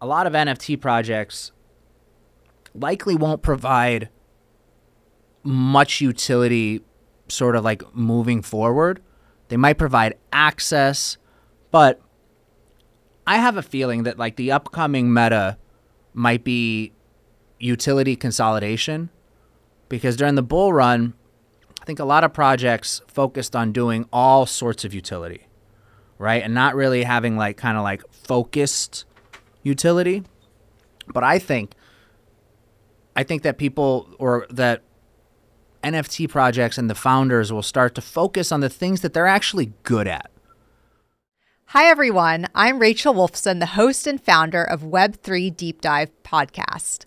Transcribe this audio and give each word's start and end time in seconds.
a 0.00 0.06
lot 0.06 0.26
of 0.26 0.32
NFT 0.32 0.80
projects 0.80 1.52
likely 2.74 3.14
won't 3.14 3.42
provide 3.42 4.08
much 5.42 6.00
utility 6.00 6.82
sort 7.28 7.56
of 7.56 7.64
like 7.64 7.82
moving 7.94 8.42
forward. 8.42 9.02
They 9.48 9.56
might 9.56 9.78
provide 9.78 10.14
access, 10.32 11.18
but 11.70 12.00
I 13.26 13.36
have 13.36 13.56
a 13.56 13.62
feeling 13.62 14.04
that 14.04 14.18
like 14.18 14.36
the 14.36 14.52
upcoming 14.52 15.12
meta 15.12 15.58
might 16.14 16.44
be 16.44 16.92
utility 17.58 18.16
consolidation 18.16 19.10
because 19.88 20.16
during 20.16 20.34
the 20.34 20.42
bull 20.42 20.72
run, 20.72 21.14
I 21.80 21.84
think 21.84 21.98
a 21.98 22.04
lot 22.04 22.24
of 22.24 22.32
projects 22.32 23.02
focused 23.06 23.54
on 23.56 23.72
doing 23.72 24.06
all 24.12 24.46
sorts 24.46 24.84
of 24.84 24.94
utility, 24.94 25.46
right? 26.18 26.42
And 26.42 26.54
not 26.54 26.74
really 26.74 27.02
having 27.02 27.36
like 27.36 27.56
kind 27.56 27.76
of 27.76 27.82
like 27.82 28.02
focused 28.12 29.04
utility. 29.62 30.24
But 31.12 31.24
I 31.24 31.38
think 31.38 31.72
I 33.16 33.22
think 33.22 33.42
that 33.42 33.58
people 33.58 34.14
or 34.18 34.46
that 34.50 34.82
NFT 35.82 36.28
projects 36.28 36.78
and 36.78 36.88
the 36.88 36.94
founders 36.94 37.52
will 37.52 37.62
start 37.62 37.94
to 37.96 38.00
focus 38.00 38.52
on 38.52 38.60
the 38.60 38.68
things 38.68 39.00
that 39.00 39.12
they're 39.12 39.26
actually 39.26 39.72
good 39.82 40.06
at. 40.06 40.30
Hi, 41.66 41.86
everyone. 41.86 42.48
I'm 42.54 42.80
Rachel 42.80 43.14
Wolfson, 43.14 43.60
the 43.60 43.66
host 43.66 44.06
and 44.06 44.20
founder 44.20 44.62
of 44.62 44.82
Web3 44.82 45.56
Deep 45.56 45.80
Dive 45.80 46.10
Podcast. 46.24 47.04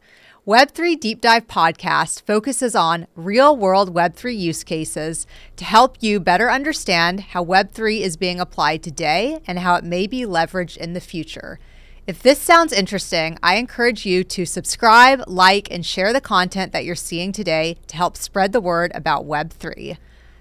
Web3 0.48 1.00
Deep 1.00 1.22
Dive 1.22 1.48
Podcast 1.48 2.22
focuses 2.24 2.76
on 2.76 3.08
real 3.16 3.56
world 3.56 3.94
Web3 3.94 4.38
use 4.38 4.64
cases 4.64 5.26
to 5.56 5.66
help 5.66 5.98
you 6.02 6.20
better 6.20 6.50
understand 6.50 7.22
how 7.22 7.44
Web3 7.44 8.02
is 8.02 8.18
being 8.18 8.40
applied 8.40 8.84
today 8.84 9.42
and 9.48 9.60
how 9.60 9.76
it 9.76 9.84
may 9.84 10.08
be 10.08 10.22
leveraged 10.22 10.78
in 10.78 10.94
the 10.94 11.02
future. 11.02 11.60
If 12.06 12.22
this 12.22 12.38
sounds 12.40 12.74
interesting, 12.74 13.40
I 13.42 13.56
encourage 13.56 14.06
you 14.06 14.26
to 14.26 14.46
subscribe, 14.46 15.24
like, 15.26 15.72
and 15.72 15.86
share 15.86 16.12
the 16.12 16.20
content 16.20 16.74
that 16.74 16.84
you're 16.84 16.96
seeing 16.96 17.32
today 17.32 17.78
to 17.88 17.96
help 17.96 18.18
spread 18.18 18.52
the 18.52 18.60
word 18.60 18.92
about 18.94 19.26
Web3. 19.26 19.96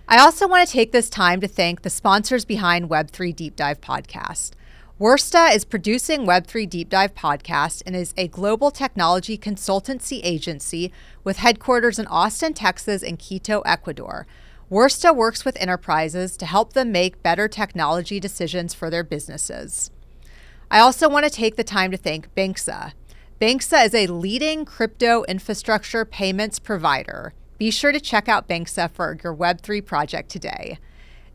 I 0.08 0.18
also 0.18 0.48
want 0.48 0.66
to 0.66 0.72
take 0.72 0.90
this 0.90 1.08
time 1.08 1.40
to 1.40 1.46
thank 1.46 1.82
the 1.82 1.90
sponsors 1.90 2.44
behind 2.44 2.90
Web3 2.90 3.36
Deep 3.36 3.54
Dive 3.54 3.80
Podcast. 3.80 4.54
Wursta 4.98 5.54
is 5.54 5.64
producing 5.64 6.26
Web3 6.26 6.68
Deep 6.68 6.88
Dive 6.88 7.14
Podcast 7.14 7.84
and 7.86 7.94
is 7.94 8.12
a 8.16 8.26
global 8.26 8.72
technology 8.72 9.38
consultancy 9.38 10.18
agency 10.24 10.92
with 11.22 11.36
headquarters 11.36 12.00
in 12.00 12.08
Austin, 12.08 12.54
Texas, 12.54 13.04
and 13.04 13.20
Quito, 13.20 13.60
Ecuador. 13.60 14.26
Wursta 14.68 15.14
works 15.14 15.44
with 15.44 15.56
enterprises 15.60 16.36
to 16.38 16.46
help 16.46 16.72
them 16.72 16.90
make 16.90 17.22
better 17.22 17.46
technology 17.46 18.18
decisions 18.18 18.74
for 18.74 18.90
their 18.90 19.04
businesses. 19.04 19.92
I 20.72 20.78
also 20.78 21.06
want 21.06 21.26
to 21.26 21.30
take 21.30 21.56
the 21.56 21.64
time 21.64 21.90
to 21.90 21.98
thank 21.98 22.34
Banxa. 22.34 22.92
Banxa 23.38 23.84
is 23.84 23.94
a 23.94 24.06
leading 24.06 24.64
crypto 24.64 25.22
infrastructure 25.24 26.06
payments 26.06 26.58
provider. 26.58 27.34
Be 27.58 27.70
sure 27.70 27.92
to 27.92 28.00
check 28.00 28.26
out 28.26 28.48
Banxa 28.48 28.90
for 28.90 29.18
your 29.22 29.36
Web3 29.36 29.84
project 29.84 30.30
today. 30.30 30.78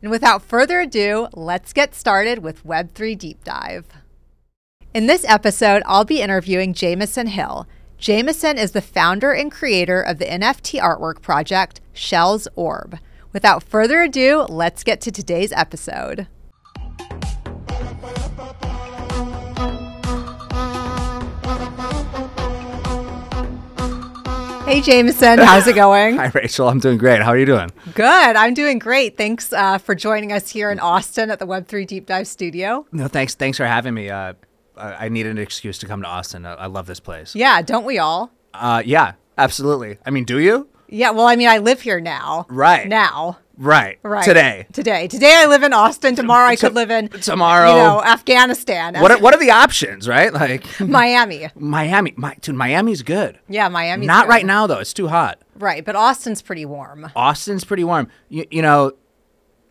And 0.02 0.10
without 0.10 0.42
further 0.42 0.80
ado, 0.80 1.28
let's 1.36 1.72
get 1.72 1.94
started 1.94 2.40
with 2.40 2.66
Web3 2.66 3.16
Deep 3.16 3.44
Dive. 3.44 3.86
In 4.96 5.06
this 5.06 5.24
episode, 5.26 5.84
I'll 5.86 6.04
be 6.04 6.20
interviewing 6.20 6.74
Jamieson 6.74 7.28
Hill. 7.28 7.68
Jamieson 8.00 8.58
is 8.58 8.72
the 8.72 8.82
founder 8.82 9.34
and 9.34 9.52
creator 9.52 10.02
of 10.02 10.18
the 10.18 10.26
NFT 10.26 10.82
artwork 10.82 11.22
project 11.22 11.80
Shellz 11.94 12.48
Orb. 12.56 12.98
Without 13.34 13.62
further 13.62 14.02
ado, 14.02 14.48
let's 14.50 14.84
get 14.84 15.00
to 15.02 15.12
today's 15.12 15.52
episode. 15.52 16.26
Hey, 24.78 24.84
Jamieson, 24.84 25.40
how's 25.40 25.66
it 25.66 25.74
going? 25.74 26.18
Hi, 26.18 26.30
Rachel. 26.36 26.70
I'm 26.70 26.78
doing 26.78 27.00
great. 27.00 27.24
How 27.24 27.32
are 27.32 27.38
you 27.38 27.48
doing? 27.48 27.72
Good. 27.96 28.06
I'm 28.36 28.54
doing 28.54 28.78
great. 28.78 29.18
Thanks 29.18 29.52
uh, 29.52 29.80
for 29.80 29.96
joining 29.96 30.32
us 30.32 30.52
here 30.52 30.70
in 30.70 30.80
Austin 30.80 31.32
at 31.32 31.40
the 31.40 31.48
Web3 31.48 31.88
Deep 31.88 32.06
Dive 32.06 32.28
Studio. 32.28 32.86
No, 32.92 33.08
thanks. 33.08 33.34
Thanks 33.34 33.58
for 33.58 33.66
having 33.66 33.96
me. 33.96 34.12
Uh, 34.12 34.34
I 34.76 35.10
needed 35.10 35.32
an 35.32 35.40
excuse 35.40 35.80
to 35.80 35.88
come 35.88 36.04
to 36.04 36.08
Austin. 36.08 36.46
I, 36.46 36.54
I 36.54 36.66
love 36.68 36.86
this 36.86 37.00
place. 37.00 37.34
Yeah, 37.34 37.64
don't 37.64 37.86
we 37.86 37.98
all? 37.98 38.32
Uh, 38.54 38.84
yeah, 38.86 39.14
absolutely. 39.40 39.98
I 40.06 40.12
mean, 40.12 40.26
do 40.26 40.38
you? 40.38 40.70
Yeah, 40.88 41.10
well, 41.10 41.26
I 41.26 41.38
mean, 41.38 41.48
I 41.48 41.58
live 41.58 41.82
here 41.82 42.00
now. 42.00 42.46
Right. 42.48 42.88
Now. 42.88 43.40
Right. 43.58 44.00
Right. 44.04 44.24
Today. 44.24 44.68
Today. 44.72 45.08
Today 45.08 45.34
I 45.36 45.48
live 45.48 45.64
in 45.64 45.74
Austin. 45.74 46.16
Tomorrow 46.16 46.48
I 46.48 46.56
could 46.56 46.76
live 46.76 46.92
in 46.92 47.10
tomorrow. 47.10 47.70
You 47.72 47.76
know, 47.78 48.04
Afghanistan. 48.04 48.94
What 49.02 49.12
are, 49.12 49.18
what 49.20 49.34
are 49.34 49.40
the 49.40 49.52
options, 49.52 50.08
right? 50.08 50.32
Like 50.32 50.80
Miami. 50.80 51.50
Miami. 51.56 52.14
My, 52.16 52.36
dude, 52.42 52.56
Miami's 52.56 53.02
good. 53.02 53.40
Yeah, 53.48 53.68
Miami. 53.70 54.06
Not 54.06 54.28
right 54.28 54.46
now 54.46 54.68
though. 54.68 54.80
It's 54.80 54.94
too 54.94 55.08
hot. 55.08 55.42
Right, 55.56 55.84
but 55.84 55.96
Austin's 55.96 56.42
pretty 56.42 56.66
warm. 56.66 57.10
Austin's 57.16 57.64
pretty 57.64 57.84
warm. 57.84 58.10
You, 58.30 58.46
you 58.52 58.62
know, 58.62 58.92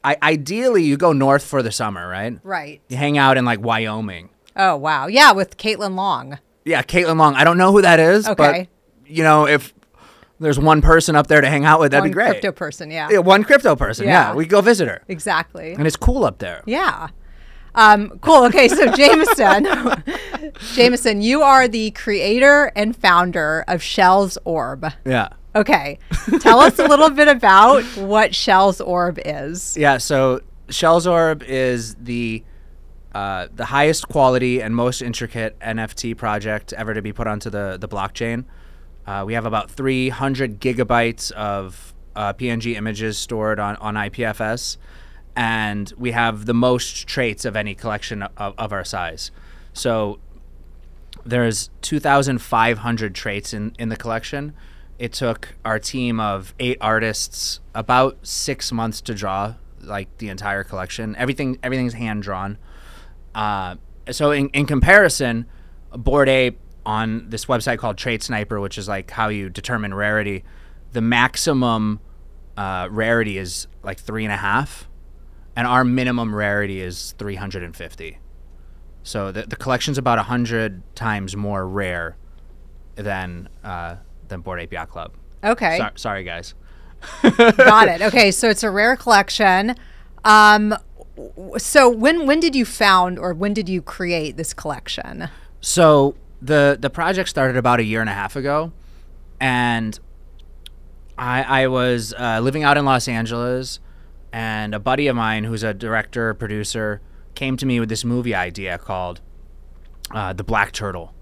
I, 0.03 0.17
ideally 0.23 0.83
you 0.83 0.97
go 0.97 1.13
north 1.13 1.45
for 1.45 1.63
the 1.63 1.71
summer, 1.73 2.09
right? 2.09 2.39
Right. 2.43 2.81
You 2.89 2.97
hang 2.97 3.19
out 3.19 3.37
in 3.37 3.45
like 3.45 3.61
Wyoming. 3.61 4.31
Oh 4.57 4.77
wow. 4.77 5.07
Yeah, 5.07 5.33
with 5.33 5.57
Caitlin 5.59 5.95
Long. 5.95 6.39
Yeah, 6.65 6.83
Caitlin 6.83 7.19
Long. 7.19 7.35
I 7.35 7.45
don't 7.45 7.59
know 7.59 7.71
who 7.71 7.83
that 7.83 8.01
is, 8.01 8.27
Okay. 8.27 8.69
but 9.05 9.09
you 9.09 9.23
know, 9.23 9.47
if 9.47 9.73
there's 10.39 10.59
one 10.59 10.83
person 10.83 11.17
up 11.17 11.27
there 11.29 11.41
to 11.41 11.49
hang 11.49 11.65
out 11.65 11.81
with, 11.81 11.93
that'd 11.93 12.03
One 12.03 12.11
be 12.11 12.15
great. 12.15 12.29
crypto 12.31 12.53
person. 12.53 12.91
Yeah. 12.91 13.09
Yeah, 13.11 13.19
one 13.19 13.43
crypto 13.45 13.75
person. 13.77 14.07
Yeah. 14.07 14.29
Yeah. 14.31 14.35
we 14.35 14.47
go 14.47 14.61
visit 14.61 14.89
her, 14.89 15.03
Exactly. 15.09 15.73
and 15.75 15.87
it's 15.87 15.97
cool 15.97 16.25
up 16.25 16.39
there. 16.39 16.63
Yeah. 16.67 17.09
Um, 17.75 18.19
cool. 18.21 18.45
Okay, 18.45 18.69
so 18.69 18.91
Jamieson, 18.93 19.67
Jamieson, 20.75 21.21
you 21.21 21.43
are 21.43 21.69
the 21.69 21.91
creator 21.93 22.73
and 22.75 22.97
founder 22.97 23.65
of 23.69 23.81
Shellz 23.81 24.39
Orb. 24.45 24.87
Yeah. 25.05 25.29
Okay, 25.55 25.99
tell 26.41 26.61
us 26.61 26.79
a 26.79 26.87
little 26.87 27.09
bit 27.11 27.29
about 27.29 27.83
what 27.97 28.33
Shellz 28.33 28.87
Orb 28.87 29.19
is. 29.25 29.77
Yeah, 29.77 29.97
so 29.99 30.41
Shellz 30.69 31.11
Orb 31.11 31.43
is 31.43 31.95
the 31.97 32.43
uh, 33.15 33.49
the 33.55 33.65
highest 33.65 34.09
quality 34.09 34.61
and 34.61 34.77
most 34.77 35.01
intricate 35.01 35.59
NFT 35.61 36.15
project 36.17 36.75
ever 36.75 36.93
to 36.93 37.01
be 37.01 37.13
put 37.13 37.27
onto 37.27 37.49
the 37.49 37.79
the 37.81 37.89
blockchain. 37.89 38.45
Uh, 39.07 39.25
we 39.27 39.35
have 39.35 39.47
about 39.47 39.71
300 39.71 40.61
gigabytes 40.61 41.31
of 41.33 41.95
uh, 42.15 42.33
PNG 42.33 42.75
images 42.75 43.19
stored 43.19 43.61
on 43.61 43.77
on 43.77 43.95
IPFS, 43.95 44.79
and 45.37 45.93
we 45.97 46.13
have 46.13 46.47
the 46.47 46.55
most 46.55 47.07
traits 47.07 47.45
of 47.45 47.55
any 47.55 47.75
collection 47.75 48.23
of, 48.23 48.55
of 48.59 48.73
our 48.73 48.85
size. 48.85 49.31
So 49.73 50.19
there's 51.25 51.71
2,500 51.83 53.15
traits 53.15 53.53
in, 53.53 53.75
in 53.79 53.89
the 53.89 53.97
collection. 53.97 54.55
It 54.99 55.13
took 55.13 55.55
our 55.65 55.79
team 55.79 56.21
of 56.21 56.55
eight 56.59 56.79
artists 56.81 57.61
about 57.75 58.19
six 58.27 58.73
months 58.73 59.01
to 59.03 59.15
draw 59.15 59.57
like 59.83 60.17
the 60.19 60.31
entire 60.31 60.65
collection. 60.65 61.15
Everything 61.17 61.59
everything's 61.63 61.93
hand 61.95 62.23
drawn. 62.23 62.59
Uh, 63.35 63.77
so 64.11 64.31
in, 64.31 64.49
in 64.51 64.67
comparison, 64.67 65.47
Bored 65.93 66.29
Ape 66.29 66.59
on 66.87 67.29
this 67.29 67.47
website 67.47 67.79
called 67.79 67.99
Trait 67.99 68.23
Sniper, 68.23 68.61
which 68.61 68.79
is 68.79 68.89
like 68.89 69.11
how 69.11 69.29
you 69.29 69.51
determine 69.51 69.93
rarity, 69.93 70.45
the 70.93 71.01
maximum 71.01 72.01
uh, 72.57 72.89
rarity 72.91 73.37
is 73.37 73.67
like 73.83 73.99
three 73.99 74.25
and 74.25 74.33
a 74.33 74.37
half, 74.37 74.89
and 75.57 75.67
our 75.67 75.85
minimum 75.85 76.35
rarity 76.35 76.81
is 76.81 77.15
350. 77.19 78.19
So 79.03 79.33
the, 79.33 79.43
the 79.43 79.57
collection's 79.57 79.99
about 79.99 80.19
100 80.19 80.83
times 80.95 81.37
more 81.37 81.69
rare 81.69 82.17
than 82.95 83.49
uh, 83.63 83.97
than 84.29 84.41
Bored 84.41 84.61
Ape 84.61 84.73
Yacht 84.73 84.89
Club. 84.89 85.13
Okay, 85.45 85.79
Sorry, 85.79 85.93
sorry, 85.97 86.25
guys. 86.25 86.55
got 87.23 87.89
it. 87.89 88.01
Okay, 88.07 88.31
so 88.31 88.49
it's 88.49 88.63
a 88.63 88.71
rare 88.71 88.97
collection. 88.97 89.75
Um, 90.25 90.75
so 91.59 91.89
when 91.89 92.27
when 92.27 92.41
did 92.41 92.55
you 92.55 92.65
found 92.65 93.19
or 93.19 93.35
when 93.35 93.55
did 93.55 93.69
you 93.69 93.83
create 93.83 94.37
this 94.37 94.55
collection? 94.55 95.29
So 95.61 96.15
the 96.41 96.77
the 96.81 96.91
project 96.91 97.29
started 97.29 97.57
about 97.57 97.81
a 97.81 97.85
year 97.85 98.01
and 98.01 98.11
a 98.11 98.13
half 98.13 98.37
ago, 98.37 98.73
and 99.41 99.99
I 101.19 101.63
I 101.65 101.67
was 101.69 102.15
uh, 102.15 102.41
living 102.41 102.63
out 102.63 102.77
in 102.77 102.85
Los 102.85 103.09
Angeles, 103.09 103.81
and 104.33 104.75
a 104.75 104.79
buddy 104.79 105.07
of 105.09 105.17
mine 105.17 105.45
who's 105.45 105.63
a 105.63 105.75
director 105.75 106.35
producer 106.35 107.01
came 107.35 107.57
to 107.57 107.67
me 107.67 107.81
with 107.81 107.89
this 107.89 108.05
movie 108.05 108.35
idea 108.35 108.79
called 108.79 109.21
uh, 110.11 110.33
The 110.33 110.45
Black 110.45 110.73
Turtle, 110.73 111.15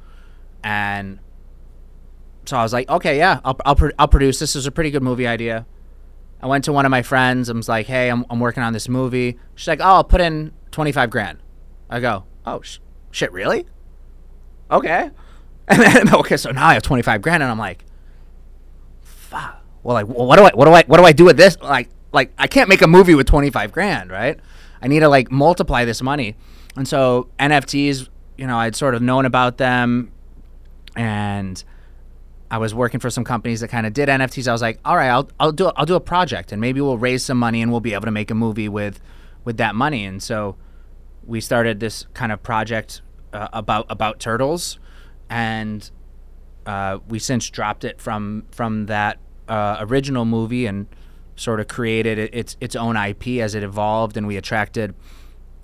and 0.62 1.18
so 2.46 2.56
I 2.56 2.62
was 2.62 2.72
like, 2.72 2.88
okay, 2.88 3.16
yeah, 3.18 3.40
I'll 3.44 3.56
I'll, 3.64 3.76
pro- 3.76 3.92
I'll 3.98 4.08
produce 4.08 4.38
this. 4.38 4.56
Is 4.56 4.66
a 4.66 4.72
pretty 4.72 4.90
good 4.90 5.02
movie 5.02 5.26
idea. 5.26 5.66
I 6.42 6.46
went 6.46 6.64
to 6.64 6.72
one 6.72 6.84
of 6.84 6.90
my 6.90 7.00
friends. 7.02 7.48
I 7.48 7.54
was 7.54 7.70
like, 7.70 7.86
hey, 7.86 8.10
I'm, 8.10 8.26
I'm 8.28 8.38
working 8.38 8.62
on 8.62 8.74
this 8.74 8.86
movie. 8.86 9.38
She's 9.54 9.66
like, 9.66 9.80
oh, 9.80 9.84
I'll 9.84 10.04
put 10.04 10.20
in 10.20 10.52
25 10.72 11.08
grand. 11.08 11.38
I 11.88 12.00
go, 12.00 12.24
oh, 12.44 12.60
sh- 12.60 12.80
shit, 13.12 13.32
really? 13.32 13.64
Okay. 14.70 15.10
And 15.66 15.80
then 15.80 16.14
okay, 16.14 16.36
so 16.36 16.50
now 16.50 16.66
I 16.66 16.74
have 16.74 16.82
twenty 16.82 17.00
five 17.00 17.22
grand, 17.22 17.42
and 17.42 17.50
I'm 17.50 17.58
like, 17.58 17.86
fuck. 19.00 19.64
Well, 19.82 19.94
like, 19.94 20.06
what 20.06 20.36
do 20.36 20.44
I, 20.44 20.50
what 20.52 20.66
do 20.66 20.72
I, 20.72 20.82
what 20.82 20.98
do 20.98 21.04
I 21.04 21.12
do 21.12 21.24
with 21.24 21.38
this? 21.38 21.56
Like, 21.58 21.88
like 22.12 22.34
I 22.36 22.48
can't 22.48 22.68
make 22.68 22.82
a 22.82 22.86
movie 22.86 23.14
with 23.14 23.26
twenty 23.26 23.48
five 23.48 23.72
grand, 23.72 24.10
right? 24.10 24.38
I 24.82 24.88
need 24.88 25.00
to 25.00 25.08
like 25.08 25.30
multiply 25.30 25.86
this 25.86 26.02
money, 26.02 26.36
and 26.76 26.86
so 26.86 27.30
NFTs, 27.38 28.10
you 28.36 28.46
know, 28.46 28.58
I'd 28.58 28.76
sort 28.76 28.94
of 28.94 29.00
known 29.00 29.24
about 29.24 29.56
them 29.56 30.12
and 30.96 31.62
I 32.50 32.58
was 32.58 32.74
working 32.74 33.00
for 33.00 33.10
some 33.10 33.24
companies 33.24 33.60
that 33.60 33.68
kind 33.68 33.86
of 33.86 33.92
did 33.92 34.08
NFTs. 34.08 34.46
I 34.46 34.52
was 34.52 34.62
like, 34.62 34.78
all 34.84 34.96
right, 34.96 35.08
I'll 35.08 35.28
I'll 35.40 35.52
do 35.52 35.72
I'll 35.76 35.86
do 35.86 35.94
a 35.94 36.00
project 36.00 36.52
and 36.52 36.60
maybe 36.60 36.80
we'll 36.80 36.98
raise 36.98 37.24
some 37.24 37.38
money 37.38 37.62
and 37.62 37.70
we'll 37.70 37.80
be 37.80 37.94
able 37.94 38.04
to 38.04 38.10
make 38.10 38.30
a 38.30 38.34
movie 38.34 38.68
with 38.68 39.00
with 39.44 39.56
that 39.56 39.74
money. 39.74 40.04
And 40.04 40.22
so 40.22 40.56
we 41.24 41.40
started 41.40 41.80
this 41.80 42.06
kind 42.14 42.32
of 42.32 42.42
project 42.42 43.02
uh, 43.34 43.48
about 43.52 43.86
about 43.90 44.20
turtles, 44.20 44.78
and 45.28 45.90
uh, 46.64 46.98
we 47.08 47.18
since 47.18 47.50
dropped 47.50 47.84
it 47.84 48.00
from 48.00 48.46
from 48.50 48.86
that 48.86 49.18
uh, 49.48 49.76
original 49.80 50.24
movie 50.24 50.66
and 50.66 50.86
sort 51.36 51.60
of 51.60 51.68
created 51.68 52.18
it, 52.18 52.34
its 52.34 52.56
its 52.60 52.76
own 52.76 52.96
IP 52.96 53.26
as 53.40 53.54
it 53.54 53.62
evolved, 53.62 54.16
and 54.16 54.26
we 54.26 54.36
attracted 54.36 54.94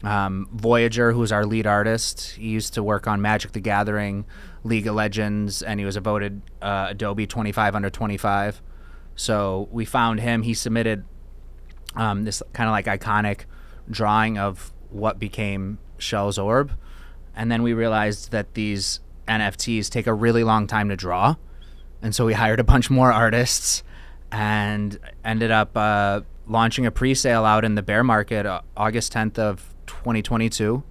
um, 0.02 0.49
Voyager, 0.52 1.12
who's 1.12 1.31
our 1.31 1.46
lead 1.46 1.67
artist. 1.67 2.32
He 2.32 2.49
used 2.49 2.75
to 2.75 2.82
work 2.82 3.06
on 3.06 3.22
Magic 3.22 3.52
the 3.52 3.61
Gathering, 3.61 4.25
League 4.64 4.87
of 4.87 4.94
Legends, 4.94 5.62
and 5.62 5.78
he 5.78 5.87
was 5.87 5.96
a 5.96 6.00
voted 6.00 6.43
uh, 6.61 6.88
Adobe 6.90 7.26
25 7.26 7.75
under 7.75 7.90
25. 7.90 8.62
So 9.14 9.69
we 9.70 9.84
found 9.84 10.20
him. 10.20 10.43
He 10.43 10.55
submitted 10.55 11.05
um, 11.94 12.25
this 12.25 12.43
kind 12.52 12.69
of 12.69 12.72
like 12.72 12.87
iconic 12.87 13.44
drawing 13.90 14.38
of 14.38 14.72
what 14.88 15.19
became 15.19 15.78
Shellz 15.99 16.43
Orb. 16.43 16.72
And 17.35 17.50
then 17.50 17.62
we 17.62 17.73
realized 17.73 18.32
that 18.32 18.55
these 18.55 19.00
NFTs 19.29 19.88
take 19.88 20.06
a 20.06 20.15
really 20.15 20.44
long 20.44 20.67
time 20.67 20.88
to 20.88 20.97
draw. 20.97 21.37
And 22.03 22.15
so 22.15 22.27
we 22.27 22.35
hired 22.35 22.61
a 22.61 22.65
bunch 22.65 22.91
more 22.91 23.12
artists 23.12 23.82
and 24.32 24.99
ended 25.25 25.50
up 25.50 25.77
uh, 25.77 26.21
launching 26.47 26.87
a 26.87 26.91
pre 26.91 27.15
sale 27.15 27.44
out 27.44 27.65
in 27.65 27.75
the 27.75 27.82
bear 27.82 28.03
market 28.03 28.47
uh, 28.47 28.62
August 28.77 29.12
10th 29.12 29.38
of 29.38 29.75
2022. 29.87 30.82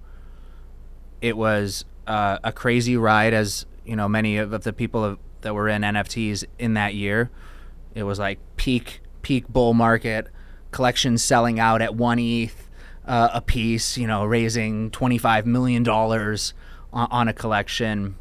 It 1.20 1.36
was 1.36 1.84
uh, 2.06 2.38
a 2.42 2.52
crazy 2.52 2.96
ride, 2.96 3.34
as 3.34 3.66
you 3.84 3.96
know, 3.96 4.08
many 4.08 4.38
of 4.38 4.62
the 4.62 4.72
people 4.72 5.16
that 5.42 5.54
were 5.54 5.68
in 5.68 5.82
NFTs 5.82 6.44
in 6.58 6.74
that 6.74 6.94
year. 6.94 7.30
It 7.94 8.04
was 8.04 8.18
like 8.18 8.38
peak 8.56 9.00
peak 9.22 9.48
bull 9.48 9.74
market, 9.74 10.28
collections 10.70 11.22
selling 11.22 11.60
out 11.60 11.82
at 11.82 11.94
one 11.94 12.18
ETH 12.18 12.69
uh, 13.10 13.28
a 13.34 13.40
piece, 13.40 13.98
you 13.98 14.06
know, 14.06 14.24
raising 14.24 14.88
$25 14.92 15.44
million 15.44 15.86
on, 15.88 16.46
on, 16.92 17.26
a 17.26 17.32
collection. 17.32 18.14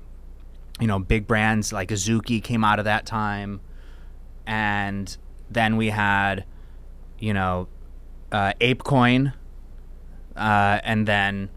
You 0.80 0.88
know, 0.88 0.97
big 0.97 1.27
brands 1.27 1.71
like 1.71 1.89
Azuki 1.89 2.41
came 2.44 2.63
out 2.63 2.80
of 2.80 2.86
that 2.86 3.06
time. 3.06 3.62
And 4.47 5.15
then 5.47 5.77
we 5.77 5.89
had, 5.89 6.44
you 7.19 7.36
know, 7.36 7.68
uh, 8.31 8.53
ApeCoin, 8.59 9.33
uh, 10.36 10.80
and 10.83 11.07
then 11.07 11.50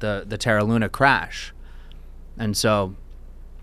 the, 0.00 0.24
the 0.28 0.36
Terra 0.36 0.62
Luna 0.62 0.90
crash. 0.90 1.54
And 2.36 2.54
so 2.54 2.96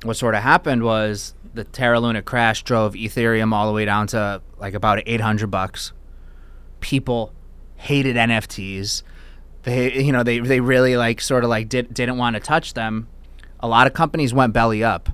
what 0.02 0.18
sort 0.18 0.34
of 0.34 0.42
happened 0.42 0.84
was 0.84 1.36
the 1.54 1.64
Terra 1.64 2.00
Luna 2.00 2.24
crash 2.24 2.64
drove 2.64 2.96
Ethereum 2.96 3.54
all 3.54 3.68
the 3.68 3.74
way 3.74 3.86
down 3.86 4.08
to 4.08 4.42
like 4.58 4.74
about 4.74 5.04
800 5.06 5.52
bucks. 5.52 5.94
People 6.80 7.35
hated 7.86 8.16
NFTs. 8.16 9.04
They 9.64 10.02
you 10.02 10.12
know 10.12 10.24
they 10.24 10.40
they 10.40 10.60
really 10.60 10.98
like 10.98 11.22
sort 11.22 11.44
of 11.44 11.50
like 11.50 11.70
did 11.70 11.94
didn't 11.94 12.18
want 12.18 12.36
to 12.36 12.40
touch 12.40 12.74
them. 12.74 13.08
A 13.60 13.68
lot 13.68 13.88
of 13.88 13.94
companies 13.94 14.34
went 14.34 14.54
belly 14.54 14.84
up. 14.84 15.10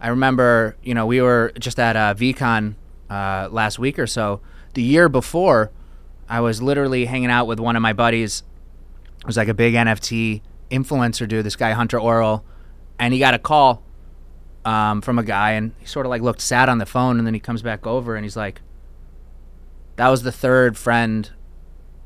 I 0.00 0.08
remember 0.08 0.76
you 0.82 0.94
know 0.94 1.06
we 1.06 1.20
were 1.20 1.52
just 1.58 1.78
at 1.78 1.96
uh, 1.96 2.14
VeeCon 2.14 2.74
uh, 3.08 3.48
last 3.50 3.78
week 3.78 3.98
or 3.98 4.06
so. 4.06 4.40
The 4.74 4.82
year 4.82 5.08
before, 5.08 5.70
I 6.28 6.40
was 6.40 6.60
literally 6.60 7.06
hanging 7.06 7.30
out 7.30 7.46
with 7.46 7.60
one 7.60 7.76
of 7.76 7.82
my 7.82 7.92
buddies. 7.92 8.42
It 9.20 9.26
was 9.26 9.36
like 9.36 9.48
a 9.48 9.54
big 9.54 9.74
NFT 9.74 10.42
influencer 10.70 11.26
dude. 11.26 11.44
This 11.44 11.56
guy 11.56 11.72
Hunter 11.72 11.98
Orrell, 11.98 12.42
and 12.98 13.14
he 13.14 13.20
got 13.20 13.34
a 13.34 13.38
call 13.38 13.82
um, 14.64 15.00
from 15.00 15.18
a 15.18 15.24
guy, 15.24 15.52
and 15.52 15.72
he 15.78 15.86
sort 15.86 16.04
of 16.04 16.10
like 16.10 16.22
looked 16.22 16.40
sad 16.40 16.68
on 16.68 16.78
the 16.78 16.86
phone, 16.86 17.18
and 17.18 17.26
then 17.26 17.34
he 17.34 17.40
comes 17.40 17.62
back 17.62 17.86
over 17.86 18.16
and 18.16 18.24
he's 18.24 18.36
like, 18.36 18.60
"That 19.96 20.08
was 20.08 20.22
the 20.24 20.32
third 20.32 20.76
friend 20.76 21.30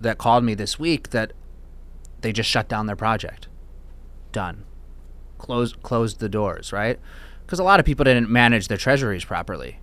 that 0.03 0.19
called 0.19 0.45
me 0.45 0.55
this 0.55 0.79
week 0.79 1.11
that 1.11 1.33
they 2.21 2.33
just 2.33 2.49
shut 2.49 2.69
down 2.69 2.87
their 2.87 2.97
project. 2.97 3.49
Done. 4.33 4.65
Closed 5.39 5.83
closed 5.83 6.21
the 6.21 6.29
doors, 6.29 6.73
right? 6.73 6.99
Because 7.45 7.59
a 7.59 7.65
lot 7.65 7.81
of 7.81 7.87
people 7.87 8.05
didn't 8.05 8.31
manage 8.31 8.69
their 8.69 8.79
treasuries 8.79 9.25
properly, 9.25 9.81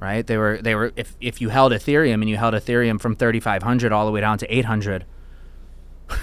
right? 0.00 0.26
They 0.26 0.36
were 0.36 0.60
they 0.62 0.74
were 0.74 0.92
if 0.96 1.16
if 1.20 1.40
you 1.40 1.48
held 1.48 1.72
Ethereum 1.72 2.14
and 2.14 2.28
you 2.28 2.36
held 2.36 2.54
Ethereum 2.54 3.00
from 3.00 3.16
3500 3.16 3.92
all 3.92 4.06
the 4.06 4.12
way 4.12 4.20
down 4.20 4.38
to 4.38 4.54
800 4.54 5.04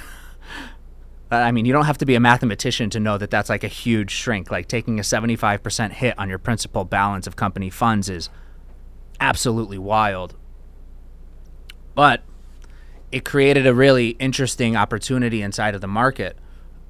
I 1.31 1.51
mean, 1.51 1.65
you 1.65 1.73
don't 1.73 1.85
have 1.85 1.97
to 1.99 2.05
be 2.05 2.15
a 2.15 2.19
mathematician 2.19 2.89
to 2.91 2.99
know 2.99 3.17
that 3.17 3.29
that's 3.29 3.49
like 3.49 3.63
a 3.63 3.69
huge 3.69 4.11
shrink. 4.11 4.51
Like 4.51 4.67
taking 4.67 4.99
a 4.99 5.01
75% 5.01 5.91
hit 5.91 6.17
on 6.19 6.29
your 6.29 6.37
principal 6.37 6.83
balance 6.83 7.25
of 7.25 7.35
company 7.35 7.69
funds 7.69 8.09
is 8.09 8.29
absolutely 9.19 9.77
wild. 9.77 10.35
But 11.95 12.23
it 13.11 13.25
created 13.25 13.67
a 13.67 13.73
really 13.73 14.09
interesting 14.11 14.75
opportunity 14.75 15.41
inside 15.41 15.75
of 15.75 15.81
the 15.81 15.87
market 15.87 16.37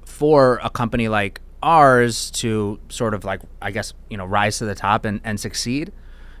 for 0.04 0.60
a 0.62 0.70
company 0.70 1.08
like 1.08 1.40
ours 1.62 2.30
to 2.30 2.80
sort 2.88 3.14
of 3.14 3.24
like 3.24 3.40
I 3.60 3.70
guess 3.70 3.94
you 4.08 4.16
know 4.16 4.26
rise 4.26 4.58
to 4.58 4.64
the 4.64 4.74
top 4.74 5.04
and, 5.04 5.20
and 5.24 5.38
succeed. 5.38 5.92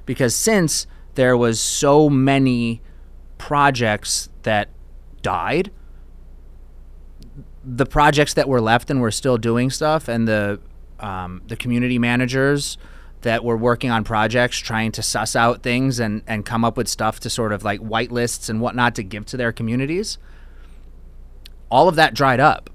Because 0.04 0.34
since 0.34 0.86
there 1.14 1.36
was 1.36 1.60
so 1.60 2.10
many 2.10 2.80
projects 3.38 4.28
that 4.42 4.68
died 5.22 5.70
the 7.64 7.86
projects 7.86 8.34
that 8.34 8.48
were 8.48 8.60
left 8.60 8.90
and 8.90 9.00
were 9.00 9.10
still 9.10 9.38
doing 9.38 9.70
stuff 9.70 10.08
and 10.08 10.26
the 10.26 10.60
um, 11.00 11.42
the 11.48 11.56
community 11.56 11.98
managers 11.98 12.78
that 13.22 13.44
were 13.44 13.56
working 13.56 13.90
on 13.90 14.04
projects 14.04 14.58
trying 14.58 14.92
to 14.92 15.02
suss 15.02 15.34
out 15.34 15.62
things 15.62 15.98
and, 15.98 16.22
and 16.26 16.44
come 16.44 16.64
up 16.64 16.76
with 16.76 16.88
stuff 16.88 17.20
to 17.20 17.30
sort 17.30 17.52
of 17.52 17.64
like 17.64 17.80
white 17.80 18.12
lists 18.12 18.48
and 18.48 18.60
whatnot 18.60 18.94
to 18.96 19.02
give 19.02 19.26
to 19.26 19.36
their 19.36 19.52
communities. 19.52 20.18
All 21.70 21.88
of 21.88 21.96
that 21.96 22.14
dried 22.14 22.40
up. 22.40 22.70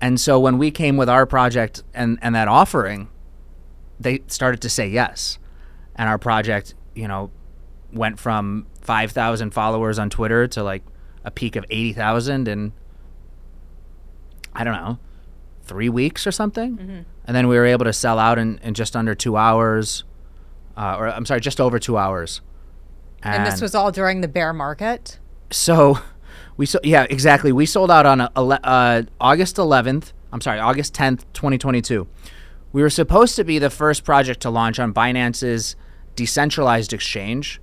And 0.00 0.20
so 0.20 0.40
when 0.40 0.58
we 0.58 0.70
came 0.70 0.96
with 0.96 1.08
our 1.08 1.26
project 1.26 1.82
and, 1.94 2.18
and 2.22 2.34
that 2.34 2.48
offering 2.48 3.08
they 4.00 4.20
started 4.26 4.60
to 4.62 4.68
say 4.68 4.88
yes. 4.88 5.38
And 5.94 6.08
our 6.08 6.18
project 6.18 6.74
you 6.94 7.08
know 7.08 7.30
went 7.92 8.18
from 8.18 8.66
5000 8.80 9.50
followers 9.52 9.98
on 9.98 10.10
twitter 10.10 10.46
to 10.48 10.62
like 10.62 10.82
a 11.24 11.30
peak 11.30 11.56
of 11.56 11.64
80000 11.70 12.48
and 12.48 12.72
i 14.54 14.64
don't 14.64 14.74
know 14.74 14.98
three 15.72 15.88
weeks 15.88 16.26
or 16.26 16.32
something 16.32 16.76
mm-hmm 16.76 17.00
and 17.24 17.36
then 17.36 17.48
we 17.48 17.56
were 17.56 17.66
able 17.66 17.84
to 17.84 17.92
sell 17.92 18.18
out 18.18 18.38
in, 18.38 18.58
in 18.62 18.74
just 18.74 18.96
under 18.96 19.14
two 19.14 19.36
hours, 19.36 20.04
uh, 20.76 20.96
or 20.98 21.08
I'm 21.08 21.26
sorry, 21.26 21.40
just 21.40 21.60
over 21.60 21.78
two 21.78 21.96
hours. 21.96 22.40
And, 23.22 23.36
and, 23.36 23.46
this 23.46 23.60
was 23.60 23.74
all 23.74 23.92
during 23.92 24.20
the 24.20 24.28
bear 24.28 24.52
market. 24.52 25.18
So, 25.50 25.98
we 26.56 26.66
so 26.66 26.80
yeah 26.82 27.06
exactly. 27.08 27.52
We 27.52 27.66
sold 27.66 27.90
out 27.90 28.06
on 28.06 28.20
a, 28.20 28.30
uh, 28.34 29.02
August 29.20 29.56
11th. 29.56 30.12
I'm 30.32 30.40
sorry, 30.40 30.58
August 30.58 30.94
10th, 30.94 31.24
2022. 31.34 32.08
We 32.72 32.82
were 32.82 32.90
supposed 32.90 33.36
to 33.36 33.44
be 33.44 33.58
the 33.58 33.70
first 33.70 34.02
project 34.02 34.40
to 34.40 34.50
launch 34.50 34.78
on 34.80 34.94
Binance's 34.94 35.76
decentralized 36.16 36.92
exchange, 36.92 37.60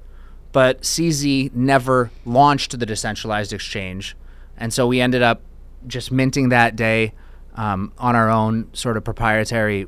but 0.52 0.82
CZ 0.82 1.54
never 1.54 2.12
launched 2.26 2.80
the 2.80 2.86
decentralized 2.86 3.52
exchange, 3.52 4.16
and 4.56 4.72
so 4.72 4.88
we 4.88 5.02
ended 5.02 5.24
up 5.24 5.42
just 5.88 6.12
minting 6.12 6.50
that 6.50 6.76
day 6.76 7.14
um, 7.60 7.92
on 7.98 8.16
our 8.16 8.30
own 8.30 8.70
sort 8.74 8.96
of 8.96 9.04
proprietary 9.04 9.86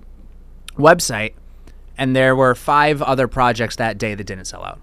website. 0.75 1.33
And 1.97 2.13
there 2.13 2.35
were 2.35 2.53
five 2.53 3.01
other 3.01 3.29
projects 3.29 3.77
that 3.77 3.97
day 3.97 4.13
that 4.13 4.25
didn't 4.25 4.45
sell 4.45 4.63
out. 4.63 4.81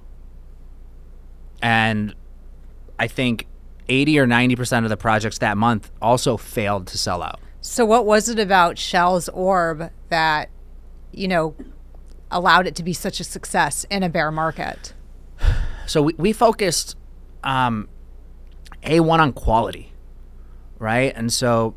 And 1.61 2.14
I 2.99 3.07
think 3.07 3.47
80 3.90 4.18
or 4.21 4.26
90% 4.26 4.85
of 4.85 4.88
the 4.88 4.97
projects 4.97 5.37
that 5.38 5.59
month 5.59 5.90
also 6.00 6.38
failed 6.38 6.87
to 6.87 6.97
sell 6.97 7.23
out. 7.23 7.40
So, 7.61 7.85
what 7.85 8.07
was 8.07 8.30
it 8.30 8.38
about 8.38 8.76
Shellz 8.76 9.28
Orb 9.35 9.90
that, 10.09 10.49
you 11.12 11.28
know, 11.28 11.54
allowed 12.30 12.66
it 12.66 12.75
to 12.76 12.83
be 12.83 12.95
such 12.95 13.21
a 13.21 13.25
success 13.25 13.85
in 13.90 14.02
a 14.02 14.09
bear 14.09 14.33
market? 14.33 14.95
So, 15.87 16.02
we, 16.02 16.12
we 16.18 16.33
focused 16.35 16.99
um, 17.42 17.88
A1 18.83 19.21
on 19.21 19.33
quality, 19.33 19.90
right? 20.78 21.14
And 21.16 21.33
so 21.33 21.75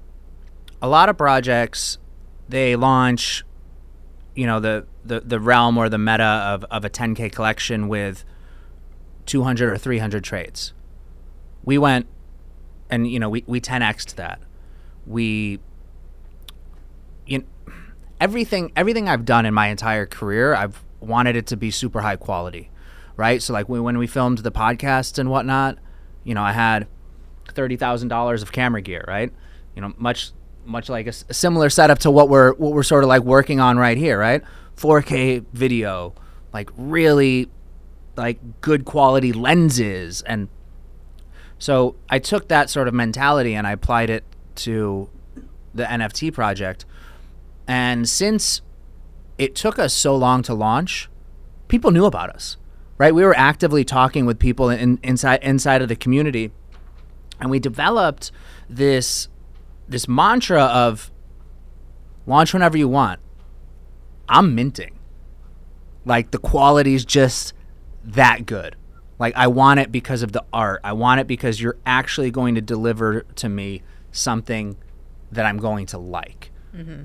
a 0.81 0.87
lot 0.87 1.09
of 1.09 1.17
projects 1.17 1.97
they 2.49 2.75
launch 2.75 3.43
you 4.35 4.47
know 4.47 4.59
the, 4.59 4.85
the, 5.03 5.19
the 5.21 5.39
realm 5.39 5.77
or 5.77 5.89
the 5.89 5.97
meta 5.97 6.23
of, 6.23 6.63
of 6.65 6.85
a 6.85 6.89
10k 6.89 7.31
collection 7.31 7.87
with 7.87 8.23
200 9.25 9.71
or 9.71 9.77
300 9.77 10.23
traits. 10.23 10.73
We 11.63 11.77
went 11.77 12.07
and 12.89 13.09
you 13.09 13.19
know 13.19 13.29
we, 13.29 13.43
we 13.47 13.61
10x'd 13.61 14.17
that. 14.17 14.41
We 15.05 15.59
you 17.25 17.39
know, 17.39 17.45
everything 18.19 18.71
everything 18.75 19.07
i've 19.09 19.25
done 19.25 19.45
in 19.45 19.53
my 19.53 19.67
entire 19.67 20.05
career 20.05 20.53
i've 20.53 20.83
wanted 20.99 21.35
it 21.35 21.47
to 21.47 21.57
be 21.57 21.71
super 21.71 22.01
high 22.01 22.15
quality 22.15 22.69
right? 23.17 23.41
So 23.41 23.53
like 23.53 23.67
when 23.67 23.97
we 23.97 24.07
filmed 24.07 24.39
the 24.39 24.51
podcast 24.51 25.17
and 25.19 25.29
whatnot 25.29 25.77
you 26.23 26.33
know 26.33 26.43
i 26.43 26.51
had 26.51 26.87
$30000 27.49 28.41
of 28.41 28.51
camera 28.51 28.81
gear 28.81 29.03
right? 29.07 29.31
You 29.75 29.81
know 29.81 29.93
much 29.97 30.31
much 30.65 30.89
like 30.89 31.07
a, 31.07 31.13
a, 31.29 31.33
similar 31.33 31.69
setup 31.69 31.99
to 31.99 32.11
what 32.11 32.29
we're 32.29 32.53
what 32.53 32.73
we're 32.73 32.83
sort 32.83 33.03
of 33.03 33.07
like 33.07 33.23
working 33.23 33.59
on 33.59 33.77
right 33.77 33.97
here, 33.97 34.19
right? 34.19 34.43
4K 34.77 35.45
video, 35.53 36.13
like 36.53 36.69
really 36.75 37.49
like 38.15 38.61
good 38.61 38.85
quality 38.85 39.31
lenses 39.31 40.21
and 40.23 40.49
so 41.57 41.95
I 42.09 42.17
took 42.17 42.47
that 42.47 42.71
sort 42.71 42.87
of 42.87 42.93
mentality 42.95 43.53
and 43.53 43.67
I 43.67 43.71
applied 43.71 44.09
it 44.09 44.23
to 44.55 45.09
the 45.75 45.83
NFT 45.83 46.33
project. 46.33 46.85
And 47.67 48.09
since 48.09 48.61
it 49.37 49.53
took 49.53 49.77
us 49.77 49.93
so 49.93 50.15
long 50.15 50.41
to 50.43 50.55
launch, 50.55 51.07
people 51.67 51.91
knew 51.91 52.05
about 52.05 52.31
us. 52.31 52.57
Right? 52.97 53.13
We 53.13 53.23
were 53.23 53.37
actively 53.37 53.83
talking 53.83 54.25
with 54.25 54.39
people 54.39 54.69
in, 54.69 54.99
inside 55.03 55.43
inside 55.43 55.83
of 55.83 55.87
the 55.87 55.95
community 55.95 56.51
and 57.41 57.49
we 57.49 57.59
developed 57.59 58.31
this 58.69 59.27
this 59.91 60.07
mantra 60.07 60.63
of 60.63 61.11
launch 62.25 62.53
whenever 62.53 62.77
you 62.77 62.87
want. 62.87 63.19
I'm 64.27 64.55
minting. 64.55 64.97
Like 66.05 66.31
the 66.31 66.37
quality's 66.37 67.05
just 67.05 67.53
that 68.03 68.45
good. 68.45 68.75
Like 69.19 69.35
I 69.35 69.47
want 69.47 69.79
it 69.79 69.91
because 69.91 70.23
of 70.23 70.31
the 70.31 70.43
art. 70.51 70.81
I 70.83 70.93
want 70.93 71.19
it 71.19 71.27
because 71.27 71.61
you're 71.61 71.77
actually 71.85 72.31
going 72.31 72.55
to 72.55 72.61
deliver 72.61 73.21
to 73.21 73.49
me 73.49 73.83
something 74.11 74.77
that 75.31 75.45
I'm 75.45 75.57
going 75.57 75.85
to 75.87 75.97
like. 75.97 76.51
Mm-hmm. 76.75 77.03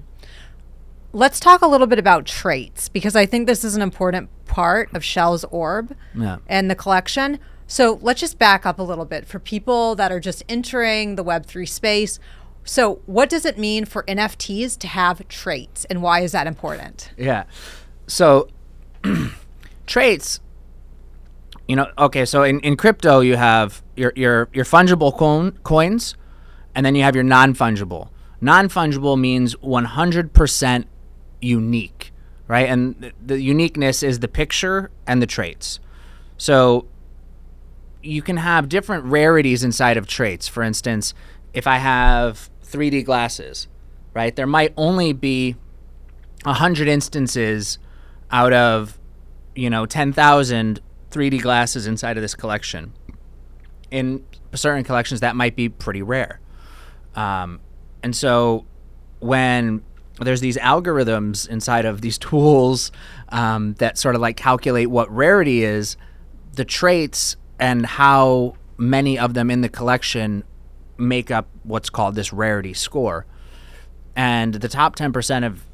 Let's 1.12 1.40
talk 1.40 1.62
a 1.62 1.66
little 1.66 1.86
bit 1.86 1.98
about 1.98 2.26
traits 2.26 2.88
because 2.88 3.16
I 3.16 3.26
think 3.26 3.46
this 3.46 3.64
is 3.64 3.74
an 3.74 3.82
important 3.82 4.30
part 4.46 4.94
of 4.94 5.02
Shellz 5.02 5.44
orb 5.50 5.94
yeah. 6.14 6.38
and 6.46 6.70
the 6.70 6.74
collection. 6.74 7.38
So 7.66 7.98
let's 8.00 8.20
just 8.20 8.38
back 8.38 8.64
up 8.64 8.78
a 8.78 8.82
little 8.82 9.04
bit 9.04 9.26
for 9.26 9.38
people 9.38 9.94
that 9.96 10.12
are 10.12 10.20
just 10.20 10.44
entering 10.48 11.16
the 11.16 11.24
Web3 11.24 11.68
space. 11.68 12.20
So, 12.66 13.00
what 13.06 13.30
does 13.30 13.44
it 13.44 13.58
mean 13.58 13.84
for 13.84 14.02
NFTs 14.02 14.76
to 14.78 14.88
have 14.88 15.26
traits 15.28 15.84
and 15.84 16.02
why 16.02 16.20
is 16.20 16.32
that 16.32 16.48
important? 16.48 17.12
Yeah. 17.16 17.44
So, 18.08 18.48
traits, 19.86 20.40
you 21.68 21.76
know, 21.76 21.86
okay, 21.96 22.24
so 22.24 22.42
in, 22.42 22.58
in 22.60 22.76
crypto, 22.76 23.20
you 23.20 23.36
have 23.36 23.84
your, 23.94 24.12
your, 24.16 24.48
your 24.52 24.64
fungible 24.64 25.16
coin, 25.16 25.52
coins 25.62 26.16
and 26.74 26.84
then 26.84 26.96
you 26.96 27.04
have 27.04 27.14
your 27.14 27.24
non 27.24 27.54
fungible. 27.54 28.08
Non 28.40 28.68
fungible 28.68 29.18
means 29.18 29.54
100% 29.56 30.84
unique, 31.40 32.12
right? 32.48 32.68
And 32.68 33.00
th- 33.00 33.14
the 33.24 33.40
uniqueness 33.40 34.02
is 34.02 34.18
the 34.18 34.28
picture 34.28 34.90
and 35.06 35.22
the 35.22 35.26
traits. 35.26 35.78
So, 36.36 36.88
you 38.02 38.22
can 38.22 38.38
have 38.38 38.68
different 38.68 39.04
rarities 39.04 39.62
inside 39.62 39.96
of 39.96 40.08
traits. 40.08 40.48
For 40.48 40.64
instance, 40.64 41.14
if 41.54 41.66
I 41.66 41.78
have 41.78 42.50
3D 42.66 43.04
glasses, 43.04 43.68
right? 44.14 44.34
There 44.34 44.46
might 44.46 44.72
only 44.76 45.12
be 45.12 45.56
100 46.44 46.88
instances 46.88 47.78
out 48.30 48.52
of, 48.52 48.98
you 49.54 49.70
know, 49.70 49.86
10,000 49.86 50.80
3D 51.10 51.40
glasses 51.40 51.86
inside 51.86 52.16
of 52.16 52.22
this 52.22 52.34
collection. 52.34 52.92
In 53.90 54.24
certain 54.54 54.84
collections, 54.84 55.20
that 55.20 55.36
might 55.36 55.56
be 55.56 55.68
pretty 55.68 56.02
rare. 56.02 56.40
Um, 57.14 57.60
and 58.02 58.14
so 58.14 58.66
when 59.20 59.82
there's 60.20 60.40
these 60.40 60.56
algorithms 60.58 61.48
inside 61.48 61.84
of 61.84 62.00
these 62.00 62.18
tools 62.30 62.92
um, 63.30 63.74
that 63.74 63.98
sort 63.98 64.14
of 64.14 64.20
like 64.20 64.36
calculate 64.36 64.90
what 64.90 65.10
rarity 65.10 65.64
is, 65.64 65.96
the 66.54 66.64
traits 66.64 67.36
and 67.58 67.86
how 67.86 68.54
many 68.76 69.18
of 69.18 69.34
them 69.34 69.50
in 69.50 69.62
the 69.62 69.68
collection 69.68 70.44
make 70.98 71.30
up 71.30 71.48
what's 71.62 71.90
called 71.90 72.14
this 72.14 72.32
rarity 72.32 72.74
score. 72.74 73.26
And 74.14 74.54
the 74.54 74.68
top 74.68 74.96
10% 74.96 75.46
of 75.46 75.64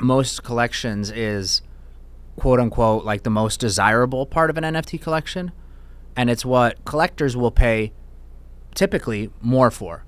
most 0.00 0.42
collections 0.42 1.10
is 1.10 1.62
quote 2.36 2.60
unquote 2.60 3.04
like 3.04 3.22
the 3.22 3.30
most 3.30 3.60
desirable 3.60 4.24
part 4.24 4.50
of 4.50 4.56
an 4.56 4.64
NFT 4.64 5.00
collection. 5.00 5.52
And 6.16 6.30
it's 6.30 6.44
what 6.44 6.84
collectors 6.84 7.36
will 7.36 7.50
pay 7.50 7.92
typically 8.74 9.30
more 9.40 9.70
for. 9.70 10.04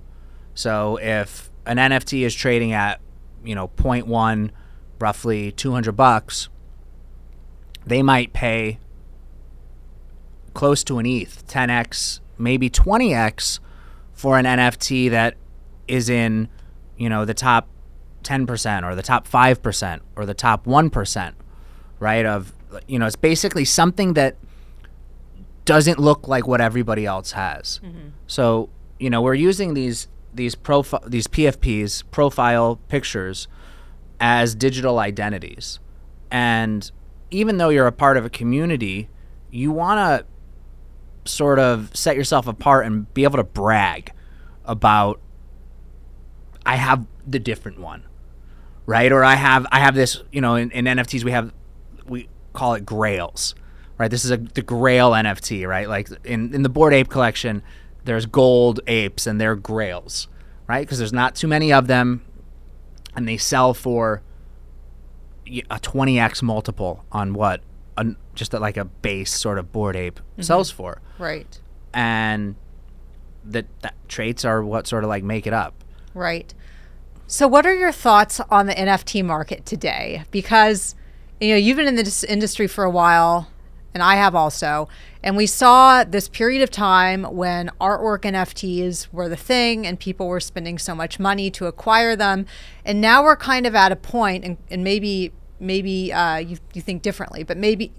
So 0.55 0.99
if 1.01 1.51
an 1.67 1.77
NFT 1.77 2.23
is 2.23 2.35
trading 2.35 2.73
at, 2.73 3.01
you 3.45 3.55
know, 3.55 3.69
0.1, 3.69 4.51
roughly 4.99 5.53
200 5.53 5.93
bucks, 5.93 6.49
they 7.85 8.03
might 8.03 8.33
pay 8.33 8.79
close 10.55 10.85
to 10.85 10.99
an 10.99 11.07
ETH, 11.07 11.47
10x, 11.47 12.21
maybe 12.39 12.71
20x 12.71 13.59
for 14.13 14.39
an 14.39 14.45
NFT 14.45 15.11
that 15.11 15.37
is 15.89 16.09
in, 16.09 16.49
you 16.97 17.09
know, 17.09 17.25
the 17.25 17.35
top 17.35 17.69
10% 18.23 18.85
or 18.85 18.95
the 18.95 19.03
top 19.03 19.27
5% 19.27 20.01
or 20.17 20.27
the 20.27 20.35
top 20.35 20.65
1%, 20.65 21.33
right? 21.99 22.27
Of, 22.27 22.53
you 22.87 22.99
know, 22.99 23.07
it's 23.07 23.17
basically 23.17 23.65
something 23.65 24.15
that 24.15 24.37
doesn't 25.65 25.99
look 25.99 26.29
like 26.29 26.47
what 26.47 26.61
everybody 26.61 27.07
else 27.07 27.33
has. 27.33 27.81
Mm-hmm. 27.85 28.09
So, 28.27 28.69
you 28.99 29.11
know, 29.11 29.23
we're 29.23 29.35
using 29.35 29.75
these 29.75 30.09
these 30.35 30.55
profile 30.55 31.03
these 31.07 31.27
PFPs, 31.27 32.05
profile 32.11 32.77
pictures 32.89 33.49
as 34.21 34.55
digital 34.55 34.99
identities. 34.99 35.79
And 36.31 36.91
even 37.31 37.59
though 37.59 37.69
you're 37.69 37.87
a 37.87 37.93
part 37.93 38.17
of 38.17 38.25
a 38.25 38.31
community, 38.31 39.09
you 39.51 39.71
want 39.71 39.99
to 39.99 40.27
sort 41.25 41.59
of 41.59 41.91
set 41.95 42.17
yourself 42.17 42.47
apart 42.47 42.87
and 42.87 43.13
be 43.15 43.25
able 43.25 43.37
to 43.39 43.45
brag 43.45 44.13
about 44.65 45.21
I 46.65 46.77
have 46.77 47.07
the 47.27 47.39
different 47.39 47.81
one, 47.81 48.05
right? 48.87 49.11
Or 49.11 49.25
I 49.25 49.35
have 49.35 49.67
I 49.73 49.81
have 49.81 49.95
this, 49.95 50.23
you 50.33 50.41
know, 50.41 50.57
in, 50.57 50.71
in 50.71 50.85
NFTs 50.85 51.25
we 51.25 51.33
have 51.33 51.53
we 52.07 52.29
call 52.53 52.75
it 52.75 52.85
grails, 52.87 53.55
right? 53.99 54.11
This 54.11 54.25
is 54.25 54.31
a 54.31 54.37
the 54.37 54.63
Grail 54.63 55.13
NFT, 55.13 55.67
right? 55.67 55.89
Like 55.89 56.09
in 56.25 56.55
in 56.55 56.63
the 56.63 56.69
bored 56.69 56.95
Ape 56.95 57.09
collection, 57.09 57.63
there's 58.05 58.27
gold 58.27 58.81
apes 58.87 59.27
and 59.27 59.41
they're 59.41 59.57
grails, 59.57 60.29
right? 60.67 60.81
Because 60.81 60.99
there's 60.99 61.13
not 61.13 61.35
too 61.35 61.49
many 61.49 61.73
of 61.73 61.87
them, 61.87 62.23
and 63.15 63.29
they 63.29 63.37
sell 63.37 63.75
for 63.75 64.23
a 65.47 65.79
20x 65.81 66.43
multiple 66.43 67.05
on 67.11 67.35
what 67.35 67.61
a, 67.97 68.07
just 68.35 68.55
a, 68.55 68.59
like 68.59 68.77
a 68.77 68.85
base 68.85 69.33
sort 69.33 69.59
of 69.59 69.73
bored 69.73 69.97
Ape 69.97 70.21
mm-hmm. 70.21 70.43
sells 70.43 70.71
for. 70.71 71.01
Right. 71.19 71.61
And 71.93 72.57
that, 73.45 73.67
that 73.83 73.95
traits 74.09 74.45
are 74.45 74.63
what 74.63 74.87
sort 74.87 75.05
of 75.05 75.09
like 75.09 75.25
make 75.25 75.47
it 75.47 75.53
up. 75.53 75.75
Right. 76.15 76.53
So, 77.27 77.49
what 77.49 77.65
are 77.65 77.75
your 77.75 77.93
thoughts 77.93 78.41
on 78.51 78.67
the 78.67 78.75
NFT 78.75 79.25
market 79.25 79.65
today? 79.65 80.25
Because 80.31 80.95
you 81.41 81.49
know 81.49 81.57
you've 81.57 81.79
been 81.79 81.89
in 81.89 81.95
this 81.95 82.23
industry 82.25 82.67
for 82.67 82.85
a 82.85 82.91
while, 82.91 83.49
and 83.95 84.03
I 84.03 84.17
have 84.17 84.35
also. 84.35 84.89
And 85.23 85.37
we 85.37 85.47
saw 85.47 86.05
this 86.05 86.29
period 86.29 86.63
of 86.63 86.71
time 86.71 87.25
when 87.25 87.71
artwork 87.81 88.23
NFTs 88.23 89.09
were 89.13 89.29
the 89.29 89.37
thing, 89.37 89.87
and 89.87 89.99
people 89.99 90.29
were 90.29 90.41
spending 90.41 90.79
so 90.79 90.95
much 90.95 91.19
money 91.19 91.51
to 91.53 91.67
acquire 91.67 92.17
them. 92.17 92.45
And 92.85 93.01
now 93.01 93.23
we're 93.23 93.37
kind 93.37 93.67
of 93.67 93.75
at 93.75 93.93
a 93.93 93.97
point, 93.97 94.45
and, 94.45 94.59
and 94.71 94.85
maybe 94.85 95.33
maybe 95.63 96.13
uh, 96.13 96.37
you, 96.37 96.59
you 96.75 96.83
think 96.83 97.03
differently, 97.03 97.43
but 97.43 97.57
maybe 97.57 97.93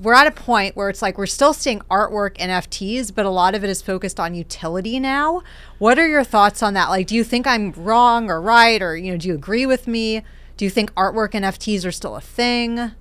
we're 0.00 0.14
at 0.14 0.26
a 0.26 0.30
point 0.30 0.76
where 0.76 0.88
it's 0.88 1.02
like 1.02 1.18
we're 1.18 1.26
still 1.26 1.52
seeing 1.52 1.80
artwork 1.90 2.36
NFTs, 2.38 3.14
but 3.14 3.26
a 3.26 3.30
lot 3.30 3.54
of 3.54 3.64
it 3.64 3.70
is 3.70 3.82
focused 3.82 4.20
on 4.20 4.34
utility 4.34 5.00
now. 5.00 5.42
What 5.78 5.98
are 5.98 6.08
your 6.08 6.24
thoughts 6.24 6.62
on 6.62 6.74
that? 6.74 6.88
Like, 6.88 7.06
do 7.06 7.14
you 7.14 7.24
think 7.24 7.46
I'm 7.46 7.72
wrong 7.72 8.30
or 8.30 8.40
right, 8.40 8.80
or 8.80 8.96
you 8.96 9.12
know, 9.12 9.18
do 9.18 9.28
you 9.28 9.34
agree 9.34 9.66
with 9.66 9.86
me? 9.86 10.22
Do 10.56 10.64
you 10.64 10.70
think 10.70 10.92
artwork 10.94 11.32
NFTs 11.32 11.84
are 11.84 11.92
still 11.92 12.16
a 12.16 12.20
thing? 12.20 12.92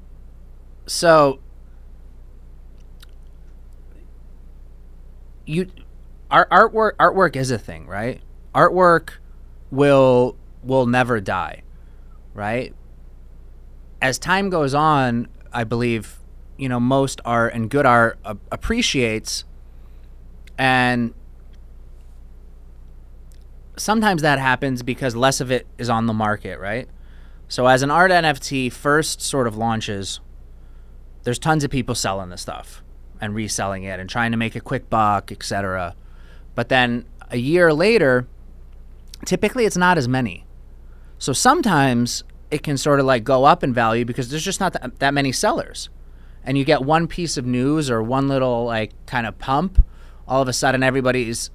So, 0.85 1.39
you, 5.45 5.69
art 6.29 6.49
artwork 6.49 6.93
artwork 6.97 7.35
is 7.35 7.51
a 7.51 7.57
thing, 7.57 7.87
right? 7.87 8.21
Artwork 8.53 9.11
will 9.71 10.35
will 10.63 10.85
never 10.85 11.19
die, 11.19 11.63
right? 12.33 12.73
As 14.01 14.19
time 14.19 14.49
goes 14.49 14.73
on, 14.73 15.27
I 15.51 15.63
believe 15.63 16.19
you 16.57 16.69
know 16.69 16.79
most 16.79 17.21
art 17.23 17.53
and 17.53 17.69
good 17.69 17.85
art 17.85 18.17
appreciates 18.51 19.45
and 20.57 21.13
sometimes 23.75 24.23
that 24.23 24.39
happens 24.39 24.81
because 24.81 25.15
less 25.15 25.39
of 25.39 25.51
it 25.51 25.67
is 25.77 25.87
on 25.87 26.07
the 26.07 26.13
market 26.13 26.59
right? 26.59 26.89
So 27.47 27.67
as 27.67 27.83
an 27.83 27.91
art 27.91 28.09
nft 28.09 28.73
first 28.73 29.21
sort 29.21 29.45
of 29.45 29.55
launches 29.55 30.19
there's 31.23 31.37
tons 31.37 31.63
of 31.63 31.69
people 31.69 31.93
selling 31.93 32.29
the 32.29 32.37
stuff 32.37 32.81
and 33.21 33.35
reselling 33.35 33.83
it 33.83 33.99
and 33.99 34.09
trying 34.09 34.31
to 34.31 34.37
make 34.37 34.55
a 34.55 34.59
quick 34.59 34.89
buck 34.89 35.31
etc 35.31 35.95
but 36.55 36.69
then 36.69 37.05
a 37.29 37.37
year 37.37 37.71
later 37.71 38.25
typically 39.25 39.65
it's 39.65 39.77
not 39.77 39.97
as 39.97 40.07
many. 40.07 40.45
So 41.17 41.33
sometimes 41.33 42.23
it 42.49 42.63
can 42.63 42.77
sort 42.77 42.99
of 42.99 43.05
like 43.05 43.23
go 43.23 43.43
up 43.43 43.63
in 43.63 43.73
value 43.73 44.05
because 44.05 44.29
there's 44.29 44.43
just 44.43 44.59
not 44.59 44.73
that, 44.73 44.99
that 44.99 45.13
many 45.13 45.31
sellers. 45.31 45.89
And 46.43 46.57
you 46.57 46.63
get 46.63 46.81
one 46.81 47.07
piece 47.07 47.35
of 47.35 47.45
news 47.45 47.89
or 47.91 48.01
one 48.01 48.27
little 48.27 48.65
like 48.65 48.91
kind 49.05 49.27
of 49.27 49.37
pump, 49.37 49.83
all 50.27 50.41
of 50.41 50.47
a 50.47 50.53
sudden 50.53 50.81
everybody's 50.81 51.49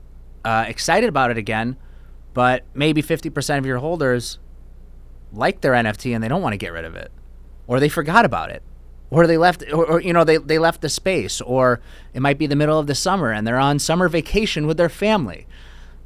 uh, 0.45 0.65
excited 0.69 1.09
about 1.09 1.31
it 1.31 1.39
again. 1.39 1.77
But 2.35 2.65
maybe 2.75 3.03
50% 3.03 3.59
of 3.59 3.67
your 3.67 3.79
holders 3.79 4.39
like 5.33 5.61
their 5.61 5.73
NFT 5.73 6.15
and 6.15 6.23
they 6.23 6.29
don't 6.29 6.43
want 6.43 6.53
to 6.53 6.59
get 6.59 6.73
rid 6.73 6.85
of 6.85 6.95
it. 6.95 7.11
or 7.67 7.81
they 7.81 7.89
forgot 7.89 8.25
about 8.25 8.51
it. 8.51 8.63
Or 9.11 9.27
they 9.27 9.37
left 9.37 9.63
or, 9.71 9.85
or, 9.85 10.01
you 10.01 10.13
know 10.13 10.25
they, 10.25 10.39
they 10.39 10.59
left 10.59 10.81
the 10.81 10.89
space. 10.89 11.41
Or 11.41 11.81
it 12.13 12.21
might 12.21 12.39
be 12.39 12.47
the 12.47 12.57
middle 12.57 12.79
of 12.79 12.87
the 12.87 12.95
summer 12.95 13.31
and 13.31 13.47
they're 13.47 13.59
on 13.59 13.79
summer 13.79 14.09
vacation 14.09 14.67
with 14.67 14.77
their 14.77 14.89
family. 14.89 15.47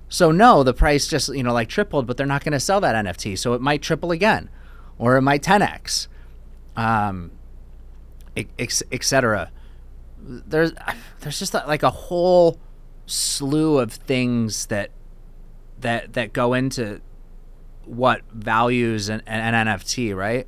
So 0.09 0.31
no 0.31 0.63
the 0.63 0.75
price 0.75 1.09
just 1.09 1.29
you 1.35 1.43
know 1.43 1.53
like 1.53 1.69
tripled 1.69 2.07
but 2.07 2.17
they're 2.17 2.27
not 2.27 2.45
going 2.45 2.53
to 2.53 2.61
sell 2.61 2.81
that 2.81 2.95
nft 3.05 3.37
so 3.39 3.55
it 3.55 3.61
might 3.61 3.83
triple 3.83 4.13
again 4.13 4.49
or 4.99 5.17
it 5.17 5.23
might 5.23 5.43
10x 5.43 6.09
um 6.77 7.31
etc 8.93 9.51
there's 10.19 10.73
there's 11.21 11.39
just 11.39 11.55
like 11.55 11.83
a 11.83 11.91
whole 11.91 12.59
slew 13.07 13.79
of 13.79 13.93
things 13.93 14.67
that 14.67 14.91
that 15.81 16.15
that 16.15 16.33
go 16.33 16.55
into 16.55 17.01
what 17.85 18.23
values 18.33 19.09
an, 19.09 19.23
an 19.27 19.67
NFT, 19.67 20.15
right? 20.15 20.47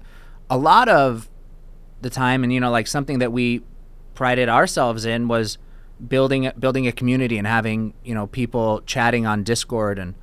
A 0.51 0.59
lot 0.59 0.89
of 0.89 1.31
the 2.01 2.11
time, 2.11 2.43
and 2.43 2.53
you 2.53 2.61
know, 2.61 2.71
like 2.71 2.87
something 2.87 3.21
that 3.21 3.33
we 3.33 3.63
prided 4.15 4.49
ourselves 4.49 5.05
in 5.05 5.29
was 5.29 5.59
building 6.07 6.51
building 6.59 6.87
a 6.87 6.93
community 6.93 7.39
and 7.39 7.47
having 7.47 7.95
you 8.05 8.15
know 8.15 8.27
people 8.27 8.83
chatting 8.87 9.27
on 9.27 9.45
Discord, 9.45 9.99
and 9.99 10.15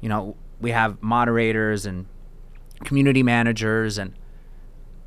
you 0.00 0.08
know 0.08 0.36
we 0.60 0.72
have 0.72 1.00
moderators 1.02 1.86
and 1.86 2.06
community 2.84 3.22
managers, 3.22 3.98
and 3.98 4.14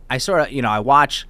I 0.09 0.17
sort 0.17 0.41
of 0.41 0.51
you 0.51 0.61
know 0.61 0.69
I 0.69 0.79
watch, 0.79 1.27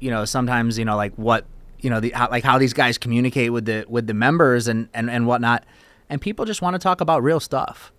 you 0.00 0.10
know 0.10 0.24
sometimes 0.24 0.78
you 0.78 0.84
know 0.84 0.96
like 0.96 1.14
what 1.14 1.46
you 1.80 1.90
know 1.90 2.00
the 2.00 2.10
how, 2.10 2.28
like 2.30 2.44
how 2.44 2.58
these 2.58 2.72
guys 2.72 2.98
communicate 2.98 3.52
with 3.52 3.64
the 3.64 3.84
with 3.88 4.06
the 4.06 4.14
members 4.14 4.68
and 4.68 4.88
and 4.94 5.10
and 5.10 5.26
whatnot, 5.26 5.64
and 6.08 6.20
people 6.20 6.44
just 6.44 6.62
want 6.62 6.74
to 6.74 6.78
talk 6.78 7.00
about 7.00 7.22
real 7.22 7.40
stuff. 7.40 7.92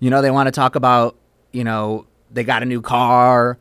You 0.00 0.10
know, 0.10 0.20
they 0.20 0.32
want 0.32 0.48
to 0.48 0.50
talk 0.50 0.74
about, 0.74 1.16
you 1.52 1.62
know, 1.62 2.06
they 2.30 2.42
got 2.42 2.62
a 2.62 2.66
new 2.66 2.80
car 2.80 3.56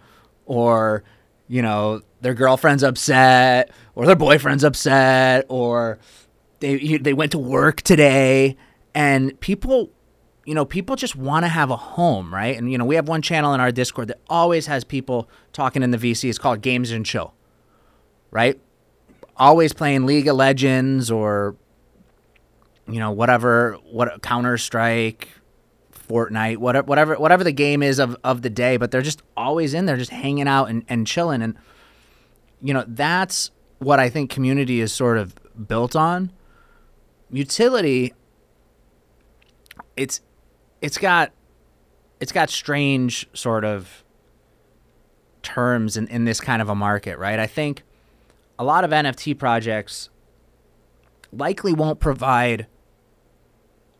or, 0.48 1.04
you 1.48 1.62
know, 1.62 2.02
their 2.22 2.34
girlfriend's 2.34 2.82
upset 2.84 3.70
or 3.94 4.08
their 4.08 4.16
boyfriend's 4.16 4.64
upset 4.64 5.46
or 5.50 6.00
they 6.60 6.98
they 6.98 7.14
went 7.14 7.34
to 7.34 7.38
work 7.38 7.82
today. 7.84 8.58
And 8.96 9.40
people 9.40 9.92
you 10.46 10.56
know, 10.56 10.66
people 10.66 10.96
just 10.96 11.16
want 11.16 11.46
to 11.46 11.50
have 11.50 11.70
a 11.70 11.76
home, 11.76 12.34
right? 12.34 12.58
And 12.58 12.72
you 12.72 12.78
know, 12.78 12.86
we 12.86 12.96
have 12.96 13.08
one 13.08 13.22
channel 13.22 13.54
in 13.54 13.60
our 13.60 13.72
Discord 13.72 14.08
that 14.08 14.20
always 14.28 14.68
has 14.68 14.84
people 14.84 15.30
talking 15.54 15.84
in 15.84 15.92
the 15.92 15.98
VC. 15.98 16.30
It's 16.30 16.40
called 16.40 16.62
Games 16.62 16.92
and 16.92 17.06
Chill. 17.06 17.34
Right? 18.32 18.60
Always 19.38 19.74
playing 19.74 20.06
League 20.06 20.28
of 20.28 20.36
Legends 20.36 21.12
or 21.12 21.56
you 22.88 23.00
know, 23.00 23.12
whatever 23.12 23.78
what 23.92 24.22
Counter 24.22 24.58
Strike, 24.58 25.30
Fortnite, 26.10 26.58
whatever 26.58 26.86
whatever 26.88 27.16
whatever 27.16 27.44
the 27.44 27.52
game 27.52 27.84
is 27.84 28.00
of, 28.00 28.18
of 28.24 28.42
the 28.42 28.50
day, 28.50 28.78
but 28.78 28.92
they're 28.92 29.02
just 29.02 29.22
always 29.38 29.74
in 29.74 29.86
there, 29.86 29.98
just 29.98 30.12
hanging 30.12 30.48
out 30.48 30.66
and, 30.66 30.84
and 30.90 31.06
chilling. 31.06 31.42
And 31.42 31.56
you 32.62 32.74
know, 32.74 32.84
that's 32.88 33.52
what 33.80 34.00
I 34.00 34.10
think 34.10 34.30
community 34.30 34.82
is 34.82 34.92
sort 34.92 35.18
of 35.18 35.36
built 35.68 35.96
on. 35.96 36.32
Utility 37.32 38.14
it's 39.96 40.22
it's 40.82 40.98
got 40.98 41.32
it's 42.20 42.32
got 42.32 42.50
strange 42.50 43.28
sort 43.34 43.64
of 43.66 44.04
terms 45.42 45.98
in, 45.98 46.08
in 46.08 46.26
this 46.26 46.40
kind 46.40 46.62
of 46.62 46.70
a 46.70 46.76
market, 46.76 47.18
right? 47.18 47.40
I 47.40 47.48
think 47.48 47.84
a 48.60 48.64
lot 48.64 48.84
of 48.84 48.92
NFT 48.92 49.38
projects 49.38 50.10
likely 51.32 51.74
won't 51.74 52.00
provide 52.00 52.68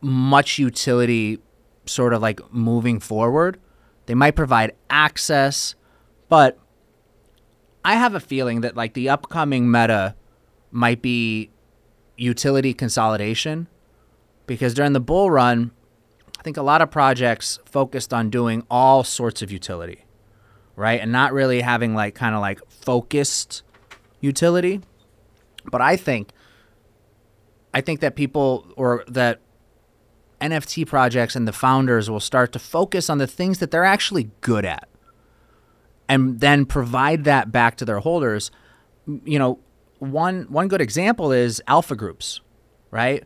much 0.02 0.60
utility 0.60 1.40
sort 1.86 2.14
of 2.14 2.22
like 2.22 2.40
moving 2.54 3.00
forward. 3.00 3.60
They 4.06 4.14
might 4.14 4.36
provide 4.36 4.76
access, 4.90 5.76
but 6.30 6.60
I 7.84 7.96
have 7.96 8.14
a 8.14 8.20
feeling 8.20 8.62
that 8.62 8.76
like 8.76 8.94
the 8.94 9.10
upcoming 9.10 9.70
meta 9.70 10.16
might 10.72 11.02
be 11.02 11.50
utility 12.18 12.74
consolidation 12.74 13.68
because 14.46 14.74
during 14.74 14.94
the 14.94 15.00
bull 15.00 15.32
run, 15.32 15.72
I 16.42 16.44
think 16.44 16.58
a 16.58 16.64
lot 16.64 16.82
of 16.82 16.90
projects 16.90 17.60
focused 17.66 18.12
on 18.12 18.32
doing 18.32 18.64
all 18.68 19.04
sorts 19.04 19.44
of 19.44 19.52
utility, 19.52 20.06
right? 20.76 21.00
And 21.00 21.12
not 21.12 21.34
really 21.34 21.62
having 21.62 21.94
like 21.94 22.16
kind 22.16 22.34
of 22.34 22.42
like 22.42 22.60
focused 22.68 23.62
utility. 24.22 24.82
But 25.66 25.82
I 25.82 25.96
think 25.96 26.32
I 27.76 27.82
think 27.82 28.00
that 28.00 28.16
people 28.16 28.66
or 28.76 29.04
that 29.08 29.40
NFT 30.42 30.88
projects 30.88 31.36
and 31.36 31.48
the 31.48 31.54
founders 31.54 32.10
will 32.10 32.20
start 32.20 32.54
to 32.54 32.60
focus 32.60 33.08
on 33.08 33.20
the 33.20 33.28
things 33.28 33.60
that 33.60 33.70
they're 33.70 33.86
actually 33.86 34.32
good 34.42 34.66
at 34.66 34.90
and 36.10 36.40
then 36.40 36.66
provide 36.66 37.24
that 37.26 37.52
back 37.52 37.78
to 37.78 37.86
their 37.86 38.00
holders. 38.00 38.50
You 39.06 39.38
know, 39.38 39.60
one 40.00 40.48
one 40.50 40.70
good 40.70 40.82
example 40.82 41.32
is 41.32 41.62
alpha 41.68 41.96
groups, 41.96 42.42
right? 42.90 43.26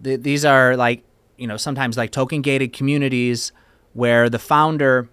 The, 0.00 0.14
these 0.14 0.44
are 0.44 0.76
like, 0.76 1.02
you 1.36 1.46
know, 1.46 1.56
sometimes 1.56 1.96
like 1.96 2.10
token 2.10 2.42
gated 2.42 2.72
communities 2.72 3.52
where 3.92 4.28
the 4.28 4.38
founder 4.38 5.08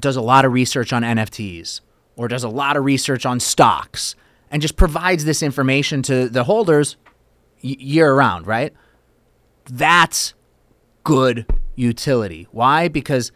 does 0.00 0.16
a 0.16 0.20
lot 0.20 0.44
of 0.44 0.52
research 0.52 0.92
on 0.92 1.02
NFTs 1.02 1.80
or 2.16 2.28
does 2.28 2.44
a 2.44 2.48
lot 2.48 2.76
of 2.76 2.84
research 2.84 3.24
on 3.24 3.40
stocks 3.40 4.14
and 4.50 4.62
just 4.62 4.76
provides 4.76 5.24
this 5.24 5.42
information 5.42 6.02
to 6.02 6.28
the 6.28 6.44
holders 6.44 6.96
year 7.60 8.14
round, 8.14 8.46
right? 8.46 8.72
That's 9.64 10.34
good 11.04 11.46
utility. 11.74 12.46
Why? 12.50 12.88
Because 12.88 13.32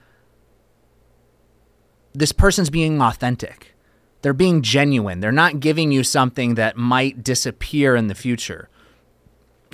this 2.13 2.33
person's 2.33 2.71
being 2.71 3.01
authentic. 3.01 3.75
They're 4.23 4.33
being 4.33 4.63
genuine. 4.63 5.21
They're 5.21 5.33
not 5.33 5.61
giving 5.61 5.93
you 5.93 6.05
something 6.05 6.55
that 6.55 6.77
might 6.77 7.25
disappear 7.25 7.97
in 7.97 8.09
the 8.09 8.15
future. 8.15 8.69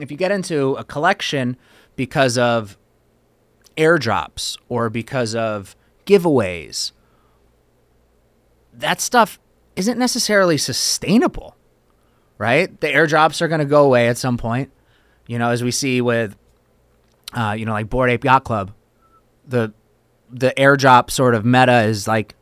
If 0.00 0.10
you 0.10 0.16
get 0.16 0.30
into 0.30 0.74
a 0.74 0.84
collection 0.84 1.56
because 1.96 2.38
of 2.38 2.76
airdrops 3.76 4.56
or 4.68 4.88
because 4.88 5.34
of 5.34 5.74
giveaways, 6.06 6.92
that 8.72 9.00
stuff 9.00 9.38
isn't 9.74 9.98
necessarily 9.98 10.56
sustainable, 10.56 11.56
right? 12.38 12.80
The 12.80 12.88
airdrops 12.88 13.40
are 13.40 13.48
going 13.48 13.60
to 13.60 13.66
go 13.66 13.84
away 13.84 14.08
at 14.08 14.16
some 14.18 14.38
point. 14.38 14.70
You 15.26 15.38
know, 15.38 15.50
as 15.50 15.64
we 15.64 15.70
see 15.70 16.00
with 16.00 16.36
uh, 17.34 17.52
you 17.52 17.66
know, 17.66 17.72
like 17.72 17.90
Bored 17.90 18.10
Ape 18.10 18.24
Yacht 18.24 18.44
Club, 18.44 18.72
the 19.46 19.72
the 20.30 20.52
airdrop 20.56 21.10
sort 21.10 21.34
of 21.34 21.44
meta 21.44 21.82
is 21.82 22.08
like 22.08 22.34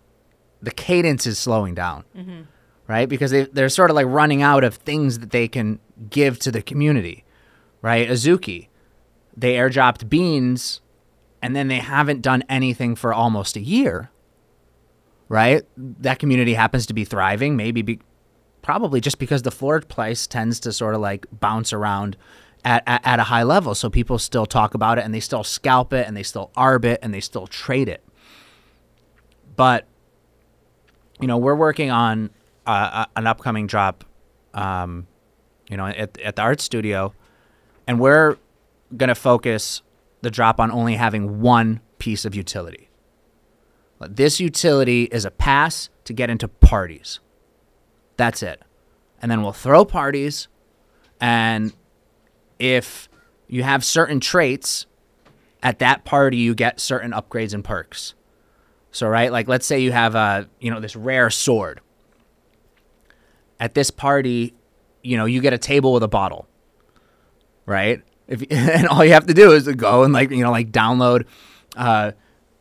the 0.62 0.70
cadence 0.70 1.26
is 1.26 1.38
slowing 1.38 1.74
down, 1.74 2.04
mm-hmm. 2.16 2.42
right? 2.86 3.08
Because 3.08 3.30
they 3.30 3.44
they're 3.44 3.68
sort 3.68 3.90
of 3.90 3.96
like 3.96 4.06
running 4.06 4.42
out 4.42 4.64
of 4.64 4.76
things 4.76 5.18
that 5.18 5.30
they 5.30 5.48
can 5.48 5.80
give 6.10 6.38
to 6.40 6.50
the 6.50 6.62
community, 6.62 7.24
right? 7.82 8.08
Azuki, 8.08 8.68
they 9.36 9.54
airdropped 9.54 10.08
beans, 10.08 10.80
and 11.42 11.54
then 11.54 11.68
they 11.68 11.78
haven't 11.78 12.22
done 12.22 12.42
anything 12.48 12.94
for 12.94 13.12
almost 13.12 13.56
a 13.56 13.60
year, 13.60 14.10
right? 15.28 15.62
That 15.76 16.18
community 16.18 16.54
happens 16.54 16.86
to 16.86 16.94
be 16.94 17.04
thriving, 17.04 17.56
maybe 17.56 17.82
be, 17.82 18.00
probably 18.62 19.00
just 19.00 19.18
because 19.18 19.42
the 19.42 19.50
floor 19.50 19.80
price 19.80 20.26
tends 20.26 20.58
to 20.60 20.72
sort 20.72 20.94
of 20.94 21.00
like 21.00 21.26
bounce 21.32 21.72
around 21.72 22.16
at, 22.64 22.82
at, 22.86 23.02
at, 23.04 23.18
a 23.18 23.24
high 23.24 23.42
level. 23.42 23.74
So 23.74 23.90
people 23.90 24.18
still 24.18 24.46
talk 24.46 24.74
about 24.74 24.98
it 24.98 25.04
and 25.04 25.14
they 25.14 25.20
still 25.20 25.44
scalp 25.44 25.92
it 25.92 26.06
and 26.06 26.16
they 26.16 26.22
still 26.22 26.50
arb 26.56 26.84
it 26.84 27.00
and 27.02 27.12
they 27.12 27.20
still 27.20 27.46
trade 27.46 27.88
it. 27.88 28.02
But, 29.54 29.86
you 31.20 31.26
know, 31.26 31.36
we're 31.36 31.54
working 31.54 31.90
on 31.90 32.30
uh, 32.66 33.04
an 33.16 33.26
upcoming 33.26 33.66
drop, 33.66 34.04
um, 34.54 35.06
you 35.68 35.76
know, 35.76 35.86
at, 35.86 36.18
at 36.20 36.36
the 36.36 36.42
art 36.42 36.60
studio, 36.60 37.12
and 37.86 38.00
we're 38.00 38.38
going 38.96 39.08
to 39.08 39.14
focus 39.14 39.82
the 40.22 40.30
drop 40.30 40.58
on 40.60 40.70
only 40.70 40.94
having 40.94 41.40
one 41.40 41.80
piece 41.98 42.24
of 42.24 42.34
utility. 42.34 42.88
This 44.00 44.40
utility 44.40 45.04
is 45.04 45.24
a 45.24 45.30
pass 45.30 45.88
to 46.04 46.12
get 46.12 46.28
into 46.28 46.48
parties. 46.48 47.20
That's 48.16 48.42
it. 48.42 48.62
And 49.22 49.30
then 49.30 49.42
we'll 49.42 49.52
throw 49.52 49.84
parties 49.84 50.48
and 51.20 51.72
if 52.58 53.08
you 53.46 53.62
have 53.62 53.84
certain 53.84 54.20
traits 54.20 54.86
at 55.62 55.78
that 55.78 56.04
party, 56.04 56.36
you 56.36 56.54
get 56.54 56.80
certain 56.80 57.12
upgrades 57.12 57.54
and 57.54 57.64
perks. 57.64 58.14
So, 58.90 59.08
right, 59.08 59.32
like 59.32 59.48
let's 59.48 59.66
say 59.66 59.80
you 59.80 59.92
have 59.92 60.14
a, 60.14 60.48
you 60.60 60.70
know, 60.70 60.80
this 60.80 60.94
rare 60.94 61.30
sword. 61.30 61.80
At 63.58 63.74
this 63.74 63.90
party, 63.90 64.54
you 65.02 65.16
know, 65.16 65.24
you 65.24 65.40
get 65.40 65.52
a 65.52 65.58
table 65.58 65.92
with 65.92 66.02
a 66.02 66.08
bottle, 66.08 66.46
right? 67.66 68.02
If 68.28 68.44
and 68.50 68.88
all 68.88 69.04
you 69.04 69.12
have 69.12 69.26
to 69.26 69.34
do 69.34 69.52
is 69.52 69.64
to 69.64 69.74
go 69.74 70.04
and 70.04 70.12
like, 70.12 70.30
you 70.30 70.42
know, 70.42 70.50
like 70.50 70.70
download 70.70 71.26
uh, 71.76 72.12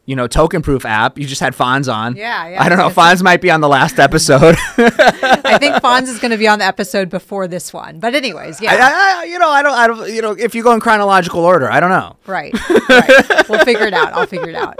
you 0.05 0.17
know, 0.17 0.27
token 0.27 0.61
proof 0.61 0.85
app. 0.85 1.17
You 1.17 1.25
just 1.25 1.39
had 1.39 1.53
Fonz 1.53 1.93
on. 1.93 2.15
Yeah, 2.15 2.47
yeah. 2.49 2.63
I 2.63 2.67
don't 2.67 2.77
know. 2.77 2.89
Fonz 2.89 3.23
might 3.23 3.41
be 3.41 3.49
on 3.49 3.61
the 3.61 3.69
last 3.69 3.99
episode. 3.99 4.55
I 4.77 5.57
think 5.57 5.75
Fonz 5.83 6.03
is 6.03 6.19
going 6.19 6.31
to 6.31 6.37
be 6.37 6.47
on 6.47 6.59
the 6.59 6.65
episode 6.65 7.09
before 7.09 7.47
this 7.47 7.71
one. 7.71 7.99
But 7.99 8.13
anyways, 8.13 8.59
yeah. 8.59 8.73
I, 8.73 9.21
I, 9.21 9.23
you 9.25 9.39
know, 9.39 9.49
I 9.49 9.61
don't, 9.63 9.73
I 9.73 9.87
don't, 9.87 10.13
you 10.13 10.21
know, 10.21 10.31
if 10.31 10.55
you 10.55 10.63
go 10.63 10.73
in 10.73 10.81
chronological 10.81 11.39
order, 11.39 11.71
I 11.71 11.79
don't 11.79 11.89
know. 11.89 12.17
Right. 12.27 12.53
right. 12.89 13.49
we'll 13.49 13.63
figure 13.63 13.87
it 13.87 13.93
out. 13.93 14.13
I'll 14.13 14.27
figure 14.27 14.49
it 14.49 14.55
out. 14.55 14.77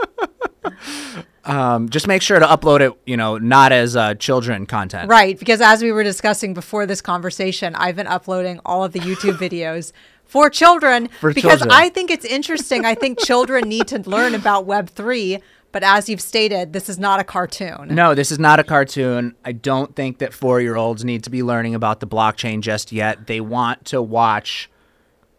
Um, 1.45 1.89
just 1.89 2.07
make 2.07 2.21
sure 2.21 2.39
to 2.39 2.45
upload 2.45 2.79
it, 2.79 2.97
you 3.05 3.17
know, 3.17 3.37
not 3.37 3.71
as 3.73 3.95
uh, 3.95 4.15
children 4.15 4.65
content. 4.65 5.09
Right, 5.09 5.37
because 5.37 5.59
as 5.59 5.81
we 5.81 5.91
were 5.91 6.03
discussing 6.03 6.53
before 6.53 6.85
this 6.85 7.01
conversation, 7.01 7.75
I've 7.75 7.97
been 7.97 8.07
uploading 8.07 8.61
all 8.65 8.83
of 8.83 8.93
the 8.93 8.99
YouTube 8.99 9.37
videos 9.37 9.91
for 10.33 10.49
children 10.49 11.09
For 11.19 11.31
because 11.31 11.59
children. 11.59 11.69
I 11.71 11.89
think 11.89 12.09
it's 12.09 12.25
interesting. 12.25 12.85
I 12.85 12.95
think 12.95 13.19
children 13.19 13.69
need 13.69 13.85
to 13.89 13.99
learn 14.09 14.33
about 14.33 14.65
Web3, 14.65 15.39
but 15.71 15.83
as 15.83 16.09
you've 16.09 16.21
stated, 16.21 16.73
this 16.73 16.89
is 16.89 16.97
not 16.97 17.19
a 17.19 17.23
cartoon. 17.23 17.89
No, 17.93 18.15
this 18.15 18.31
is 18.31 18.39
not 18.39 18.59
a 18.59 18.63
cartoon. 18.63 19.35
I 19.45 19.51
don't 19.51 19.95
think 19.95 20.17
that 20.17 20.33
four 20.33 20.59
year 20.59 20.75
olds 20.75 21.05
need 21.05 21.23
to 21.25 21.29
be 21.29 21.43
learning 21.43 21.75
about 21.75 21.99
the 21.99 22.07
blockchain 22.07 22.61
just 22.61 22.91
yet. 22.91 23.27
They 23.27 23.41
want 23.41 23.85
to 23.85 24.01
watch, 24.01 24.71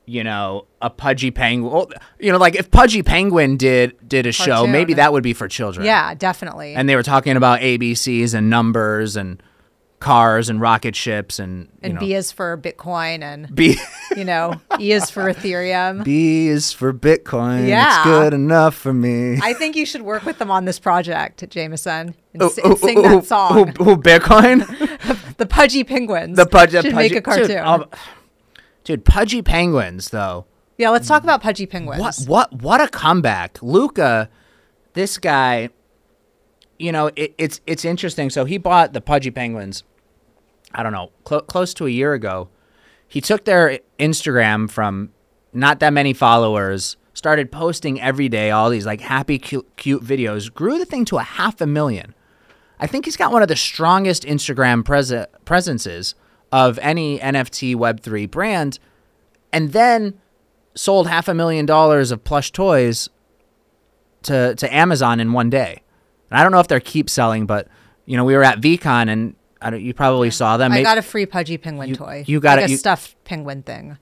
you 0.06 0.22
know, 0.22 0.66
a 0.80 0.90
Pudgy 0.90 1.32
Penguin. 1.32 1.72
Well, 1.72 1.90
you 2.20 2.30
know, 2.30 2.38
like 2.38 2.54
if 2.54 2.70
Pudgy 2.70 3.02
Penguin 3.02 3.56
did 3.56 3.96
did 4.08 4.26
a 4.26 4.32
show, 4.32 4.64
maybe 4.64 4.94
that 4.94 5.12
would 5.12 5.24
be 5.24 5.32
for 5.32 5.48
children. 5.48 5.86
Yeah, 5.86 6.14
definitely. 6.14 6.76
And 6.76 6.88
they 6.88 6.94
were 6.94 7.02
talking 7.02 7.36
about 7.36 7.58
ABCs 7.62 8.32
and 8.32 8.48
numbers 8.48 9.16
and 9.16 9.42
cars 10.04 10.50
and 10.50 10.60
rocket 10.60 10.94
ships 10.94 11.38
and 11.38 11.62
you 11.62 11.68
and 11.82 11.94
know, 11.94 12.00
B 12.00 12.12
is 12.14 12.30
for 12.30 12.58
Bitcoin 12.58 13.22
and 13.22 13.52
B 13.54 13.76
you 14.14 14.24
know, 14.24 14.60
E 14.78 14.92
is 14.92 15.10
for 15.10 15.32
Ethereum. 15.32 16.04
B 16.04 16.46
is 16.48 16.72
for 16.72 16.92
Bitcoin. 16.92 17.66
Yeah. 17.66 17.96
It's 18.00 18.04
good 18.04 18.34
enough 18.34 18.74
for 18.74 18.92
me. 18.92 19.38
I 19.42 19.54
think 19.54 19.76
you 19.76 19.86
should 19.86 20.02
work 20.02 20.24
with 20.26 20.38
them 20.38 20.50
on 20.50 20.66
this 20.66 20.78
project, 20.78 21.48
Jamieson, 21.48 22.14
and, 22.34 22.42
Ooh, 22.42 22.46
s- 22.46 22.58
and 22.58 22.72
ooh, 22.74 22.76
sing 22.76 22.98
ooh, 22.98 23.02
that 23.02 23.12
ooh, 23.14 23.22
song. 23.24 23.58
ooh, 23.58 23.62
ooh, 23.92 23.96
Bitcoin? 23.96 24.60
The 25.36 25.46
Pudgy 25.46 25.82
Penguins. 25.82 26.36
the 26.36 26.46
Pudgy 26.46 26.76
should 26.80 26.92
Pudgy, 26.92 26.94
make 27.08 27.16
a 27.16 27.20
cartoon. 27.20 27.48
Dude, 27.48 27.56
um, 27.56 27.86
dude, 28.84 29.04
Pudgy 29.04 29.42
Penguins 29.42 30.10
though. 30.10 30.44
yeah, 30.78 30.90
let's 30.90 31.08
talk 31.08 31.24
about 31.24 31.42
Pudgy 31.42 31.66
Penguins. 31.66 32.00
What 32.28 32.50
what 32.52 32.62
what 32.62 32.80
a 32.80 32.86
comeback. 32.88 33.60
Luca, 33.60 34.28
this 34.92 35.18
guy, 35.18 35.70
you 36.78 36.92
know, 36.92 37.10
it, 37.16 37.34
it's 37.36 37.60
it's 37.66 37.84
interesting. 37.84 38.30
So 38.30 38.44
he 38.44 38.58
bought 38.58 38.92
the 38.92 39.00
Pudgy 39.00 39.32
Penguins, 39.32 39.82
I 40.74 40.82
don't 40.82 40.92
know, 40.92 41.10
clo- 41.24 41.42
close 41.42 41.72
to 41.74 41.86
a 41.86 41.90
year 41.90 42.12
ago. 42.12 42.48
He 43.06 43.20
took 43.20 43.44
their 43.44 43.78
Instagram 43.98 44.70
from 44.70 45.10
not 45.52 45.80
that 45.80 45.92
many 45.92 46.12
followers, 46.12 46.96
started 47.12 47.52
posting 47.52 48.00
every 48.00 48.28
day 48.28 48.50
all 48.50 48.70
these 48.70 48.86
like 48.86 49.00
happy 49.00 49.38
cute, 49.38 49.76
cute 49.76 50.02
videos, 50.02 50.52
grew 50.52 50.78
the 50.78 50.84
thing 50.84 51.04
to 51.06 51.18
a 51.18 51.22
half 51.22 51.60
a 51.60 51.66
million. 51.66 52.14
I 52.80 52.86
think 52.86 53.04
he's 53.04 53.16
got 53.16 53.32
one 53.32 53.42
of 53.42 53.48
the 53.48 53.56
strongest 53.56 54.24
Instagram 54.24 54.82
prese- 54.82 55.26
presences 55.44 56.14
of 56.50 56.78
any 56.80 57.18
NFT 57.20 57.76
Web3 57.76 58.30
brand. 58.30 58.78
And 59.52 59.72
then 59.72 60.18
sold 60.74 61.06
half 61.08 61.28
a 61.28 61.34
million 61.34 61.66
dollars 61.66 62.10
of 62.10 62.24
plush 62.24 62.50
toys 62.50 63.08
to 64.22 64.54
to 64.56 64.74
Amazon 64.74 65.20
in 65.20 65.32
one 65.32 65.50
day. 65.50 65.82
And 66.30 66.38
I 66.38 66.42
don't 66.42 66.52
know 66.52 66.60
if 66.60 66.68
they're 66.68 66.80
keep 66.80 67.08
selling, 67.08 67.46
but 67.46 67.68
you 68.06 68.16
know, 68.16 68.24
we 68.24 68.34
were 68.34 68.44
at 68.44 68.60
VeeCon 68.60 69.08
and 69.08 69.34
I 69.64 69.70
don't, 69.70 69.82
you 69.82 69.94
probably 69.94 70.30
saw 70.30 70.56
them. 70.56 70.70
I 70.72 70.76
Maybe- 70.76 70.84
got 70.84 70.98
a 70.98 71.02
free 71.02 71.26
Pudgy 71.26 71.56
Penguin 71.58 71.88
You- 71.88 71.96
toy. 71.96 72.24
you 72.26 72.38
got 72.40 72.58
like 72.58 72.66
a 72.68 72.70
you- 72.70 72.76
stuffed 72.76 73.16
penguin 73.24 73.62
thing. 73.62 73.96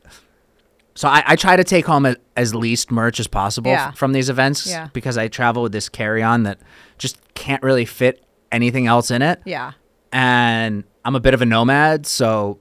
so 0.95 1.09
I, 1.09 1.23
I 1.27 1.37
try 1.37 1.57
to 1.57 1.65
take 1.65 1.87
home 1.87 2.05
a, 2.05 2.17
as 2.37 2.55
least 2.55 2.91
merch 2.91 3.19
as 3.21 3.27
possible 3.29 3.71
f- 3.71 3.97
from 3.97 4.13
these 4.13 4.29
events 4.29 4.67
Yeah. 4.67 4.89
because 4.93 5.17
I 5.17 5.29
travel 5.29 5.63
with 5.63 5.73
this 5.73 5.89
carry-on 5.89 6.43
that 6.43 6.59
just 6.99 7.17
can't 7.35 7.63
really 7.63 7.85
fit 7.85 8.25
anything 8.51 8.87
else 8.87 9.11
in 9.11 9.23
it. 9.23 9.41
Yeah. 9.47 9.73
and 10.13 10.85
I'm 11.05 11.17
a 11.17 11.21
bit 11.21 11.33
of 11.35 11.41
a 11.43 11.47
nomad, 11.47 12.07
so 12.07 12.59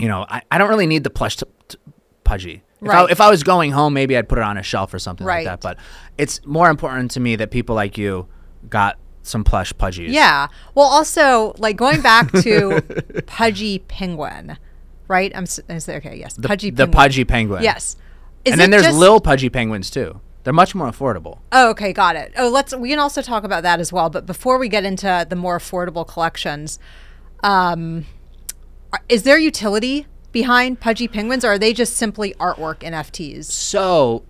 you 0.00 0.08
know 0.08 0.24
I, 0.28 0.42
I 0.50 0.58
don't 0.58 0.68
really 0.70 0.86
need 0.86 1.04
the 1.04 1.10
plush 1.10 1.36
t- 1.36 1.46
t- 1.68 1.78
pudgy. 2.24 2.62
If, 2.80 2.88
I, 2.88 2.94
Right. 3.02 3.10
if 3.10 3.20
I 3.20 3.30
was 3.30 3.42
going 3.44 3.70
home, 3.70 3.92
maybe 3.94 4.16
I'd 4.16 4.28
put 4.28 4.38
it 4.38 4.44
on 4.44 4.56
a 4.56 4.62
shelf 4.62 4.92
or 4.94 4.98
something 4.98 5.24
Right. 5.26 5.46
like 5.46 5.60
that. 5.60 5.60
But 5.60 5.76
it's 6.18 6.44
more 6.44 6.68
important 6.70 7.12
to 7.12 7.20
me 7.20 7.36
that 7.36 7.50
people 7.52 7.76
like 7.76 7.96
you 7.98 8.26
got 8.68 8.98
some 9.22 9.44
plush 9.44 9.72
pudgies. 9.74 10.08
Yeah. 10.12 10.48
Well, 10.74 10.86
also, 10.86 11.54
like 11.58 11.76
going 11.76 12.00
back 12.02 12.30
to 12.42 12.82
Pudgy 13.26 13.78
Penguin, 13.80 14.58
right? 15.08 15.32
I'm 15.34 15.44
s- 15.44 15.60
is 15.68 15.86
there, 15.86 15.98
okay. 15.98 16.16
Yes, 16.16 16.34
the, 16.34 16.48
Pudgy 16.48 16.70
the 16.70 16.84
Penguin. 16.86 16.92
pudgy 16.92 17.24
penguin. 17.24 17.62
Yes. 17.62 17.96
Is 18.44 18.52
and 18.52 18.60
then 18.60 18.68
it 18.68 18.72
there's 18.72 18.82
just- 18.84 18.98
lil 18.98 19.20
pudgy 19.20 19.48
penguins 19.48 19.90
too. 19.90 20.20
They're 20.44 20.52
much 20.52 20.74
more 20.74 20.88
affordable. 20.90 21.38
Oh, 21.52 21.70
okay, 21.70 21.92
got 21.92 22.16
it. 22.16 22.32
Oh, 22.36 22.48
let's. 22.48 22.74
We 22.74 22.88
can 22.88 22.98
also 22.98 23.22
talk 23.22 23.44
about 23.44 23.62
that 23.62 23.78
as 23.78 23.92
well. 23.92 24.10
But 24.10 24.26
before 24.26 24.58
we 24.58 24.68
get 24.68 24.84
into 24.84 25.24
the 25.28 25.36
more 25.36 25.56
affordable 25.56 26.04
collections, 26.06 26.80
um, 27.44 28.06
are- 28.92 29.02
is 29.08 29.22
there 29.22 29.38
utility 29.38 30.08
behind 30.32 30.80
Pudgy 30.80 31.06
Penguins, 31.06 31.44
or 31.44 31.52
are 31.52 31.58
they 31.58 31.72
just 31.72 31.94
simply 31.94 32.34
artwork 32.40 32.78
NFTs? 32.80 33.44
So 33.44 34.24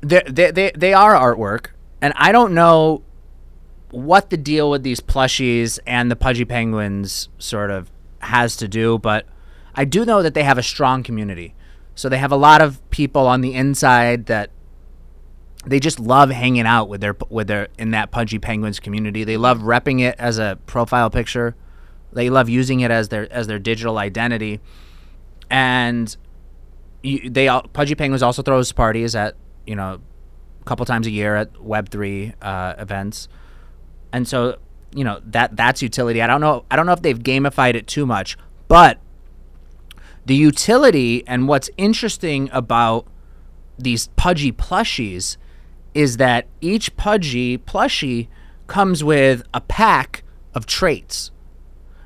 they 0.00 0.22
they 0.26 0.50
they, 0.50 0.72
they 0.74 0.94
are 0.94 1.12
artwork, 1.14 1.66
and 2.00 2.14
I 2.16 2.32
don't 2.32 2.54
know 2.54 3.02
what 3.96 4.28
the 4.28 4.36
deal 4.36 4.70
with 4.70 4.82
these 4.82 5.00
plushies 5.00 5.78
and 5.86 6.10
the 6.10 6.16
pudgy 6.16 6.44
penguins 6.44 7.30
sort 7.38 7.70
of 7.70 7.90
has 8.20 8.56
to 8.56 8.68
do, 8.68 8.98
but 8.98 9.26
I 9.74 9.84
do 9.86 10.04
know 10.04 10.22
that 10.22 10.34
they 10.34 10.42
have 10.42 10.58
a 10.58 10.62
strong 10.62 11.02
community. 11.02 11.54
So 11.94 12.10
they 12.10 12.18
have 12.18 12.30
a 12.30 12.36
lot 12.36 12.60
of 12.60 12.88
people 12.90 13.26
on 13.26 13.40
the 13.40 13.54
inside 13.54 14.26
that 14.26 14.50
they 15.64 15.80
just 15.80 15.98
love 15.98 16.30
hanging 16.30 16.66
out 16.66 16.90
with 16.90 17.00
their 17.00 17.16
with 17.30 17.46
their 17.46 17.68
in 17.78 17.90
that 17.92 18.10
pudgy 18.10 18.38
penguins 18.38 18.78
community. 18.80 19.24
They 19.24 19.38
love 19.38 19.60
repping 19.60 20.02
it 20.02 20.14
as 20.18 20.38
a 20.38 20.58
profile 20.66 21.08
picture. 21.08 21.56
They 22.12 22.28
love 22.28 22.50
using 22.50 22.80
it 22.80 22.90
as 22.90 23.08
their 23.08 23.32
as 23.32 23.46
their 23.46 23.58
digital 23.58 23.98
identity, 23.98 24.60
and 25.50 26.14
you, 27.02 27.30
they 27.30 27.48
all, 27.48 27.62
pudgy 27.62 27.94
penguins 27.94 28.22
also 28.22 28.42
throws 28.42 28.70
parties 28.72 29.16
at 29.16 29.36
you 29.66 29.74
know 29.74 30.00
a 30.60 30.64
couple 30.64 30.84
times 30.84 31.06
a 31.06 31.10
year 31.10 31.34
at 31.34 31.60
Web 31.62 31.88
three 31.88 32.34
uh, 32.42 32.74
events, 32.78 33.28
and 34.16 34.26
so 34.26 34.56
you 34.94 35.04
know 35.04 35.20
that 35.26 35.56
that's 35.56 35.82
utility. 35.82 36.22
I 36.22 36.26
don't 36.26 36.40
know. 36.40 36.64
I 36.70 36.76
don't 36.76 36.86
know 36.86 36.94
if 36.94 37.02
they've 37.02 37.18
gamified 37.18 37.74
it 37.74 37.86
too 37.86 38.06
much, 38.06 38.38
but 38.66 38.98
the 40.24 40.34
utility 40.34 41.22
and 41.26 41.46
what's 41.46 41.68
interesting 41.76 42.48
about 42.50 43.06
these 43.78 44.08
pudgy 44.16 44.52
plushies 44.52 45.36
is 45.92 46.16
that 46.16 46.46
each 46.62 46.96
pudgy 46.96 47.58
plushie 47.58 48.28
comes 48.68 49.04
with 49.04 49.42
a 49.52 49.60
pack 49.60 50.24
of 50.54 50.64
traits. 50.64 51.30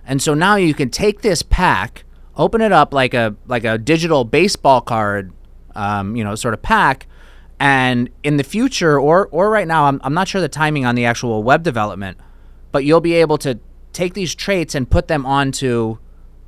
And 0.05 0.21
so 0.21 0.35
now 0.35 0.57
you 0.57 0.75
can 0.75 0.91
take 0.91 1.21
this 1.21 1.43
pack, 1.43 2.03
open 2.37 2.61
it 2.61 2.73
up 2.73 2.93
like 2.93 3.15
a 3.15 3.37
like 3.47 3.63
a 3.63 3.79
digital 3.79 4.25
baseball 4.25 4.81
card, 4.81 5.33
um, 5.77 6.17
you 6.17 6.25
know, 6.25 6.35
sort 6.35 6.55
of 6.55 6.61
pack, 6.61 7.07
and 7.61 8.09
in 8.23 8.39
the 8.39 8.43
future 8.43 8.99
or 8.99 9.29
or 9.31 9.51
right 9.51 9.69
now, 9.69 9.85
I'm 9.85 10.01
I'm 10.03 10.15
not 10.15 10.27
sure 10.27 10.41
the 10.41 10.49
timing 10.49 10.87
on 10.87 10.95
the 10.95 11.05
actual 11.05 11.43
web 11.43 11.63
development, 11.63 12.19
but 12.73 12.85
you'll 12.85 13.01
be 13.03 13.15
able 13.15 13.39
to 13.39 13.61
take 13.93 14.15
these 14.15 14.35
traits 14.35 14.75
and 14.75 14.91
put 14.91 15.09
them 15.09 15.27
onto 15.27 15.99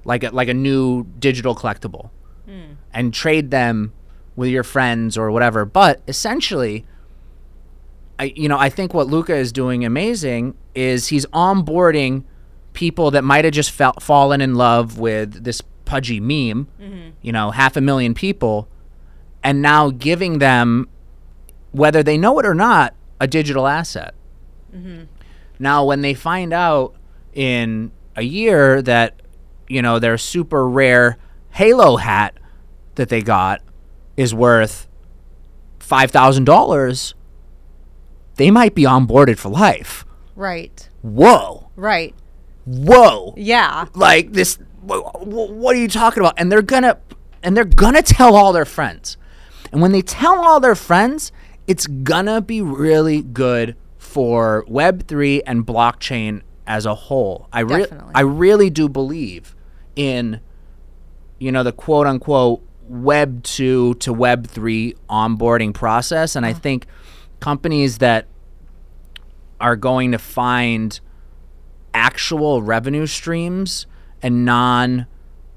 like 0.05 0.25
a 0.25 0.31
like 0.31 0.49
a 0.49 0.55
new 0.55 1.05
digital 1.19 1.55
collectible 1.55 2.11
hmm. 2.47 2.73
and 2.93 3.13
trade 3.13 3.51
them 3.51 3.93
with 4.35 4.49
your 4.49 4.65
friends 4.65 5.19
or 5.19 5.31
whatever. 5.31 5.67
But 5.67 6.03
essentially, 6.09 6.87
I 8.19 8.33
you 8.35 8.49
know 8.49 8.59
I 8.59 8.71
think 8.71 8.95
what 8.95 9.07
Luca 9.07 9.37
is 9.37 9.53
doing 9.53 9.85
amazing 9.85 10.57
is 10.75 11.09
he's 11.09 11.27
onboarding 11.27 12.25
people 12.73 13.11
that 13.11 13.23
might 13.23 13.45
have 13.45 13.53
just 13.53 13.71
felt 13.71 14.03
fallen 14.03 14.41
in 14.41 14.55
love 14.55 14.99
with 14.99 15.45
this 15.45 15.61
pudgy 15.85 16.21
meme, 16.21 16.69
mm-hmm. 16.81 17.11
you 17.21 17.33
know, 17.33 17.51
half 17.51 17.77
a 17.77 17.83
million 17.83 18.15
people, 18.15 18.69
and 19.43 19.61
now 19.61 19.91
giving 19.91 20.39
them, 20.39 20.89
whether 21.73 22.03
they 22.03 22.17
know 22.17 22.39
it 22.39 22.47
or 22.47 22.55
not, 22.55 22.95
a 23.21 23.27
digital 23.27 23.67
asset. 23.67 24.15
Mm-hmm. 24.75 25.05
Now, 25.59 25.85
when 25.85 26.03
they 26.03 26.15
find 26.15 26.53
out 26.53 26.95
in 27.33 27.93
a 28.17 28.23
year 28.23 28.83
that, 28.83 29.21
you 29.69 29.83
know, 29.83 29.99
their 29.99 30.19
super 30.19 30.69
rare 30.69 31.19
Halo 31.51 31.97
hat 31.97 32.37
that 32.95 33.09
they 33.09 33.23
got 33.23 33.61
is 34.17 34.35
worth 34.35 34.89
$5,000, 35.81 37.15
they 38.37 38.51
might 38.51 38.75
be 38.75 38.83
onboarded 38.83 39.39
for 39.39 39.49
life. 39.51 40.05
Right. 40.35 40.89
Whoa. 41.03 41.71
Right. 41.77 42.15
Whoa. 42.65 43.35
Yeah. 43.37 43.87
Like 43.95 44.33
this 44.33 44.59
wh- 44.89 45.03
wh- 45.15 45.51
what 45.51 45.77
are 45.77 45.79
you 45.79 45.89
talking 45.89 46.23
about? 46.23 46.35
And 46.39 46.51
they're 46.51 46.63
going 46.63 46.85
to 46.85 46.99
and 47.43 47.57
they're 47.57 47.65
going 47.65 47.95
to 47.95 48.03
tell 48.03 48.37
all 48.37 48.53
their 48.53 48.65
friends. 48.65 49.17
And 49.73 49.83
when 49.83 49.93
they 49.93 50.03
tell 50.03 50.45
all 50.45 50.61
their 50.61 50.75
friends, 50.75 51.33
it's 51.67 51.87
going 51.87 52.27
to 52.27 52.41
be 52.41 52.61
really 52.61 53.23
good 53.23 53.77
for 53.99 54.65
web3 54.69 55.43
and 55.47 55.67
blockchain 55.67 56.43
as 56.67 56.87
a 56.87 56.95
whole. 56.95 57.49
I 57.53 57.61
really 57.61 57.89
I 58.15 58.21
really 58.21 58.71
do 58.71 58.89
believe 58.89 59.55
in 59.97 60.41
you 61.39 61.53
know 61.53 61.63
the 61.63 61.73
quote 61.73 62.07
unquote 62.07 62.63
web 62.89 63.43
2 63.43 63.95
to 63.95 64.13
web 64.13 64.47
3 64.47 64.95
onboarding 65.09 65.73
process 65.73 66.37
and 66.37 66.45
I 66.45 66.51
uh-huh. 66.51 66.61
think 66.61 66.87
companies 67.41 67.99
that 67.99 68.27
are 69.61 69.77
going 69.77 70.13
to 70.13 70.19
find 70.19 70.99
actual 71.95 72.63
revenue 72.63 73.07
streams 73.07 73.87
and 74.23 74.45
non 74.45 75.07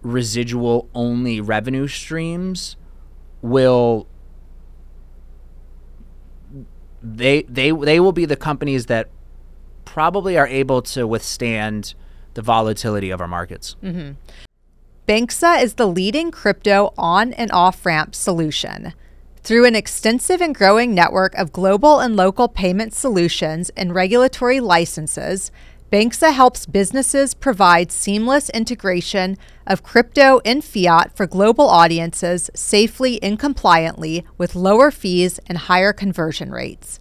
residual 0.01 0.87
only 0.93 1.41
revenue 1.41 1.87
streams 1.87 2.77
will 3.41 4.07
they 7.05 7.43
they 7.43 7.71
they 7.71 7.99
will 7.99 8.11
be 8.11 8.25
the 8.25 8.35
companies 8.35 8.87
that 8.87 9.09
probably 9.85 10.37
are 10.37 10.47
able 10.47 10.81
to 10.81 11.05
withstand 11.05 11.93
the 12.33 12.41
volatility 12.41 13.11
of 13.11 13.21
our 13.21 13.27
markets. 13.27 13.75
Mm-hmm. 13.83 14.13
Banxa 15.07 15.61
is 15.61 15.75
the 15.75 15.87
leading 15.87 16.31
crypto 16.31 16.91
on 16.97 17.31
and 17.33 17.51
off 17.51 17.85
ramp 17.85 18.15
solution. 18.15 18.93
Through 19.43 19.65
an 19.65 19.75
extensive 19.75 20.41
and 20.41 20.55
growing 20.55 20.95
network 20.95 21.35
of 21.35 21.53
global 21.53 21.99
and 21.99 22.15
local 22.15 22.47
payment 22.47 22.95
solutions 22.95 23.69
and 23.77 23.93
regulatory 23.93 24.59
licenses, 24.59 25.51
Banxa 25.91 26.33
helps 26.33 26.65
businesses 26.65 27.35
provide 27.35 27.91
seamless 27.91 28.49
integration 28.49 29.37
of 29.67 29.83
crypto 29.83 30.41
and 30.43 30.63
fiat 30.63 31.15
for 31.15 31.27
global 31.27 31.67
audiences 31.69 32.49
safely 32.55 33.21
and 33.21 33.37
compliantly 33.39 34.25
with 34.37 34.55
lower 34.55 34.89
fees 34.89 35.39
and 35.45 35.59
higher 35.59 35.93
conversion 35.93 36.51
rates. 36.51 36.99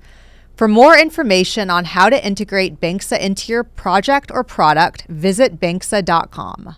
For 0.54 0.68
more 0.68 0.96
information 0.96 1.70
on 1.70 1.86
how 1.86 2.10
to 2.10 2.24
integrate 2.24 2.78
Banxa 2.78 3.18
into 3.18 3.50
your 3.50 3.64
project 3.64 4.30
or 4.30 4.44
product, 4.44 5.06
visit 5.08 5.58
banxa.com. 5.58 6.76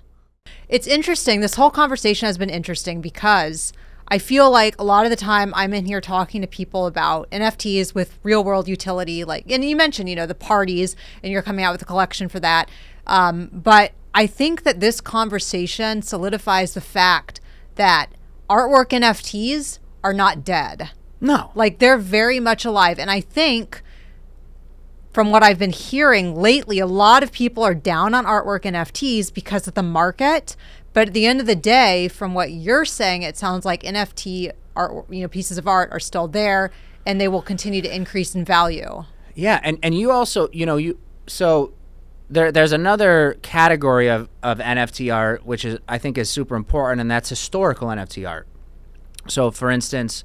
It's 0.69 0.87
interesting. 0.87 1.40
This 1.40 1.57
whole 1.57 1.71
conversation 1.71 2.27
has 2.27 2.38
been 2.38 2.51
interesting 2.51 3.01
because 3.01 3.73
I 4.09 4.19
feel 4.19 4.51
like 4.51 4.79
a 4.79 4.85
lot 4.85 5.05
of 5.05 5.11
the 5.11 5.16
time 5.16 5.53
I'm 5.57 5.75
in 5.75 5.85
here 5.85 6.01
talking 6.01 6.40
to 6.40 6.47
people 6.47 6.87
about 6.87 7.29
NFTs 7.31 7.95
with 7.95 8.19
real 8.23 8.45
world 8.45 8.69
utility. 8.69 9.25
Like, 9.25 9.51
and 9.51 9.64
you 9.64 9.75
mentioned, 9.75 10.09
you 10.09 10.14
know, 10.14 10.27
the 10.27 10.35
parties, 10.35 10.95
and 11.23 11.33
you're 11.33 11.42
coming 11.42 11.64
out 11.64 11.73
with 11.73 11.83
a 11.83 11.87
collection 11.87 12.29
for 12.29 12.38
that. 12.40 12.71
Um, 13.07 13.51
but 13.53 13.92
I 14.14 14.27
think 14.27 14.62
that 14.62 14.81
this 14.81 15.01
conversation 15.01 16.03
solidifies 16.03 16.75
the 16.75 16.81
fact 16.81 17.40
that 17.75 18.11
artwork 18.49 18.90
NFTs 18.90 19.81
are 20.05 20.14
not 20.14 20.45
dead. 20.45 20.90
No. 21.21 21.51
Like, 21.55 21.79
they're 21.79 21.99
very 21.99 22.38
much 22.38 22.64
alive. 22.64 22.99
And 22.99 23.11
I 23.11 23.21
think 23.21 23.83
from 25.16 25.31
what 25.31 25.42
I've 25.42 25.59
been 25.59 25.73
hearing 25.73 26.37
lately, 26.37 26.79
a 26.79 26.87
lot 26.87 27.23
of 27.23 27.33
people 27.33 27.62
are 27.64 27.75
down 27.75 28.12
on 28.14 28.27
artwork 28.27 28.64
NFTs 28.64 29.33
because 29.33 29.66
of 29.66 29.73
the 29.73 29.83
market. 29.83 30.57
But 30.97 31.09
at 31.09 31.13
the 31.13 31.27
end 31.27 31.41
of 31.41 31.47
the 31.47 31.55
day, 31.55 32.09
from 32.09 32.33
what 32.33 32.53
you're 32.53 32.87
saying, 32.87 33.21
it 33.21 33.37
sounds 33.37 33.67
like 33.67 33.83
NFT 33.83 34.51
art, 34.75 35.05
you 35.11 35.21
know, 35.21 35.29
pieces 35.29 35.59
of 35.59 35.69
art 35.69 35.93
are 35.93 36.01
still 36.01 36.27
there 36.27 36.71
and 37.05 37.21
they 37.21 37.29
will 37.29 37.43
continue 37.43 37.83
to 37.83 37.95
increase 37.95 38.35
in 38.35 38.47
value. 38.47 39.05
Yeah, 39.35 39.61
and 39.63 39.79
and 39.83 39.95
you 39.95 40.11
also, 40.11 40.49
you 40.55 40.65
know, 40.65 40.79
you 40.79 40.99
so 41.27 41.75
there 42.31 42.51
there's 42.51 42.73
another 42.73 43.37
category 43.43 44.09
of 44.09 44.31
of 44.43 44.57
NFT 44.57 45.15
art 45.15 45.45
which 45.45 45.67
is 45.67 45.79
I 45.87 45.99
think 45.99 46.17
is 46.17 46.31
super 46.31 46.57
important 46.57 47.03
and 47.03 47.11
that's 47.11 47.29
historical 47.29 47.89
NFT 47.89 48.27
art. 48.27 48.49
So 49.29 49.51
for 49.51 49.71
instance, 49.71 50.25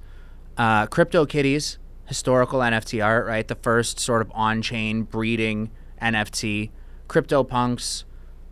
uh, 0.56 0.88
CryptoKitties 0.88 1.80
historical 2.06 2.62
NFT 2.62 3.04
art, 3.04 3.26
right? 3.28 3.46
The 3.46 3.56
first 3.56 4.00
sort 4.00 4.22
of 4.22 4.32
on 4.34 4.62
chain 4.62 5.02
breeding 5.04 5.70
NFT. 6.02 6.70
CryptoPunks 7.10 8.06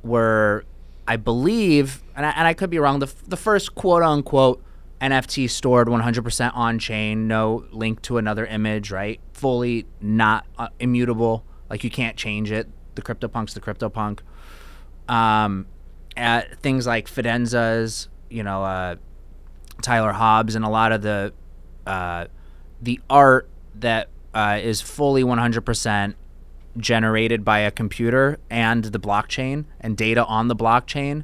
were, 0.04 0.66
I 1.10 1.16
believe, 1.16 2.04
and 2.16 2.24
I, 2.24 2.30
and 2.30 2.48
I 2.48 2.54
could 2.54 2.70
be 2.70 2.78
wrong, 2.78 3.00
the, 3.00 3.12
the 3.28 3.36
first 3.36 3.74
quote 3.74 4.04
unquote 4.04 4.64
NFT 5.02 5.50
stored 5.50 5.88
100% 5.88 6.52
on 6.56 6.78
chain, 6.78 7.28
no 7.28 7.66
link 7.72 8.04
to 8.04 8.20
another 8.20 8.46
image, 8.46 8.92
right? 8.92 9.20
Fully 9.34 9.88
not 10.00 10.46
uh, 10.60 10.68
immutable. 10.80 11.44
Like 11.68 11.84
you 11.84 11.90
can't 11.90 12.16
change 12.16 12.52
it. 12.52 12.68
The 12.94 13.02
CryptoPunk's 13.02 13.56
the 13.56 13.60
CryptoPunk. 13.60 14.20
Um, 15.12 15.66
at 16.16 16.60
things 16.60 16.86
like 16.86 17.08
Fidenza's, 17.08 18.08
you 18.30 18.44
know, 18.44 18.64
uh, 18.64 18.98
Tyler 19.82 20.12
Hobbs, 20.12 20.54
and 20.54 20.64
a 20.64 20.70
lot 20.70 20.92
of 20.92 21.02
the 21.02 21.34
uh, 21.88 22.26
the 22.84 23.00
art 23.10 23.50
that 23.74 24.10
uh, 24.36 24.60
is 24.62 24.80
fully 24.80 25.24
100% 25.24 26.14
generated 26.80 27.44
by 27.44 27.60
a 27.60 27.72
computer 27.72 28.40
and 28.50 28.86
the 28.86 29.00
blockchain 29.00 29.66
and 29.80 29.98
data 29.98 30.26
on 30.26 30.48
the 30.48 30.56
blockchain. 30.56 31.24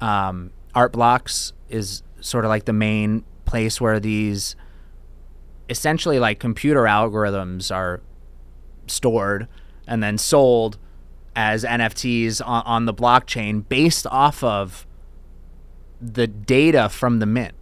Um, 0.00 0.50
Art 0.74 0.92
Blocks 0.92 1.52
is 1.68 2.02
sort 2.20 2.44
of 2.44 2.48
like 2.48 2.64
the 2.64 2.72
main 2.72 3.24
place 3.44 3.80
where 3.80 4.00
these 4.00 4.56
essentially 5.68 6.18
like 6.18 6.38
computer 6.38 6.82
algorithms 6.82 7.74
are 7.74 8.00
stored 8.86 9.48
and 9.86 10.02
then 10.02 10.18
sold 10.18 10.78
as 11.34 11.64
NFTs 11.64 12.40
on, 12.44 12.62
on 12.64 12.84
the 12.86 12.94
blockchain 12.94 13.66
based 13.68 14.06
off 14.06 14.42
of 14.42 14.86
the 16.00 16.26
data 16.26 16.88
from 16.88 17.18
the 17.18 17.26
mint. 17.26 17.54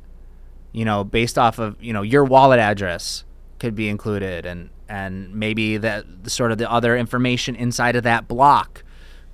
You 0.73 0.85
know, 0.85 1.05
based 1.05 1.39
off 1.39 1.59
of, 1.59 1.77
you 1.83 1.93
know, 1.93 2.03
your 2.03 2.25
wallet 2.25 2.59
address 2.59 3.25
could 3.59 3.75
be 3.75 3.89
included 3.89 4.45
and 4.45 4.71
and 4.89 5.35
maybe 5.35 5.77
that 5.77 6.05
sort 6.27 6.53
of 6.53 6.59
the 6.59 6.71
other 6.71 6.97
information 6.97 7.57
inside 7.57 7.97
of 7.97 8.03
that 8.03 8.29
block 8.29 8.85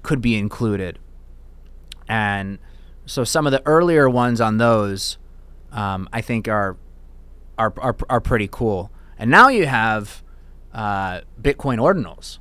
could 0.03 0.21
be 0.21 0.37
included 0.37 0.99
and 2.09 2.59
so 3.07 3.25
some 3.25 3.47
of 3.47 3.53
the 3.53 3.63
earlier 3.67 4.09
ones 4.09 4.41
on 4.41 4.59
those 4.59 5.19
um, 5.73 6.09
I 6.13 6.21
think 6.21 6.49
are, 6.49 6.77
are 7.59 7.73
are 7.79 7.97
are 8.09 8.21
pretty 8.21 8.49
cool 8.51 8.91
and 9.19 9.31
now 9.31 9.49
you 9.49 9.67
have 9.67 10.23
uh, 10.73 11.21
Bitcoin 11.41 11.79
ordinals 11.79 12.39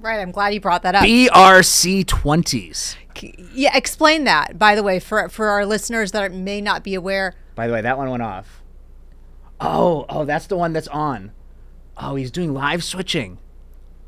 Right, 0.00 0.20
I'm 0.20 0.30
glad 0.30 0.52
you 0.52 0.60
brought 0.60 0.82
that 0.82 0.94
up. 0.94 1.04
BRC 1.04 2.04
20s. 2.04 2.96
Yeah, 3.54 3.76
explain 3.76 4.24
that. 4.24 4.58
By 4.58 4.74
the 4.74 4.82
way, 4.82 5.00
for 5.00 5.28
for 5.28 5.48
our 5.48 5.64
listeners 5.64 6.12
that 6.12 6.32
may 6.32 6.60
not 6.60 6.84
be 6.84 6.94
aware. 6.94 7.34
By 7.54 7.66
the 7.66 7.72
way, 7.72 7.80
that 7.80 7.96
one 7.96 8.10
went 8.10 8.22
off. 8.22 8.62
Oh, 9.58 10.04
oh, 10.08 10.26
that's 10.26 10.46
the 10.46 10.56
one 10.56 10.74
that's 10.74 10.88
on. 10.88 11.32
Oh, 11.98 12.14
he's 12.14 12.30
doing 12.30 12.52
live 12.52 12.84
switching. 12.84 13.38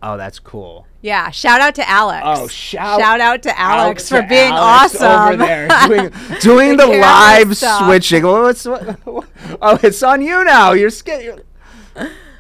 Oh, 0.03 0.17
that's 0.17 0.39
cool. 0.39 0.87
Yeah, 1.01 1.31
shout 1.31 1.61
out 1.61 1.75
to 1.77 1.89
Alex. 1.89 2.23
Oh, 2.25 2.47
shout, 2.49 3.01
shout 3.01 3.21
out 3.21 3.43
to 3.45 3.59
Alex, 3.61 4.09
for 4.09 4.21
to 4.21 4.29
being 4.29 4.53
Alex 4.53 4.97
awesome 4.97 5.35
over 5.35 5.37
there 5.37 5.69
doing, 5.87 6.13
doing 6.41 6.77
the, 6.77 6.85
camera 6.85 7.01
live 7.01 7.57
stuff. 7.57 7.85
switching. 7.85 8.25
What's 8.25 8.65
what, 8.65 8.99
oh, 9.07 9.79
it's 9.83 10.03
on 10.03 10.23
you 10.23 10.45
now. 10.45 10.73
You're 10.73 10.91
scared. 10.91 11.45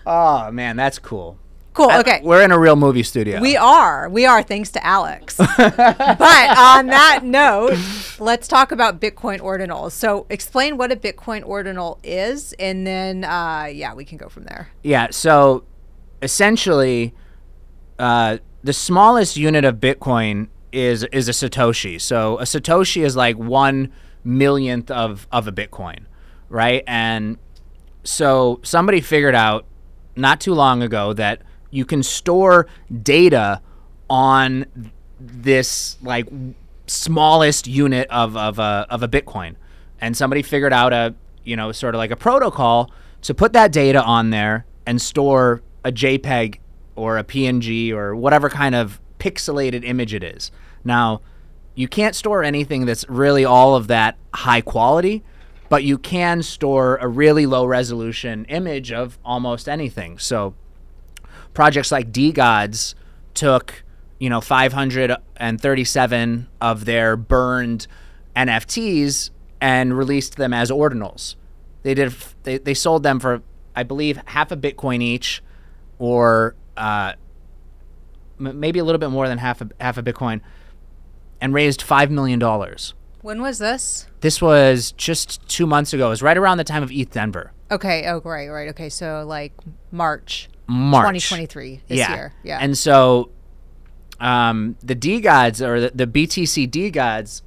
Oh 0.07 0.51
man, 0.51 0.77
that's 0.77 0.99
cool. 0.99 1.39
Cool. 1.79 1.93
Okay. 1.93 2.21
we're 2.25 2.43
in 2.43 2.51
a 2.51 2.59
real 2.59 2.75
movie 2.75 3.05
studio. 3.05 3.41
We 3.41 3.57
are. 3.57 4.09
We 4.09 4.27
are, 4.27 4.43
thanks 4.43 4.73
to 4.73 4.85
Alex. 4.85 5.37
but 5.37 5.49
on 5.61 6.87
that 6.88 7.21
note, 7.23 7.79
let's 8.19 8.49
talk 8.49 8.73
about 8.73 9.01
Bitcoin 9.01 9.38
ordinals. 9.38 9.93
So, 9.93 10.27
explain 10.29 10.77
what 10.77 10.91
a 10.91 10.97
Bitcoin 10.97 11.47
ordinal 11.47 12.01
is, 12.03 12.53
and 12.55 12.85
then, 12.85 13.23
uh, 13.23 13.69
yeah, 13.73 13.95
we 13.95 14.05
can 14.05 14.19
go 14.19 14.29
from 14.29 14.43
there. 14.43 14.71
Yeah. 14.83 15.07
So 15.12 15.62
essentially, 16.21 17.14
uh, 18.01 18.38
the 18.64 18.73
smallest 18.73 19.37
unit 19.37 19.64
of 19.64 19.77
Bitcoin 19.77 20.49
is 20.73 21.05
is 21.05 21.29
a 21.29 21.33
satoshi. 21.33 22.01
So 22.01 22.38
a 22.38 22.43
satoshi 22.43 23.05
is 23.05 23.14
like 23.14 23.37
one 23.37 23.93
millionth 24.25 24.91
of 24.91 25.29
of 25.31 25.47
a 25.47 25.53
Bitcoin, 25.53 26.07
right? 26.49 26.83
And 26.88 27.38
so 28.03 28.59
somebody 28.64 29.01
figured 29.01 29.37
out 29.37 29.64
not 30.17 30.41
too 30.41 30.55
long 30.55 30.83
ago 30.83 31.12
that 31.12 31.43
you 31.70 31.85
can 31.85 32.02
store 32.02 32.66
data 33.02 33.61
on 34.09 34.66
this 35.20 35.96
like 36.02 36.28
smallest 36.87 37.66
unit 37.66 38.09
of 38.11 38.37
of 38.37 38.59
a 38.59 38.87
of 38.88 39.02
a 39.02 39.09
Bitcoin, 39.09 39.57
and 40.00 40.16
somebody 40.16 40.42
figured 40.42 40.72
out 40.72 40.92
a 40.92 41.14
you 41.44 41.57
know 41.57 41.72
sort 41.72 41.94
of 41.94 41.98
like 41.98 42.11
a 42.11 42.16
protocol 42.16 42.90
to 43.22 43.35
put 43.35 43.52
that 43.52 43.72
data 43.72 44.02
on 44.02 44.31
there 44.31 44.66
and 44.87 45.00
store 45.00 45.62
a 45.85 45.92
JPEG 45.92 46.59
or 46.96 47.18
a 47.18 47.24
PNG 47.24 47.92
or 47.92 48.14
whatever 48.16 48.48
kind 48.48 48.74
of 48.74 49.00
pixelated 49.18 49.85
image 49.85 50.14
it 50.14 50.22
is. 50.22 50.50
Now, 50.85 51.20
you 51.74 51.88
can't 51.88 52.14
store 52.14 52.42
anything 52.42 52.87
that's 52.87 53.09
really 53.09 53.44
all 53.44 53.76
of 53.76 53.88
that 53.88 54.16
high 54.35 54.61
quality, 54.61 55.22
but 55.68 55.85
you 55.85 55.98
can 55.98 56.42
store 56.42 56.96
a 56.96 57.07
really 57.07 57.46
low 57.46 57.64
resolution 57.64 58.44
image 58.46 58.90
of 58.92 59.18
almost 59.24 59.68
anything. 59.68 60.18
So 60.18 60.54
projects 61.59 61.90
like 61.90 62.12
DeGods 62.12 62.94
took, 63.35 63.83
you 64.21 64.31
know, 64.31 64.40
537 64.40 66.47
of 66.61 66.85
their 66.85 67.16
burned 67.16 67.88
NFTs 68.37 69.31
and 69.61 69.99
released 69.99 70.37
them 70.37 70.55
as 70.55 70.71
ordinals. 70.71 71.35
They 71.83 71.94
did 71.94 72.14
they, 72.44 72.59
they 72.59 72.75
sold 72.75 73.03
them 73.03 73.18
for 73.18 73.42
I 73.75 73.83
believe 73.83 74.23
half 74.27 74.53
a 74.53 74.57
Bitcoin 74.57 75.03
each 75.03 75.42
or 75.99 76.55
uh, 76.77 77.14
m- 78.38 78.61
maybe 78.61 78.79
a 78.79 78.85
little 78.85 79.01
bit 79.01 79.11
more 79.11 79.27
than 79.27 79.38
half 79.38 79.61
a 79.61 79.68
half 79.81 79.99
a 79.99 80.03
Bitcoin 80.05 80.40
and 81.40 81.53
raised 81.53 81.83
5 81.83 82.09
million 82.09 82.38
dollars. 82.38 82.94
When 83.23 83.42
was 83.42 83.59
this? 83.59 84.07
This 84.21 84.40
was 84.40 84.92
just 84.92 85.44
2 85.49 85.66
months 85.66 85.92
ago. 85.92 86.07
It 86.07 86.11
was 86.11 86.23
right 86.23 86.38
around 86.38 86.59
the 86.59 86.64
time 86.64 86.85
of 86.85 86.92
ETH 86.92 87.11
Denver. 87.11 87.51
Okay. 87.68 88.07
Oh, 88.07 88.21
right, 88.21 88.49
right. 88.49 88.68
Okay. 88.68 88.88
So, 88.88 89.25
like 89.27 89.53
March, 89.90 90.49
March 90.68 91.24
2023 91.24 91.81
this 91.88 91.98
yeah. 91.98 92.14
year. 92.14 92.35
Yeah. 92.42 92.59
And 92.61 92.76
so 92.76 93.31
um, 94.20 94.76
the 94.83 94.94
DeGods 94.94 95.66
or 95.66 95.81
the, 95.81 95.92
the 95.94 96.07
BTC 96.07 96.70
DeGods, 96.70 97.42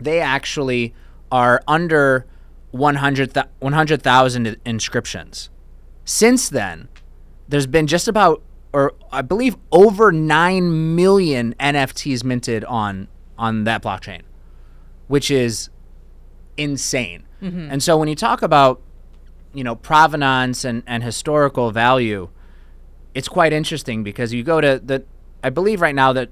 they 0.00 0.20
actually 0.20 0.94
are 1.30 1.62
under 1.66 2.26
100 2.70 3.36
100,000 3.58 4.56
inscriptions. 4.64 5.50
Since 6.04 6.48
then, 6.48 6.88
there's 7.48 7.66
been 7.66 7.86
just 7.86 8.08
about, 8.08 8.42
or 8.72 8.94
I 9.10 9.22
believe 9.22 9.56
over 9.72 10.12
nine 10.12 10.94
million 10.94 11.54
NFTs 11.58 12.24
minted 12.24 12.64
on 12.64 13.08
on 13.36 13.64
that 13.64 13.82
blockchain, 13.82 14.22
which 15.06 15.30
is 15.30 15.70
insane. 16.56 17.24
And 17.70 17.82
so 17.82 17.96
when 17.96 18.08
you 18.08 18.16
talk 18.16 18.42
about, 18.42 18.80
you 19.54 19.64
know, 19.64 19.74
provenance 19.74 20.64
and, 20.64 20.82
and 20.86 21.02
historical 21.02 21.70
value, 21.70 22.28
it's 23.14 23.28
quite 23.28 23.52
interesting 23.52 24.02
because 24.04 24.32
you 24.32 24.42
go 24.42 24.60
to 24.60 24.80
the, 24.84 25.04
I 25.42 25.50
believe 25.50 25.80
right 25.80 25.94
now 25.94 26.12
that 26.12 26.30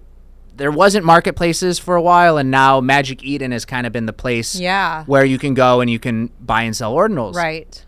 there 0.55 0.71
wasn't 0.71 1.05
marketplaces 1.05 1.79
for 1.79 1.97
a 1.97 2.03
while, 2.03 2.39
and 2.39 2.51
now 2.51 2.81
Magic 2.81 3.23
Eden 3.23 3.53
has 3.53 3.65
kind 3.65 3.87
of 3.87 3.93
been 3.93 4.07
the 4.07 4.13
place 4.13 4.59
Yeah. 4.59 5.05
where 5.05 5.25
you 5.25 5.39
can 5.39 5.53
go 5.55 5.81
and 5.81 5.91
you 5.91 5.99
can 5.99 6.31
buy 6.41 6.63
and 6.63 6.75
sell 6.75 6.95
ordinals. 6.95 7.35
Right. 7.35 7.85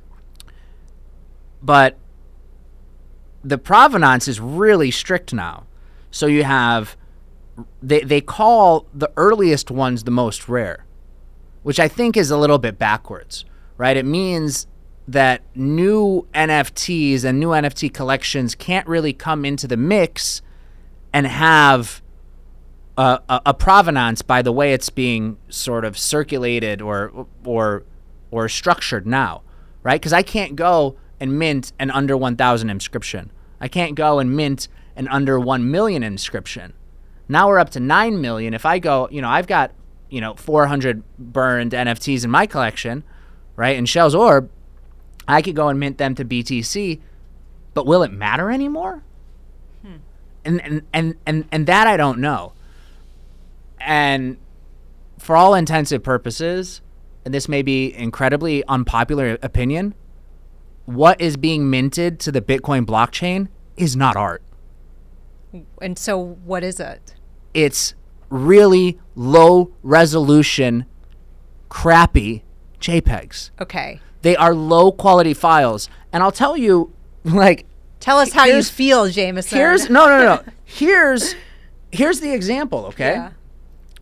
But 1.63 1.97
the 3.43 3.59
provenance 3.59 4.29
is 4.29 4.41
really 4.41 4.91
strict 4.91 5.33
now. 5.33 5.65
So 6.11 6.27
you 6.27 6.45
have 6.45 6.97
they 7.83 8.01
they 8.01 8.21
call 8.21 8.87
the 8.95 9.11
earliest 9.17 9.71
ones 9.71 10.05
the 10.05 10.11
most 10.11 10.49
rare, 10.49 10.85
which 11.63 11.81
I 11.81 11.89
think 11.89 12.17
is 12.17 12.31
a 12.31 12.37
little 12.37 12.59
bit 12.59 12.79
backwards, 12.79 13.45
right? 13.77 13.97
It 13.97 14.07
means 14.07 14.67
that 15.09 15.43
new 15.55 16.29
NFTs 16.35 17.25
and 17.25 17.41
new 17.41 17.49
NFT 17.49 17.93
collections 17.93 18.55
can't 18.55 18.87
really 18.87 19.15
come 19.15 19.47
into 19.47 19.67
the 19.67 19.77
mix 19.77 20.43
and 21.15 21.27
have 21.27 22.03
a, 22.99 23.21
a, 23.29 23.43
a 23.47 23.55
provenance 23.55 24.21
by 24.21 24.43
the 24.43 24.53
way 24.53 24.75
it's 24.75 24.91
being 24.91 25.39
sort 25.49 25.87
of 25.87 25.97
circulated 25.97 26.83
or 26.83 27.27
or 27.45 27.85
or 28.31 28.51
structured 28.51 29.07
now, 29.07 29.43
right? 29.83 29.99
Because 29.99 30.13
I 30.13 30.23
can't 30.23 30.55
go 30.55 30.97
and 31.19 31.39
mint 31.39 31.73
an 31.79 31.91
under 31.91 32.15
1,000 32.15 32.69
inscription. 32.69 33.33
I 33.61 33.69
can't 33.69 33.95
go 33.95 34.19
and 34.19 34.37
mint 34.37 34.69
an 34.95 35.09
under 35.09 35.41
1 35.41 35.71
million 35.71 36.03
inscription. 36.03 36.75
Now 37.29 37.49
we're 37.49 37.59
up 37.59 37.71
to 37.71 37.81
9 37.81 38.21
million. 38.21 38.53
If 38.53 38.67
I 38.67 38.79
go, 38.79 39.09
you 39.11 39.23
know, 39.23 39.29
I've 39.31 39.47
got, 39.47 39.73
you 40.11 40.21
know, 40.21 40.35
400 40.35 41.03
burned 41.19 41.73
NFTs 41.73 42.25
in 42.25 42.31
my 42.31 42.47
collection, 42.47 43.03
right? 43.57 43.77
And 43.77 43.87
Shellz 43.87 44.15
Orb, 44.15 44.51
I 45.29 45.43
could 45.43 45.55
go 45.55 45.69
and 45.69 45.79
mint 45.79 45.99
them 45.99 46.15
to 46.17 46.25
BTC, 46.25 47.01
but 47.75 47.87
will 47.87 48.03
it 48.03 48.11
matter 48.11 48.51
anymore? 48.51 49.05
Hmm. 49.83 49.97
And, 50.45 50.61
and, 50.63 50.83
and, 50.93 51.15
and, 51.27 51.45
and 51.53 51.67
that 51.67 51.87
I 51.87 51.97
don't 51.97 52.19
know. 52.19 52.55
And 53.81 54.39
for 55.19 55.37
all 55.37 55.55
intensive 55.55 56.03
purposes, 56.03 56.81
and 57.25 57.35
this 57.35 57.49
may 57.49 57.63
be 57.63 57.95
incredibly 57.95 58.65
unpopular 58.67 59.39
opinion, 59.43 59.95
what 60.87 61.21
is 61.21 61.37
being 61.37 61.69
minted 61.69 62.19
to 62.21 62.33
the 62.33 62.41
Bitcoin 62.41 62.87
blockchain 62.87 63.49
is 63.77 63.95
not 63.95 64.17
art. 64.17 64.43
And 65.83 65.99
so, 65.99 66.19
what 66.19 66.65
is 66.65 66.81
it? 66.81 67.15
It's 67.53 67.95
really 68.31 68.99
low 69.15 69.73
resolution, 69.83 70.87
crappy 71.69 72.45
JPEGs. 72.81 73.51
Okay. 73.61 74.01
They 74.23 74.37
are 74.37 74.55
low 74.55 74.93
quality 74.93 75.35
files. 75.35 75.89
And 76.13 76.23
I'll 76.23 76.33
tell 76.33 76.57
you, 76.57 76.93
like, 77.25 77.67
Tell 78.01 78.19
us 78.19 78.33
how 78.33 78.45
you 78.45 78.63
feel, 78.63 79.09
Jamieson. 79.09 79.59
here's 79.59 79.91
no, 79.91 80.07
no, 80.07 80.19
no. 80.25 80.43
Here's 80.65 81.35
here's 81.91 82.21
the 82.21 82.33
example, 82.33 82.87
okay? 82.87 83.15
Yeah. 83.15 83.31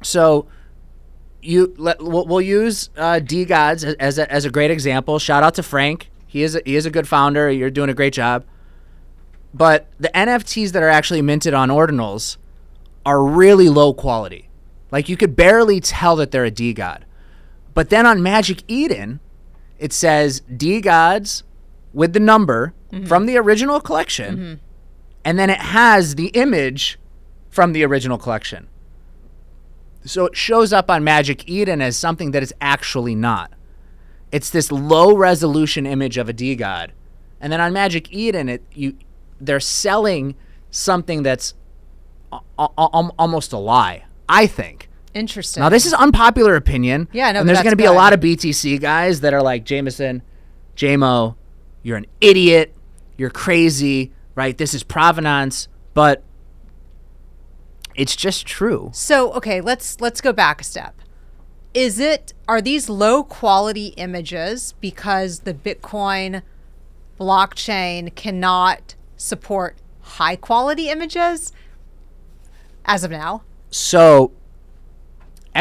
So 0.03 0.49
you 1.41 1.75
let 1.79 2.03
we'll, 2.03 2.27
we'll 2.27 2.41
use 2.43 2.91
uh, 2.97 3.21
DeGods 3.23 3.85
as 3.85 3.95
as 3.95 4.19
a, 4.19 4.31
as 4.31 4.45
a 4.45 4.51
great 4.51 4.71
example. 4.71 5.19
Shout 5.19 5.43
out 5.43 5.55
to 5.55 5.63
Frank. 5.63 6.11
He 6.27 6.43
is 6.43 6.57
a, 6.57 6.63
he 6.67 6.77
is 6.77 6.85
a 6.87 6.91
good 6.91 7.09
founder. 7.09 7.51
You're 7.51 7.71
doing 7.71 7.89
a 7.89 7.95
great 7.95 8.13
job. 8.13 8.45
But 9.55 9.89
the 9.99 10.09
NFTs 10.09 10.73
that 10.73 10.83
are 10.83 10.89
actually 10.89 11.23
minted 11.23 11.55
on 11.55 11.71
ordinals 11.71 12.37
are 13.07 13.23
really 13.25 13.69
low 13.69 13.95
quality. 13.95 14.51
Like 14.91 15.09
you 15.09 15.17
could 15.17 15.37
barely 15.37 15.81
tell 15.81 16.17
that 16.17 16.33
they're 16.33 16.45
a 16.45 16.51
DeGod. 16.51 17.03
But 17.75 17.91
then 17.91 18.07
on 18.07 18.23
Magic 18.23 18.63
Eden, 18.69 19.21
it 19.79 19.93
says 19.93 20.43
DeGods 20.53 21.43
with 21.93 22.13
the 22.13 22.21
number 22.21 22.75
mm-hmm. 22.93 23.07
from 23.07 23.27
the 23.27 23.37
original 23.37 23.81
collection, 23.81 24.37
mm-hmm. 24.37 24.55
and 25.25 25.39
then 25.39 25.51
it 25.51 25.61
has 25.61 26.15
the 26.15 26.29
image 26.29 26.99
from 27.51 27.73
the 27.73 27.85
original 27.85 28.19
collection. 28.19 28.69
So 30.05 30.27
it 30.27 30.37
shows 30.37 30.73
up 30.73 30.91
on 30.91 31.03
Magic 31.03 31.49
Eden 31.49 31.83
as 31.83 31.97
something 31.97 32.31
that 32.31 32.43
is 32.43 32.55
actually 32.61 33.15
not. 33.15 33.53
It's 34.31 34.51
this 34.51 34.71
low 34.71 35.17
resolution 35.17 35.87
image 35.87 36.17
of 36.17 36.29
a 36.29 36.33
DeGod. 36.33 36.91
And 37.41 37.53
then 37.53 37.61
on 37.61 37.73
Magic 37.73 38.13
Eden 38.13 38.49
it 38.49 38.63
you 38.73 38.97
they're 39.41 39.61
selling 39.61 40.35
something 40.71 41.23
that's 41.23 41.55
a- 42.33 42.41
a- 42.59 43.11
almost 43.19 43.53
a 43.53 43.59
lie, 43.59 44.05
I 44.29 44.47
think. 44.47 44.89
Interesting. 45.17 45.63
Now 45.63 45.71
this 45.71 45.87
is 45.87 45.95
unpopular 45.95 46.57
opinion. 46.57 47.09
Yeah, 47.11 47.33
no, 47.33 47.41
And 47.41 47.49
there's 47.49 47.63
going 47.63 47.73
to 47.73 47.77
be 47.77 47.87
a 47.87 47.93
lot 47.93 48.13
of 48.13 48.21
BTC 48.21 48.79
guys 48.83 49.21
that 49.23 49.33
are 49.33 49.41
like 49.41 49.65
Jamieson, 49.65 50.21
JMO, 50.77 51.37
you're 51.83 51.97
an 51.97 52.05
idiot, 52.21 52.75
you're 53.17 53.31
crazy, 53.31 54.13
right? 54.35 54.59
This 54.59 54.75
is 54.75 54.83
provenance, 54.83 55.69
but 55.95 56.23
it's 57.95 58.15
just 58.15 58.47
true. 58.47 58.91
So, 58.93 59.33
okay, 59.33 59.63
let's 59.63 60.03
let's 60.03 60.21
go 60.21 60.35
back 60.35 60.61
a 60.61 60.65
step. 60.65 61.01
Is 61.73 61.99
it 61.99 62.35
are 62.47 62.61
these 62.61 62.91
low 62.91 63.25
quality 63.25 63.95
images 63.97 64.75
because 64.83 65.41
the 65.41 65.55
Bitcoin 65.55 66.43
blockchain 67.19 68.15
cannot 68.15 68.97
support 69.17 69.77
high 70.03 70.37
quality 70.37 70.91
images 70.91 71.55
as 72.85 73.03
of 73.03 73.11
now? 73.11 73.45
So 73.71 74.33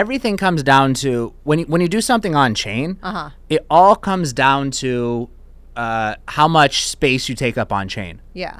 everything 0.01 0.35
comes 0.37 0.61
down 0.61 0.93
to 0.93 1.33
when 1.43 1.57
you, 1.59 1.65
when 1.65 1.81
you 1.81 1.87
do 1.87 2.01
something 2.01 2.35
on 2.35 2.53
chain, 2.53 2.97
Uh-huh. 3.01 3.29
it 3.49 3.65
all 3.69 3.95
comes 3.95 4.33
down 4.33 4.69
to 4.71 5.29
uh, 5.75 6.15
how 6.27 6.47
much 6.47 6.85
space 6.87 7.27
you 7.29 7.35
take 7.35 7.57
up 7.57 7.71
on 7.71 7.87
chain. 7.87 8.21
Yeah. 8.33 8.59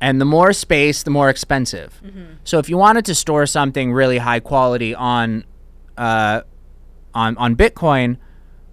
and 0.00 0.20
the 0.20 0.24
more 0.26 0.52
space, 0.52 1.02
the 1.02 1.10
more 1.10 1.28
expensive. 1.30 1.90
Mm-hmm. 2.04 2.24
So 2.44 2.58
if 2.58 2.68
you 2.68 2.76
wanted 2.76 3.04
to 3.06 3.14
store 3.14 3.46
something 3.46 3.92
really 3.92 4.18
high 4.18 4.40
quality 4.40 4.94
on, 4.94 5.44
uh, 5.96 6.42
on 7.14 7.36
on 7.38 7.56
Bitcoin, 7.56 8.18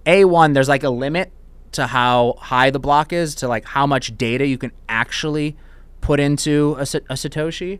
a 0.06 0.26
one 0.26 0.52
there's 0.54 0.67
like 0.76 0.84
a 0.84 0.89
limit 1.06 1.32
to 1.71 1.88
how 1.88 2.36
high 2.52 2.69
the 2.71 2.80
block 2.88 3.13
is 3.13 3.36
to 3.36 3.47
like 3.47 3.63
how 3.76 3.86
much 3.88 4.06
data 4.17 4.45
you 4.45 4.58
can 4.58 4.71
actually 4.89 5.56
put 6.02 6.19
into 6.19 6.76
a, 6.78 6.82
a 7.13 7.15
satoshi. 7.23 7.80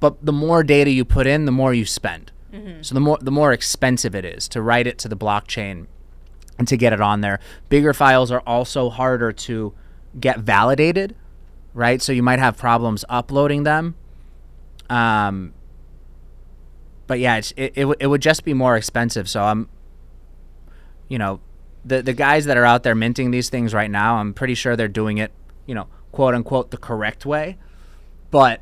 But 0.00 0.24
the 0.24 0.32
more 0.32 0.62
data 0.62 0.90
you 0.90 1.04
put 1.04 1.26
in, 1.26 1.46
the 1.46 1.52
more 1.52 1.72
you 1.72 1.86
spend. 1.86 2.30
So 2.82 2.94
the 2.94 3.00
more 3.00 3.18
the 3.20 3.30
more 3.30 3.52
expensive 3.52 4.14
it 4.14 4.24
is 4.24 4.48
to 4.48 4.62
write 4.62 4.86
it 4.86 4.98
to 4.98 5.08
the 5.08 5.16
blockchain 5.16 5.86
and 6.58 6.68
to 6.68 6.76
get 6.76 6.92
it 6.92 7.00
on 7.00 7.20
there. 7.20 7.40
Bigger 7.68 7.92
files 7.92 8.30
are 8.30 8.40
also 8.46 8.90
harder 8.90 9.32
to 9.32 9.74
get 10.20 10.38
validated, 10.38 11.16
right? 11.72 12.00
So 12.00 12.12
you 12.12 12.22
might 12.22 12.38
have 12.38 12.56
problems 12.56 13.04
uploading 13.08 13.64
them. 13.64 13.96
Um, 14.88 15.52
but 17.06 17.18
yeah, 17.18 17.36
it, 17.38 17.54
it, 17.56 17.74
w- 17.74 17.96
it 17.98 18.06
would 18.06 18.22
just 18.22 18.44
be 18.44 18.54
more 18.54 18.76
expensive. 18.76 19.28
So 19.28 19.42
I'm, 19.42 19.68
you 21.08 21.18
know, 21.18 21.40
the, 21.84 22.02
the 22.02 22.12
guys 22.12 22.44
that 22.46 22.56
are 22.56 22.64
out 22.64 22.82
there 22.82 22.94
minting 22.94 23.30
these 23.30 23.48
things 23.48 23.74
right 23.74 23.90
now, 23.90 24.16
I'm 24.16 24.32
pretty 24.32 24.54
sure 24.54 24.76
they're 24.76 24.88
doing 24.88 25.18
it, 25.18 25.32
you 25.66 25.74
know, 25.74 25.88
quote 26.12 26.34
unquote, 26.34 26.70
the 26.70 26.76
correct 26.76 27.26
way. 27.26 27.58
But 28.30 28.60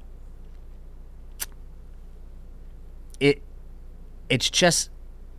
it, 3.20 3.42
it's 4.32 4.48
just 4.48 4.88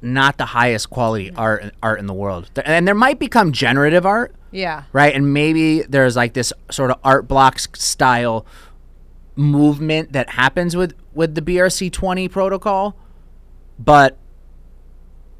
not 0.01 0.37
the 0.37 0.45
highest 0.45 0.89
quality 0.89 1.31
art 1.35 1.73
art 1.81 1.99
in 1.99 2.05
the 2.05 2.13
world. 2.13 2.51
And 2.65 2.87
there 2.87 2.93
might 2.95 3.19
become 3.19 3.51
generative 3.51 4.05
art, 4.05 4.35
Yeah. 4.51 4.83
right? 4.93 5.13
And 5.15 5.33
maybe 5.33 5.81
there's 5.81 6.15
like 6.15 6.33
this 6.33 6.53
sort 6.69 6.91
of 6.91 6.97
art 7.03 7.27
blocks 7.27 7.67
style 7.73 8.45
movement 9.35 10.13
that 10.13 10.29
happens 10.31 10.75
with 10.75 10.93
with 11.13 11.35
the 11.35 11.41
BRC20 11.41 12.29
protocol, 12.29 12.95
but 13.79 14.17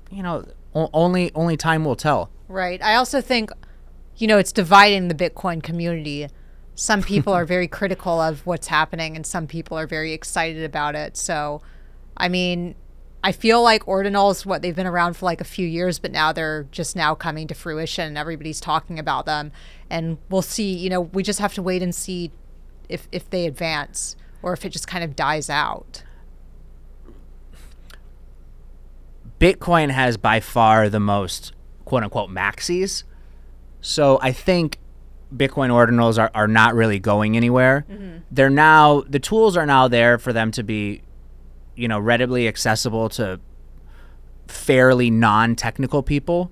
you 0.10 0.24
know, 0.24 0.46
o- 0.74 0.90
only 0.94 1.32
only 1.36 1.58
time 1.58 1.86
will 1.86 1.96
tell. 1.96 2.30
Right. 2.48 2.82
I 2.84 2.96
also 2.96 3.22
think, 3.22 3.52
you 4.18 4.28
know, 4.28 4.38
it's 4.38 4.52
dividing 4.52 5.08
the 5.10 5.16
Bitcoin 5.16 5.62
community. 5.62 6.28
Some 6.76 7.02
people 7.14 7.34
are 7.34 7.46
very 7.46 7.68
critical 7.68 8.20
of 8.22 8.46
what's 8.46 8.68
happening, 8.68 9.16
and 9.16 9.26
some 9.26 9.46
people 9.48 9.78
are 9.78 9.88
very 9.88 10.14
excited 10.14 10.64
about 10.64 10.96
it. 10.96 11.18
So, 11.18 11.62
I 12.18 12.30
mean, 12.30 12.76
I 13.24 13.32
feel 13.32 13.64
like 13.64 13.86
ordinals, 13.86 14.46
what 14.46 14.62
they've 14.62 14.76
been 14.76 14.86
around 14.86 15.16
for 15.16 15.26
like 15.26 15.40
a 15.40 15.46
few 15.46 15.66
years, 15.66 15.98
but 15.98 16.12
now 16.12 16.34
they're 16.34 16.64
just 16.72 16.96
now 16.96 17.16
coming 17.16 17.48
to 17.48 17.54
fruition. 17.56 18.06
and 18.08 18.18
Everybody's 18.18 18.60
talking 18.60 19.00
about 19.00 19.26
them, 19.26 19.52
and 19.90 20.18
we'll 20.30 20.42
see. 20.42 20.74
You 20.74 20.90
know, 20.90 21.02
we 21.02 21.24
just 21.24 21.40
have 21.40 21.54
to 21.54 21.64
wait 21.64 21.82
and 21.82 21.96
see 21.96 22.32
if 22.90 23.08
if 23.12 23.30
they 23.30 23.46
advance 23.46 24.18
or 24.42 24.52
if 24.52 24.66
it 24.66 24.70
just 24.70 24.88
kind 24.88 25.04
of 25.04 25.16
dies 25.16 25.50
out. 25.50 26.04
Bitcoin 29.40 29.90
has 29.90 30.18
by 30.18 30.40
far 30.40 30.90
the 30.90 31.00
most 31.00 31.54
quote 31.86 32.04
unquote 32.04 32.30
maxis. 32.30 33.04
So 33.82 34.20
I 34.22 34.32
think 34.32 34.80
Bitcoin 35.36 35.70
ordinals 35.70 36.18
are, 36.18 36.32
are 36.34 36.48
not 36.48 36.76
really 36.76 37.00
going 37.00 37.36
anywhere. 37.36 37.86
Mm-hmm. 37.90 38.18
They're 38.32 38.50
now 38.50 39.04
the 39.08 39.20
tools 39.20 39.58
are 39.58 39.66
now 39.66 39.88
there 39.88 40.18
for 40.18 40.32
them 40.32 40.52
to 40.52 40.64
be, 40.64 41.02
you 41.76 41.88
know, 41.88 42.00
readily 42.00 42.48
accessible 42.48 43.10
to 43.10 43.40
fairly 44.48 45.10
non-technical 45.10 46.04
people. 46.04 46.52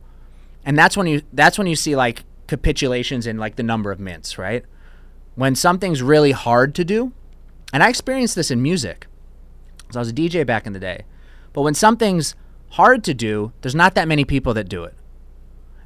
And 0.65 0.77
that's 0.77 0.95
when 0.95 1.07
you 1.07 1.21
that's 1.33 1.57
when 1.57 1.67
you 1.67 1.75
see 1.75 1.95
like 1.95 2.23
capitulations 2.47 3.25
in 3.27 3.37
like 3.37 3.55
the 3.55 3.63
number 3.63 3.91
of 3.91 3.99
mints, 3.99 4.37
right? 4.37 4.65
When 5.35 5.55
something's 5.55 6.01
really 6.01 6.31
hard 6.31 6.75
to 6.75 6.83
do, 6.83 7.13
and 7.73 7.81
I 7.81 7.89
experienced 7.89 8.35
this 8.35 8.51
in 8.51 8.61
music. 8.61 9.07
So 9.91 9.99
I 9.99 10.01
was 10.01 10.09
a 10.09 10.13
DJ 10.13 10.45
back 10.45 10.67
in 10.67 10.73
the 10.73 10.79
day. 10.79 11.03
But 11.53 11.61
when 11.63 11.73
something's 11.73 12.35
hard 12.71 13.03
to 13.05 13.13
do, 13.13 13.51
there's 13.61 13.75
not 13.75 13.95
that 13.95 14.07
many 14.07 14.25
people 14.25 14.53
that 14.53 14.69
do 14.69 14.83
it. 14.83 14.93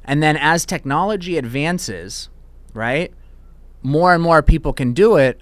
And 0.04 0.22
then 0.22 0.36
as 0.36 0.64
technology 0.64 1.36
advances, 1.36 2.28
right, 2.72 3.12
more 3.82 4.14
and 4.14 4.22
more 4.22 4.42
people 4.42 4.72
can 4.72 4.92
do 4.92 5.16
it. 5.16 5.40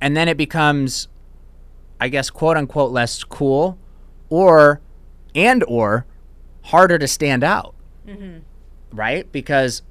And 0.00 0.16
then 0.16 0.28
it 0.28 0.36
becomes, 0.36 1.08
I 2.00 2.08
guess, 2.08 2.30
quote 2.30 2.56
unquote, 2.56 2.92
less 2.92 3.24
cool 3.24 3.78
or, 4.28 4.80
and 5.34 5.64
or 5.66 6.06
harder 6.62 6.98
to 6.98 7.08
stand 7.08 7.42
out. 7.42 7.74
Mm-hmm. 8.06 8.38
Right? 8.92 9.30
Because 9.30 9.82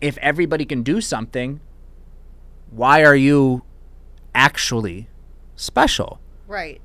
if 0.00 0.18
everybody 0.18 0.64
can 0.64 0.82
do 0.82 1.00
something, 1.00 1.60
why 2.70 3.04
are 3.04 3.16
you 3.16 3.62
actually 4.34 5.08
special? 5.56 6.20
Right. 6.46 6.80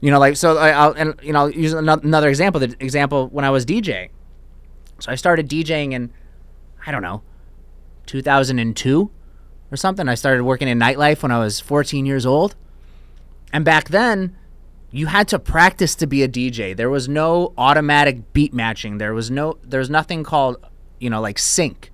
You 0.00 0.10
know, 0.10 0.18
like 0.18 0.36
so. 0.36 0.58
I, 0.58 0.70
I'll 0.70 0.92
and 0.92 1.14
you 1.22 1.32
know 1.32 1.40
I'll 1.40 1.50
use 1.50 1.72
another 1.72 2.28
example. 2.28 2.60
The 2.60 2.76
example 2.78 3.28
when 3.28 3.44
I 3.44 3.50
was 3.50 3.64
DJing. 3.64 4.10
So 4.98 5.10
I 5.10 5.14
started 5.14 5.48
DJing 5.48 5.92
in, 5.92 6.12
I 6.86 6.92
don't 6.92 7.02
know, 7.02 7.22
2002 8.06 9.10
or 9.70 9.76
something. 9.76 10.08
I 10.08 10.14
started 10.14 10.44
working 10.44 10.68
in 10.68 10.78
nightlife 10.78 11.22
when 11.22 11.32
I 11.32 11.38
was 11.38 11.58
14 11.60 12.06
years 12.06 12.26
old, 12.26 12.54
and 13.54 13.64
back 13.64 13.88
then, 13.88 14.36
you 14.90 15.06
had 15.06 15.28
to 15.28 15.38
practice 15.38 15.94
to 15.94 16.06
be 16.06 16.22
a 16.22 16.28
DJ. 16.28 16.76
There 16.76 16.90
was 16.90 17.08
no 17.08 17.54
automatic 17.56 18.34
beat 18.34 18.52
matching. 18.52 18.98
There 18.98 19.14
was 19.14 19.30
no. 19.30 19.56
There 19.64 19.80
was 19.80 19.88
nothing 19.88 20.24
called, 20.24 20.58
you 21.00 21.08
know, 21.08 21.22
like 21.22 21.38
sync, 21.38 21.90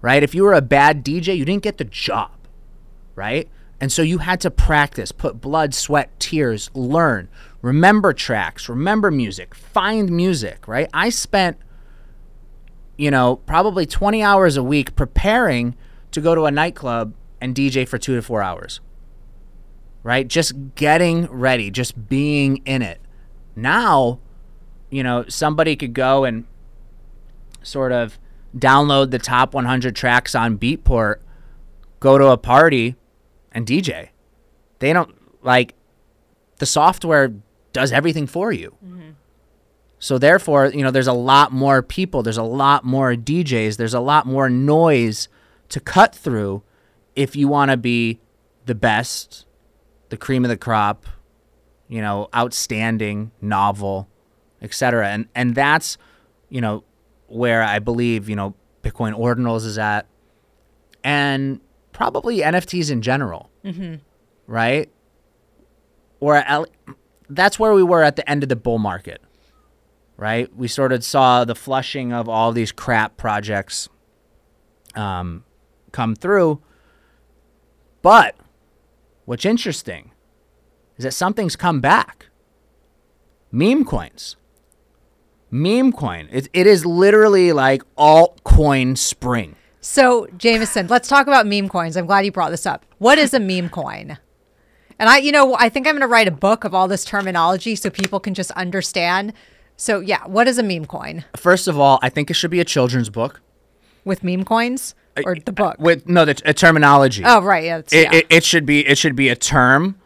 right? 0.00 0.22
If 0.22 0.36
you 0.36 0.44
were 0.44 0.54
a 0.54 0.62
bad 0.62 1.04
DJ, 1.04 1.36
you 1.36 1.44
didn't 1.44 1.64
get 1.64 1.78
the 1.78 1.84
job 1.84 2.30
right? 3.18 3.48
And 3.80 3.90
so 3.90 4.00
you 4.00 4.18
had 4.18 4.40
to 4.42 4.50
practice, 4.50 5.10
put 5.10 5.40
blood, 5.40 5.74
sweat, 5.74 6.18
tears, 6.20 6.70
learn, 6.72 7.28
remember 7.62 8.12
tracks, 8.12 8.68
remember 8.68 9.10
music, 9.10 9.56
find 9.56 10.08
music, 10.10 10.68
right? 10.68 10.88
I 10.94 11.10
spent, 11.10 11.58
you 12.96 13.10
know, 13.10 13.36
probably 13.36 13.86
20 13.86 14.22
hours 14.22 14.56
a 14.56 14.62
week 14.62 14.94
preparing 14.94 15.76
to 16.12 16.20
go 16.20 16.36
to 16.36 16.44
a 16.44 16.50
nightclub 16.52 17.12
and 17.40 17.56
DJ 17.56 17.86
for 17.86 17.98
two 17.98 18.14
to 18.14 18.22
four 18.22 18.40
hours, 18.40 18.80
right? 20.02 20.26
Just 20.26 20.74
getting 20.74 21.26
ready, 21.26 21.70
just 21.70 22.08
being 22.08 22.58
in 22.58 22.82
it. 22.82 23.00
Now, 23.56 24.20
you 24.90 25.02
know, 25.02 25.24
somebody 25.28 25.76
could 25.76 25.92
go 25.92 26.24
and 26.24 26.46
sort 27.62 27.92
of 27.92 28.18
download 28.56 29.10
the 29.10 29.18
top 29.18 29.54
100 29.54 29.94
tracks 29.94 30.34
on 30.34 30.58
Beatport, 30.58 31.16
go 32.00 32.18
to 32.18 32.28
a 32.28 32.36
party, 32.38 32.96
and 33.52 33.66
DJ. 33.66 34.10
They 34.78 34.92
don't 34.92 35.14
like 35.42 35.74
the 36.58 36.66
software 36.66 37.34
does 37.72 37.92
everything 37.92 38.26
for 38.26 38.52
you. 38.52 38.74
Mm-hmm. 38.84 39.10
So 39.98 40.18
therefore, 40.18 40.66
you 40.66 40.82
know, 40.82 40.90
there's 40.90 41.08
a 41.08 41.12
lot 41.12 41.52
more 41.52 41.82
people, 41.82 42.22
there's 42.22 42.38
a 42.38 42.42
lot 42.44 42.84
more 42.84 43.14
DJs, 43.14 43.76
there's 43.76 43.94
a 43.94 44.00
lot 44.00 44.26
more 44.26 44.48
noise 44.48 45.28
to 45.70 45.80
cut 45.80 46.14
through 46.14 46.62
if 47.16 47.34
you 47.34 47.48
want 47.48 47.70
to 47.72 47.76
be 47.76 48.20
the 48.66 48.76
best, 48.76 49.44
the 50.08 50.16
cream 50.16 50.44
of 50.44 50.48
the 50.48 50.56
crop, 50.56 51.06
you 51.88 52.00
know, 52.00 52.28
outstanding, 52.34 53.30
novel, 53.40 54.08
etc. 54.62 55.08
And 55.08 55.28
and 55.34 55.54
that's, 55.54 55.98
you 56.48 56.60
know, 56.60 56.84
where 57.26 57.62
I 57.62 57.78
believe, 57.78 58.28
you 58.28 58.36
know, 58.36 58.54
Bitcoin 58.82 59.12
ordinals 59.18 59.64
is 59.64 59.78
at 59.78 60.06
and 61.04 61.60
probably 61.92 62.38
NFTs 62.38 62.90
in 62.90 63.02
general, 63.02 63.50
right? 64.46 64.90
Or 66.20 66.36
at, 66.36 66.68
that's 67.28 67.58
where 67.58 67.72
we 67.74 67.82
were 67.82 68.02
at 68.02 68.16
the 68.16 68.28
end 68.28 68.42
of 68.42 68.48
the 68.48 68.56
bull 68.56 68.78
market, 68.78 69.20
right? 70.16 70.54
We 70.56 70.68
sort 70.68 70.92
of 70.92 71.04
saw 71.04 71.44
the 71.44 71.54
flushing 71.54 72.12
of 72.12 72.28
all 72.28 72.52
these 72.52 72.72
crap 72.72 73.16
projects 73.16 73.88
um, 74.94 75.44
come 75.92 76.16
through. 76.16 76.60
But 78.02 78.34
what's 79.28 79.44
interesting 79.44 80.10
is 80.96 81.04
that 81.04 81.12
something's 81.12 81.54
come 81.54 81.80
back. 81.82 82.28
Meme 83.52 83.84
coins. 83.84 84.36
Meme 85.50 85.92
coin. 85.92 86.28
It, 86.32 86.48
it 86.54 86.66
is 86.66 86.86
literally 86.86 87.52
like 87.52 87.82
altcoin 87.96 88.96
spring. 88.96 89.54
So, 89.80 90.26
Jamieson, 90.38 90.88
let's 90.88 91.08
talk 91.08 91.26
about 91.26 91.46
meme 91.46 91.68
coins. 91.68 91.96
I'm 91.96 92.06
glad 92.06 92.24
you 92.24 92.32
brought 92.32 92.50
this 92.50 92.64
up. 92.64 92.86
What 92.96 93.18
is 93.18 93.34
a 93.34 93.38
meme 93.40 93.68
coin? 93.68 94.16
And 94.98 95.08
I, 95.10 95.18
you 95.18 95.30
know, 95.30 95.54
I 95.58 95.68
think 95.68 95.86
I'm 95.86 95.92
going 95.92 96.00
to 96.00 96.06
write 96.08 96.26
a 96.26 96.32
book 96.32 96.64
of 96.64 96.74
all 96.74 96.88
this 96.88 97.04
terminology 97.04 97.76
so 97.76 97.90
people 97.90 98.20
can 98.20 98.32
just 98.32 98.50
understand. 98.52 99.34
So, 99.76 100.00
yeah, 100.00 100.26
what 100.26 100.48
is 100.48 100.58
a 100.58 100.62
meme 100.62 100.86
coin 100.86 101.24
First 101.36 101.68
of 101.68 101.78
all, 101.78 101.98
I 102.02 102.08
think 102.08 102.30
it 102.30 102.34
should 102.34 102.50
be 102.50 102.60
a 102.60 102.64
children's 102.64 103.10
book. 103.10 103.42
with 104.06 104.24
meme 104.24 104.44
coins 104.44 104.94
or 105.24 105.36
the 105.36 105.52
book? 105.52 105.76
With 105.78 106.08
no, 106.08 106.24
the 106.24 106.40
a 106.44 106.52
terminology. 106.54 107.22
oh, 107.24 107.40
right. 107.42 107.64
Yeah, 107.64 107.78
it, 107.78 107.92
yeah. 107.92 108.14
it, 108.14 108.26
it 108.30 108.44
should 108.44 108.66
be 108.66 108.86
it 108.86 108.98
should 108.98 109.16
be 109.16 109.28
a 109.28 109.36
term 109.36 109.98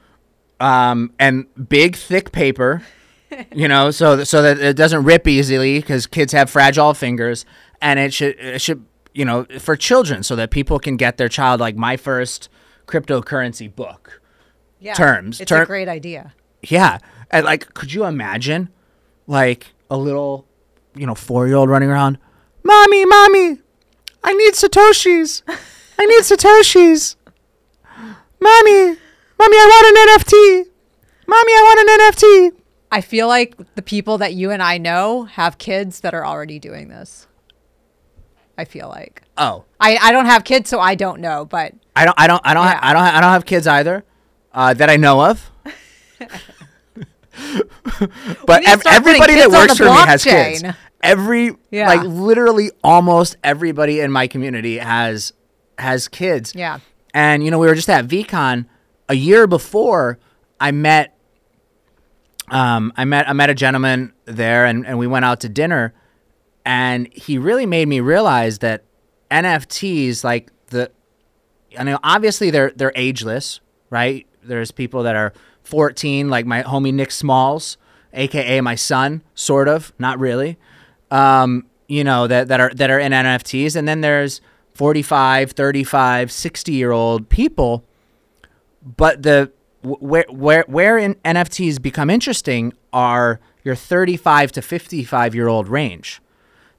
um, 0.60 1.12
and 1.18 1.46
big 1.68 1.96
thick 1.96 2.32
paper 2.32 2.82
you 3.54 3.66
know 3.66 3.90
so 3.90 4.22
so 4.24 4.42
that 4.42 4.58
it 4.60 4.76
doesn't 4.76 5.04
rip 5.04 5.26
easily 5.26 5.78
because 5.80 6.06
kids 6.06 6.32
have 6.32 6.48
fragile 6.50 6.94
fingers 6.94 7.44
and 7.80 7.98
it 7.98 8.12
should 8.12 8.38
it 8.38 8.60
should 8.60 8.84
you 9.14 9.24
know 9.24 9.44
for 9.58 9.74
children 9.76 10.22
so 10.22 10.36
that 10.36 10.50
people 10.50 10.78
can 10.78 10.96
get 10.96 11.16
their 11.16 11.28
child 11.28 11.60
like 11.60 11.74
my 11.76 11.96
first 11.96 12.48
cryptocurrency 12.86 13.74
book 13.74 14.20
yeah. 14.80 14.94
terms. 14.94 15.40
It's 15.40 15.48
Term- 15.48 15.62
a 15.62 15.66
great 15.66 15.88
idea. 15.88 16.34
yeah 16.62 16.98
and 17.30 17.44
like 17.46 17.72
could 17.74 17.92
you 17.92 18.04
imagine 18.04 18.68
like 19.26 19.72
a 19.90 19.96
little 19.96 20.46
you 20.94 21.06
know 21.06 21.14
four 21.14 21.46
year 21.46 21.56
old 21.56 21.70
running 21.70 21.88
around 21.90 22.18
mommy 22.62 23.04
mommy 23.06 23.58
i 24.24 24.32
need 24.34 24.54
satoshis 24.54 25.42
i 25.98 26.04
need 26.06 26.20
satoshis 26.22 27.16
mommy 28.40 28.96
mommy 29.38 29.56
i 29.56 29.66
want 29.72 29.86
an 29.86 29.96
nft 30.18 30.66
mommy 31.26 31.52
i 31.52 31.62
want 31.62 31.80
an 31.90 32.12
nft 32.12 32.58
I 32.94 33.00
feel 33.00 33.26
like 33.26 33.56
the 33.74 33.80
people 33.80 34.18
that 34.18 34.34
you 34.34 34.50
and 34.50 34.62
I 34.62 34.76
know 34.76 35.22
have 35.24 35.56
kids 35.56 36.00
that 36.00 36.12
are 36.12 36.26
already 36.26 36.58
doing 36.58 36.88
this. 36.88 37.26
I 38.58 38.66
feel 38.66 38.90
like. 38.90 39.22
oh 39.38 39.64
I, 39.80 39.96
I 39.96 40.12
don't 40.12 40.26
have 40.26 40.44
kids, 40.44 40.68
so 40.68 40.78
I 40.78 40.94
don't 40.94 41.22
know, 41.22 41.46
but 41.46 41.72
i 41.96 42.04
don't 42.04 42.14
i 42.20 42.26
don't 42.26 42.42
i 42.44 42.52
don't 42.52 42.64
Yeah. 42.64 42.74
ha- 42.74 42.80
i 42.82 42.92
don't 42.92 43.02
ha- 43.02 43.16
i 43.16 43.20
don't 43.22 43.30
have 43.32 43.46
kids 43.46 43.66
either 43.66 44.04
uh, 44.52 44.74
that 44.74 44.90
i 44.90 44.96
know 44.96 45.24
of 45.24 45.50
but 48.46 48.66
ev- 48.66 48.82
everybody 48.86 49.36
that 49.36 49.50
works 49.50 49.76
for 49.78 49.84
me 49.84 49.90
has 49.92 50.22
kids 50.24 50.62
blockchain. 50.62 50.76
Every 51.02 51.56
Yeah. 51.70 51.88
like 51.88 52.02
literally 52.04 52.70
almost 52.84 53.36
everybody 53.42 54.00
in 54.00 54.12
my 54.12 54.26
community 54.28 54.78
has 54.78 55.32
has 55.78 56.06
kids 56.08 56.54
yeah. 56.54 56.78
And 57.14 57.44
you 57.44 57.50
know, 57.50 57.58
we 57.58 57.66
were 57.66 57.74
just 57.74 57.90
at 57.90 58.06
VeeCon 58.06 58.66
a 59.08 59.14
year 59.14 59.46
before. 59.46 60.18
I 60.58 60.70
met, 60.70 61.14
um, 62.48 62.92
I 62.96 63.04
met, 63.04 63.28
I 63.28 63.32
met 63.32 63.50
a 63.50 63.54
gentleman 63.54 64.12
there, 64.24 64.64
and, 64.64 64.86
and 64.86 64.98
we 64.98 65.06
went 65.06 65.24
out 65.24 65.40
to 65.40 65.48
dinner, 65.48 65.92
and 66.64 67.12
he 67.12 67.36
really 67.38 67.66
made 67.66 67.88
me 67.88 68.00
realize 68.00 68.58
that 68.60 68.84
NFTs, 69.30 70.22
like 70.24 70.50
the, 70.68 70.90
I 71.78 71.84
know 71.84 71.98
obviously 72.02 72.50
they're 72.50 72.72
they're 72.76 72.92
ageless, 72.94 73.60
right? 73.90 74.26
There's 74.42 74.70
people 74.70 75.02
that 75.04 75.16
are 75.16 75.32
14, 75.64 76.28
like 76.30 76.46
my 76.46 76.62
homie 76.62 76.92
Nick 76.92 77.10
Smalls, 77.10 77.76
aka 78.12 78.60
my 78.60 78.74
son, 78.74 79.22
sort 79.34 79.68
of, 79.68 79.92
not 79.98 80.18
really. 80.18 80.58
Um, 81.12 81.66
you 81.88 82.04
know 82.04 82.26
that 82.26 82.48
that 82.48 82.58
are 82.58 82.72
that 82.74 82.90
are 82.90 82.98
in 82.98 83.12
NFTs, 83.12 83.76
and 83.76 83.86
then 83.86 84.00
there's 84.00 84.40
45, 84.74 85.52
35, 85.52 86.32
60 86.32 86.72
year 86.72 86.90
old 86.90 87.28
people. 87.28 87.84
But 88.82 89.22
the 89.22 89.52
where 89.82 90.24
where 90.30 90.64
where 90.66 90.96
in 90.96 91.16
NFTs 91.16 91.82
become 91.82 92.08
interesting 92.08 92.72
are 92.92 93.40
your 93.62 93.74
35 93.74 94.52
to 94.52 94.62
55 94.62 95.34
year 95.34 95.48
old 95.48 95.68
range, 95.68 96.22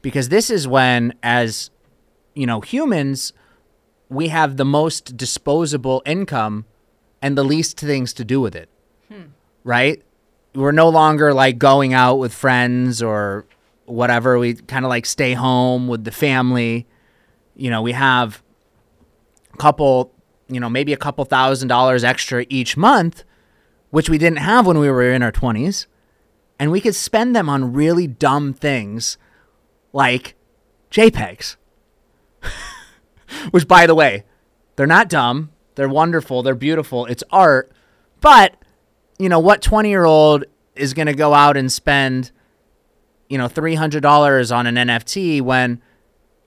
because 0.02 0.30
this 0.30 0.50
is 0.50 0.68
when, 0.68 1.14
as 1.22 1.70
you 2.34 2.48
know, 2.48 2.62
humans, 2.62 3.34
we 4.10 4.30
have 4.30 4.58
the 4.58 4.66
most 4.66 5.16
disposable 5.16 6.02
income 6.06 6.66
and 7.22 7.38
the 7.38 7.44
least 7.44 7.80
things 7.80 8.14
to 8.14 8.26
do 8.26 8.42
with 8.42 8.56
it. 8.56 8.68
Right? 9.64 10.02
We're 10.56 10.72
no 10.72 10.90
longer 10.90 11.34
like 11.34 11.58
going 11.58 11.94
out 11.94 12.16
with 12.16 12.34
friends 12.34 13.02
or 13.02 13.46
whatever. 13.86 14.38
We 14.40 14.56
kind 14.56 14.86
of 14.86 14.90
like 14.90 15.06
stay 15.06 15.34
home 15.34 15.88
with 15.88 16.04
the 16.04 16.12
family. 16.12 16.88
You 17.56 17.70
know, 17.70 17.82
we 17.82 17.92
have 17.92 18.42
a 19.54 19.58
couple, 19.58 20.14
you 20.48 20.60
know, 20.60 20.70
maybe 20.70 20.94
a 20.94 20.98
couple 20.98 21.26
thousand 21.26 21.68
dollars 21.68 22.04
extra 22.04 22.46
each 22.50 22.78
month, 22.78 23.24
which 23.90 24.10
we 24.10 24.18
didn't 24.18 24.40
have 24.40 24.66
when 24.66 24.80
we 24.80 24.90
were 24.90 25.04
in 25.04 25.22
our 25.22 25.32
20s, 25.32 25.86
and 26.60 26.72
we 26.72 26.82
could 26.82 26.96
spend 26.96 27.36
them 27.36 27.50
on 27.50 27.74
really 27.74 28.08
dumb 28.08 28.54
things 28.54 29.18
like 29.92 30.36
JPEGs. 30.92 31.58
which 33.52 33.68
by 33.68 33.86
the 33.86 33.96
way, 33.96 34.24
they're 34.76 34.88
not 34.88 35.10
dumb, 35.10 35.52
they're 35.76 35.90
wonderful, 35.90 36.44
they're 36.44 36.56
beautiful, 36.56 37.06
it's 37.06 37.24
art, 37.32 37.72
but 38.22 38.56
you 39.20 39.30
know, 39.30 39.40
what 39.40 39.62
20-year-old 39.62 40.46
is 40.76 40.94
going 40.94 41.08
to 41.08 41.14
go 41.14 41.34
out 41.34 41.56
and 41.56 41.72
spend 41.72 42.32
you 43.34 43.38
know, 43.40 43.48
$300 43.50 44.56
on 44.56 44.68
an 44.68 44.76
NFT 44.88 45.42
when 45.42 45.82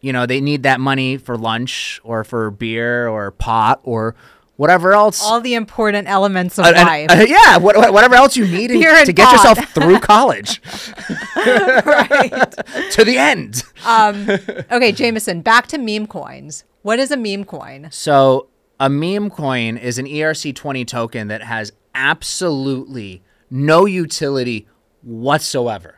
you 0.03 0.13
know, 0.13 0.25
they 0.27 0.41
need 0.41 0.63
that 0.63 0.79
money 0.79 1.17
for 1.17 1.37
lunch 1.37 2.01
or 2.05 2.23
for 2.23 2.51
beer 2.53 3.09
or 3.09 3.33
pot 3.33 3.81
or 3.83 4.15
whatever 4.57 4.93
else. 4.93 5.21
All 5.23 5.41
the 5.41 5.55
important 5.55 6.07
elements 6.07 6.59
of 6.61 6.67
Uh, 6.67 6.73
life. 6.73 7.11
uh, 7.11 7.25
yeah, 7.27 7.57
what, 7.57 7.77
what- 7.77 7.93
whatever 7.93 8.15
else 8.15 8.37
you 8.37 8.47
need 8.47 8.71
in- 8.71 8.81
to 8.81 9.13
get 9.13 9.27
pot. 9.27 9.33
yourself 9.33 9.59
through 9.75 9.99
college 10.15 10.61
right. 11.37 12.31
to 12.93 13.05
the 13.05 13.17
end. 13.19 13.63
Um, 13.85 14.29
okay, 14.71 14.93
Jamieson, 14.93 15.41
back 15.43 15.67
to 15.69 15.79
meme 15.79 16.07
coins. 16.07 16.65
What 16.83 16.99
is 17.01 17.11
a 17.11 17.17
meme 17.17 17.45
coin? 17.45 17.89
So, 17.91 18.49
a 18.79 18.89
meme 18.89 19.31
coin 19.31 19.77
is 19.77 19.99
an 19.99 20.07
ERC20 20.07 20.87
token 20.87 21.29
that 21.29 21.43
has 21.43 21.73
absolutely 21.95 23.23
no 23.51 23.87
utility 23.87 24.69
whatsoever. 25.03 25.96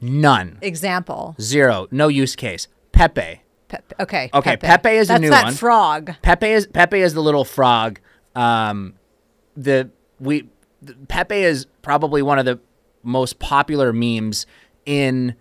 None. 0.00 0.58
Example. 0.62 1.34
Zero. 1.40 1.86
No 1.90 2.08
use 2.08 2.34
case. 2.36 2.68
Pepe. 2.92 3.42
Pepe. 3.68 3.94
Okay. 4.00 4.30
Okay, 4.34 4.56
Pepe 4.56 4.90
is 4.90 5.10
a 5.10 5.18
new 5.18 5.26
one. 5.26 5.30
That's 5.30 5.42
that 5.42 5.44
one. 5.46 5.54
frog. 5.54 6.14
Pepe 6.22 6.46
is 6.50 6.66
Pepe 6.66 7.00
is 7.00 7.14
the 7.14 7.22
little 7.22 7.44
frog. 7.44 8.00
Um, 8.34 8.94
the 9.56 9.90
we 10.18 10.48
the- 10.82 10.94
Pepe 11.08 11.36
is 11.36 11.66
probably 11.82 12.22
one 12.22 12.38
of 12.38 12.44
the 12.46 12.58
most 13.02 13.38
popular 13.38 13.92
memes 13.92 14.46
in 14.86 15.34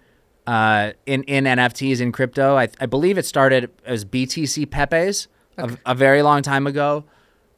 uh, 0.45 0.91
in 1.05 1.23
in 1.23 1.45
NFTs 1.45 2.01
in 2.01 2.11
crypto. 2.11 2.55
I, 2.55 2.67
I 2.79 2.85
believe 2.85 3.17
it 3.17 3.25
started 3.25 3.71
as 3.85 4.05
BTC 4.05 4.69
Pepe's 4.69 5.27
a, 5.57 5.77
a 5.87 5.95
very 5.95 6.21
long 6.21 6.41
time 6.43 6.67
ago, 6.67 7.05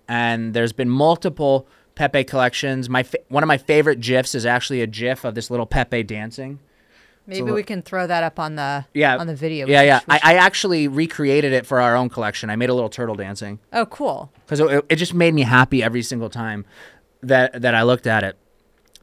and 0.08 0.54
there's 0.54 0.74
been 0.74 0.89
multiple 0.89 1.68
Pepe 1.95 2.24
collections. 2.24 2.89
My 2.89 3.04
fa- 3.04 3.20
one 3.28 3.43
of 3.43 3.47
my 3.47 3.58
favorite 3.58 3.99
gifs 3.99 4.36
is 4.36 4.45
actually 4.45 4.82
a 4.82 4.88
gif 4.88 5.26
of 5.26 5.36
this 5.36 5.49
little 5.52 5.66
Pepe 5.66 6.04
dancing. 6.04 6.60
Maybe 7.28 7.43
li- 7.43 7.51
we 7.51 7.63
can 7.63 7.82
throw 7.82 8.07
that 8.07 8.24
up 8.24 8.39
on 8.39 8.55
the 8.55 8.86
Yeah, 8.93 9.17
on 9.17 9.28
the 9.28 9.36
video. 9.36 9.67
Yeah, 9.67 9.84
yeah. 9.84 9.99
I, 10.07 10.19
I 10.24 10.34
actually 10.36 10.88
recreated 10.88 11.53
it 11.53 11.65
for 11.65 11.80
our 11.80 11.95
own 11.95 12.09
collection. 12.09 12.49
I 12.49 12.55
made 12.55 12.69
a 12.69 12.74
little 12.74 12.89
turtle 12.89 13.15
dancing 13.15 13.59
oh, 13.74 13.86
cool. 13.86 14.32
because 14.45 14.59
it, 14.59 14.86
it 14.89 14.95
just 14.95 15.13
made 15.13 15.34
me 15.34 15.43
happy 15.43 15.84
every 15.84 16.01
single 16.01 16.30
time 16.30 16.65
that 17.22 17.61
that 17.61 17.76
I 17.76 17.84
looked 17.84 18.07
at 18.07 18.24
it. 18.24 18.38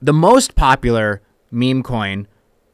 The 0.02 0.12
most 0.12 0.54
popular 0.54 1.22
meme 1.50 1.82
coin 1.82 2.26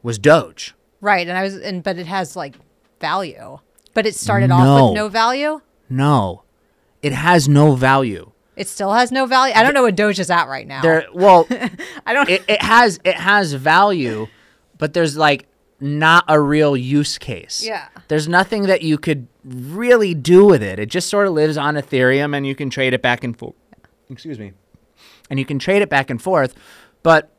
was 0.03 0.19
Doge. 0.19 0.73
Right, 1.01 1.27
and 1.27 1.37
I 1.37 1.43
was, 1.43 1.55
and 1.57 1.83
but 1.83 1.97
it 1.97 2.07
has 2.07 2.35
like 2.35 2.55
value. 2.99 3.59
But 3.93 4.05
it 4.05 4.15
started 4.15 4.51
off 4.51 4.89
with 4.89 4.95
no 4.95 5.07
value. 5.07 5.61
No, 5.89 6.43
it 7.01 7.13
has 7.13 7.47
no 7.47 7.75
value. 7.75 8.31
It 8.55 8.67
still 8.67 8.93
has 8.93 9.11
no 9.11 9.25
value. 9.25 9.53
I 9.55 9.63
don't 9.63 9.73
know 9.73 9.83
what 9.83 9.95
Doge 9.95 10.19
is 10.19 10.29
at 10.29 10.47
right 10.47 10.67
now. 10.67 10.81
There, 10.81 11.05
well, 11.13 11.47
I 12.05 12.13
don't. 12.13 12.29
it, 12.29 12.43
it 12.47 12.61
has 12.61 12.99
it 13.03 13.15
has 13.15 13.53
value, 13.53 14.27
but 14.77 14.93
there's 14.93 15.17
like 15.17 15.47
not 15.79 16.23
a 16.27 16.39
real 16.39 16.75
use 16.77 17.17
case. 17.17 17.63
Yeah. 17.65 17.87
There's 18.07 18.27
nothing 18.27 18.63
that 18.63 18.81
you 18.81 18.97
could 18.97 19.27
really 19.43 20.13
do 20.13 20.45
with 20.45 20.63
it. 20.63 20.79
It 20.79 20.87
just 20.89 21.09
sort 21.09 21.27
of 21.27 21.33
lives 21.33 21.57
on 21.57 21.75
Ethereum 21.75 22.35
and 22.35 22.47
you 22.47 22.55
can 22.55 22.69
trade 22.69 22.93
it 22.93 23.01
back 23.01 23.23
and 23.23 23.37
forth. 23.37 23.55
Excuse 24.09 24.39
me. 24.39 24.53
And 25.29 25.39
you 25.39 25.45
can 25.45 25.59
trade 25.59 25.81
it 25.81 25.89
back 25.89 26.09
and 26.09 26.21
forth, 26.21 26.55
but 27.03 27.31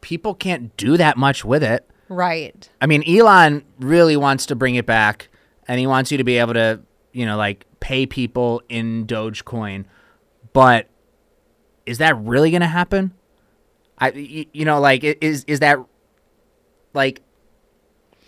people 0.00 0.34
can't 0.34 0.76
do 0.76 0.96
that 0.96 1.16
much 1.16 1.44
with 1.44 1.62
it. 1.62 1.88
right. 2.08 2.68
I 2.80 2.86
mean, 2.86 3.02
Elon 3.08 3.64
really 3.78 4.16
wants 4.16 4.46
to 4.46 4.56
bring 4.56 4.74
it 4.76 4.86
back 4.86 5.28
and 5.68 5.78
he 5.78 5.86
wants 5.86 6.10
you 6.10 6.18
to 6.18 6.24
be 6.24 6.38
able 6.38 6.54
to, 6.54 6.80
you 7.12 7.26
know, 7.26 7.36
like 7.36 7.66
pay 7.80 8.06
people 8.06 8.62
in 8.68 9.06
Dogecoin. 9.06 9.84
But 10.52 10.88
is 11.86 11.98
that 11.98 12.16
really 12.18 12.50
going 12.50 12.60
to 12.62 12.66
happen? 12.66 13.12
I 13.98 14.10
you 14.10 14.64
know, 14.64 14.80
like 14.80 15.04
is 15.04 15.44
is 15.44 15.60
that 15.60 15.78
like 16.94 17.22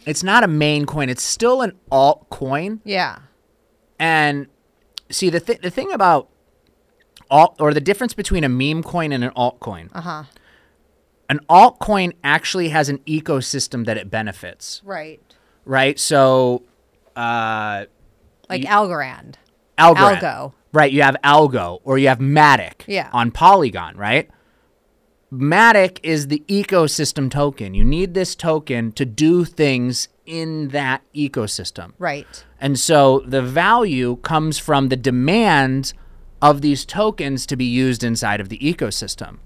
it's 0.06 0.22
not 0.22 0.44
a 0.44 0.48
main 0.48 0.86
coin, 0.86 1.08
it's 1.08 1.22
still 1.22 1.62
an 1.62 1.72
alt 1.90 2.28
coin. 2.30 2.80
Yeah. 2.84 3.18
And 3.98 4.46
see 5.10 5.30
the 5.30 5.40
th- 5.40 5.60
the 5.60 5.70
thing 5.70 5.92
about 5.92 6.28
alt 7.30 7.56
or 7.58 7.72
the 7.72 7.80
difference 7.80 8.14
between 8.14 8.44
a 8.44 8.48
meme 8.48 8.82
coin 8.82 9.12
and 9.12 9.24
an 9.24 9.30
altcoin. 9.30 9.88
Uh 9.94 10.00
huh. 10.00 10.22
An 11.30 11.40
altcoin 11.48 12.12
actually 12.22 12.68
has 12.68 12.88
an 12.90 12.98
ecosystem 13.06 13.86
that 13.86 13.96
it 13.96 14.10
benefits. 14.10 14.82
Right. 14.84 15.20
right? 15.64 15.98
So, 15.98 16.62
uh, 17.16 17.86
Like 18.50 18.60
Ye- 18.62 18.66
Algorand. 18.68 19.36
Algorand, 19.78 20.20
Algo. 20.20 20.52
right? 20.74 20.92
You 20.92 21.00
have 21.02 21.16
Algo 21.24 21.80
or 21.82 21.96
you 21.96 22.08
have 22.08 22.18
Matic, 22.18 22.82
Yeah. 22.86 23.08
on 23.14 23.30
Polygon, 23.30 23.96
right? 23.96 24.28
Matic 25.32 25.98
is 26.02 26.28
the 26.28 26.42
ecosystem 26.48 27.30
token. 27.30 27.74
You 27.74 27.84
need 27.84 28.14
this 28.14 28.34
token 28.34 28.92
to 28.92 29.04
do 29.04 29.44
things 29.44 30.08
in 30.26 30.68
that 30.68 31.02
ecosystem. 31.14 31.92
Right. 31.98 32.44
And 32.60 32.78
so 32.78 33.22
the 33.26 33.42
value 33.42 34.16
comes 34.16 34.58
from 34.58 34.88
the 34.88 34.96
demand 34.96 35.92
of 36.40 36.60
these 36.60 36.84
tokens 36.84 37.46
to 37.46 37.56
be 37.56 37.64
used 37.64 38.04
inside 38.04 38.40
of 38.40 38.48
the 38.48 38.58
ecosystem. 38.58 39.38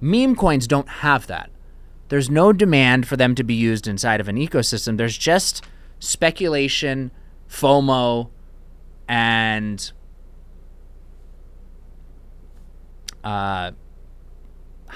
Meme 0.00 0.36
coins 0.36 0.66
don't 0.66 0.88
have 0.88 1.26
that. 1.28 1.50
There's 2.08 2.30
no 2.30 2.52
demand 2.52 3.08
for 3.08 3.16
them 3.16 3.34
to 3.34 3.42
be 3.42 3.54
used 3.54 3.88
inside 3.88 4.20
of 4.20 4.28
an 4.28 4.36
ecosystem. 4.36 4.96
There's 4.96 5.16
just 5.18 5.64
speculation, 5.98 7.10
FOMO, 7.48 8.30
and 9.08 9.92
uh, 13.24 13.72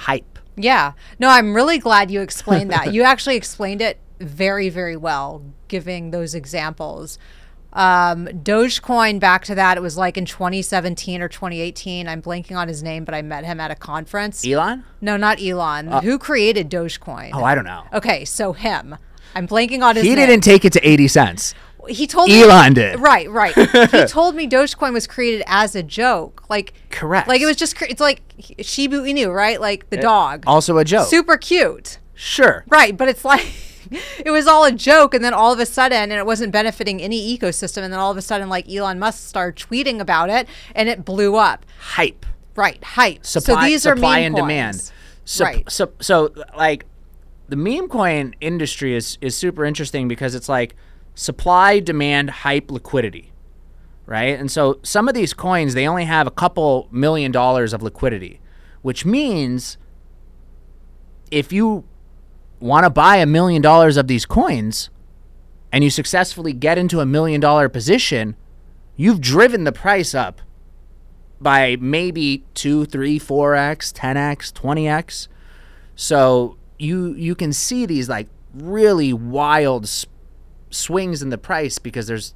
hype. 0.00 0.38
Yeah. 0.56 0.92
No, 1.18 1.28
I'm 1.28 1.54
really 1.54 1.78
glad 1.78 2.10
you 2.10 2.20
explained 2.20 2.70
that. 2.70 2.92
you 2.94 3.02
actually 3.02 3.36
explained 3.36 3.80
it 3.80 3.98
very, 4.18 4.68
very 4.68 4.96
well, 4.96 5.42
giving 5.68 6.10
those 6.10 6.34
examples. 6.34 7.18
Um, 7.72 8.26
Dogecoin, 8.26 9.20
back 9.20 9.44
to 9.44 9.54
that, 9.54 9.76
it 9.76 9.80
was 9.80 9.96
like 9.96 10.16
in 10.16 10.24
2017 10.26 11.22
or 11.22 11.28
2018. 11.28 12.08
I'm 12.08 12.20
blanking 12.20 12.56
on 12.56 12.66
his 12.68 12.82
name, 12.82 13.04
but 13.04 13.14
I 13.14 13.22
met 13.22 13.44
him 13.44 13.60
at 13.60 13.70
a 13.70 13.76
conference. 13.76 14.44
Elon? 14.44 14.84
no, 15.00 15.16
not 15.16 15.40
Elon. 15.40 15.86
Who 16.02 16.18
created 16.18 16.68
Dogecoin? 16.68 17.30
Oh, 17.32 17.44
I 17.44 17.54
don't 17.54 17.64
know. 17.64 17.84
okay, 17.92 18.24
so 18.24 18.52
him. 18.52 18.96
I'm 19.36 19.46
blanking 19.46 19.82
on 19.82 19.94
his 19.94 20.04
He 20.04 20.14
name. 20.16 20.26
didn't 20.26 20.42
take 20.42 20.64
it 20.64 20.72
to 20.72 20.86
80 20.88 21.06
cents. 21.08 21.54
He 21.88 22.06
told 22.06 22.28
me 22.28 22.42
Elon 22.42 22.74
did. 22.74 23.00
Right, 23.00 23.30
right. 23.30 23.54
he 23.90 24.06
told 24.06 24.34
me 24.34 24.48
Dogecoin 24.48 24.92
was 24.92 25.06
created 25.06 25.42
as 25.46 25.74
a 25.74 25.82
joke. 25.82 26.44
Like 26.48 26.74
Correct. 26.90 27.28
Like 27.28 27.40
it 27.40 27.46
was 27.46 27.56
just 27.56 27.80
it's 27.82 28.00
like 28.00 28.22
Shiba 28.60 28.98
Inu, 28.98 29.34
right? 29.34 29.60
Like 29.60 29.90
the 29.90 29.98
uh, 29.98 30.02
dog. 30.02 30.44
Also 30.46 30.78
a 30.78 30.84
joke. 30.84 31.08
Super 31.08 31.36
cute. 31.36 31.98
Sure. 32.14 32.64
Right, 32.68 32.96
but 32.96 33.08
it's 33.08 33.24
like 33.24 33.46
it 34.24 34.30
was 34.30 34.46
all 34.46 34.64
a 34.64 34.72
joke 34.72 35.14
and 35.14 35.24
then 35.24 35.34
all 35.34 35.52
of 35.52 35.58
a 35.58 35.66
sudden 35.66 36.10
and 36.10 36.12
it 36.12 36.26
wasn't 36.26 36.52
benefiting 36.52 37.00
any 37.00 37.36
ecosystem 37.36 37.82
and 37.82 37.92
then 37.92 38.00
all 38.00 38.10
of 38.10 38.16
a 38.16 38.22
sudden 38.22 38.48
like 38.48 38.68
Elon 38.68 38.98
Musk 38.98 39.28
started 39.28 39.64
tweeting 39.64 40.00
about 40.00 40.30
it 40.30 40.46
and 40.74 40.88
it 40.88 41.04
blew 41.04 41.36
up. 41.36 41.64
Hype. 41.78 42.26
Right, 42.56 42.82
hype. 42.82 43.24
supply, 43.24 43.54
so 43.54 43.66
these 43.68 43.82
supply 43.82 44.18
are 44.18 44.22
meme 44.22 44.26
and 44.26 44.34
coins. 44.34 44.42
demand. 44.42 44.92
So, 45.24 45.44
Right. 45.44 45.70
so, 45.70 45.92
so, 46.00 46.34
like, 46.56 46.86
the 47.48 47.56
meme 47.56 47.88
coin 47.88 48.34
industry 48.40 48.94
is 48.94 49.18
is 49.20 49.36
super 49.36 49.64
interesting 49.64 50.08
because 50.08 50.34
it's 50.34 50.48
like 50.48 50.76
supply, 51.14 51.80
demand, 51.80 52.30
hype, 52.30 52.70
liquidity, 52.70 53.32
right? 54.06 54.38
And 54.38 54.50
so 54.50 54.78
some 54.82 55.08
of 55.08 55.14
these 55.14 55.34
coins 55.34 55.74
they 55.74 55.86
only 55.86 56.04
have 56.04 56.26
a 56.26 56.30
couple 56.30 56.88
million 56.90 57.32
dollars 57.32 57.72
of 57.72 57.82
liquidity, 57.82 58.40
which 58.82 59.04
means 59.04 59.76
if 61.30 61.52
you 61.52 61.84
want 62.58 62.84
to 62.84 62.90
buy 62.90 63.16
a 63.16 63.26
million 63.26 63.62
dollars 63.62 63.96
of 63.96 64.06
these 64.06 64.26
coins 64.26 64.90
and 65.72 65.84
you 65.84 65.90
successfully 65.90 66.52
get 66.52 66.76
into 66.78 67.00
a 67.00 67.06
million 67.06 67.40
dollar 67.40 67.68
position, 67.68 68.36
you've 68.96 69.20
driven 69.20 69.64
the 69.64 69.72
price 69.72 70.14
up 70.14 70.40
by 71.40 71.76
maybe 71.80 72.44
two, 72.54 72.84
three, 72.84 73.18
four 73.18 73.54
x, 73.54 73.92
ten 73.92 74.16
x, 74.16 74.52
twenty 74.52 74.88
x. 74.88 75.28
So 75.94 76.56
you 76.78 77.14
you 77.14 77.34
can 77.34 77.52
see 77.52 77.86
these 77.86 78.08
like 78.08 78.28
really 78.52 79.12
wild 79.12 79.84
s- 79.84 80.06
swings 80.70 81.22
in 81.22 81.30
the 81.30 81.38
price 81.38 81.78
because 81.78 82.06
there's 82.06 82.34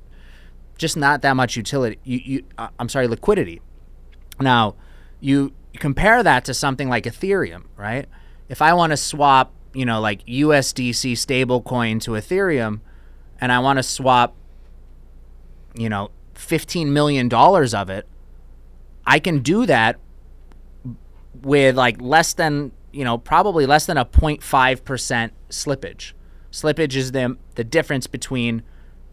just 0.77 0.97
not 0.97 1.23
that 1.23 1.35
much 1.35 1.57
utility. 1.57 1.99
You, 2.05 2.21
you 2.25 2.43
uh, 2.59 2.69
I'm 2.79 2.89
sorry, 2.89 3.09
liquidity. 3.09 3.61
Now 4.41 4.75
you 5.21 5.53
compare 5.79 6.23
that 6.23 6.45
to 6.45 6.55
something 6.55 6.89
like 6.89 7.05
Ethereum, 7.05 7.65
right? 7.77 8.07
If 8.49 8.61
I 8.61 8.75
want 8.75 8.91
to 8.91 8.97
swap, 8.97 9.53
you 9.73 9.85
know, 9.85 10.01
like 10.01 10.25
USDC 10.27 11.13
stablecoin 11.13 12.01
to 12.03 12.13
Ethereum, 12.13 12.81
and 13.41 13.51
I 13.51 13.59
want 13.59 13.79
to 13.79 13.83
swap, 13.83 14.37
you 15.75 15.89
know, 15.89 16.11
15 16.35 16.93
million 16.93 17.29
dollars 17.29 17.75
of 17.75 17.91
it, 17.91 18.07
I 19.07 19.19
can 19.19 19.41
do 19.41 19.67
that 19.67 19.99
with 21.43 21.77
like 21.77 22.01
less 22.01 22.33
than, 22.33 22.73
you 22.93 23.05
know, 23.05 23.19
probably 23.19 23.67
less 23.67 23.87
than 23.87 23.97
a 23.97 24.05
0.5% 24.05 25.31
slippage. 25.51 26.13
Slippage 26.55 26.95
is 26.95 27.11
the 27.11 27.37
the 27.57 27.65
difference 27.65 28.07
between 28.07 28.63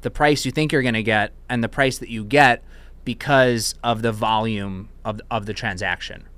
the 0.01 0.11
price 0.11 0.45
you 0.45 0.51
think 0.51 0.71
you're 0.71 0.83
going 0.83 0.93
to 0.93 1.01
get 1.01 1.33
and 1.49 1.63
the 1.63 1.67
price 1.69 1.97
that 1.97 2.09
you 2.09 2.23
get 2.23 2.63
because 3.03 3.73
of 3.83 4.03
the 4.03 4.11
volume 4.11 4.89
of 5.03 5.19
of 5.31 5.47
the 5.47 5.53
transaction. 5.53 6.29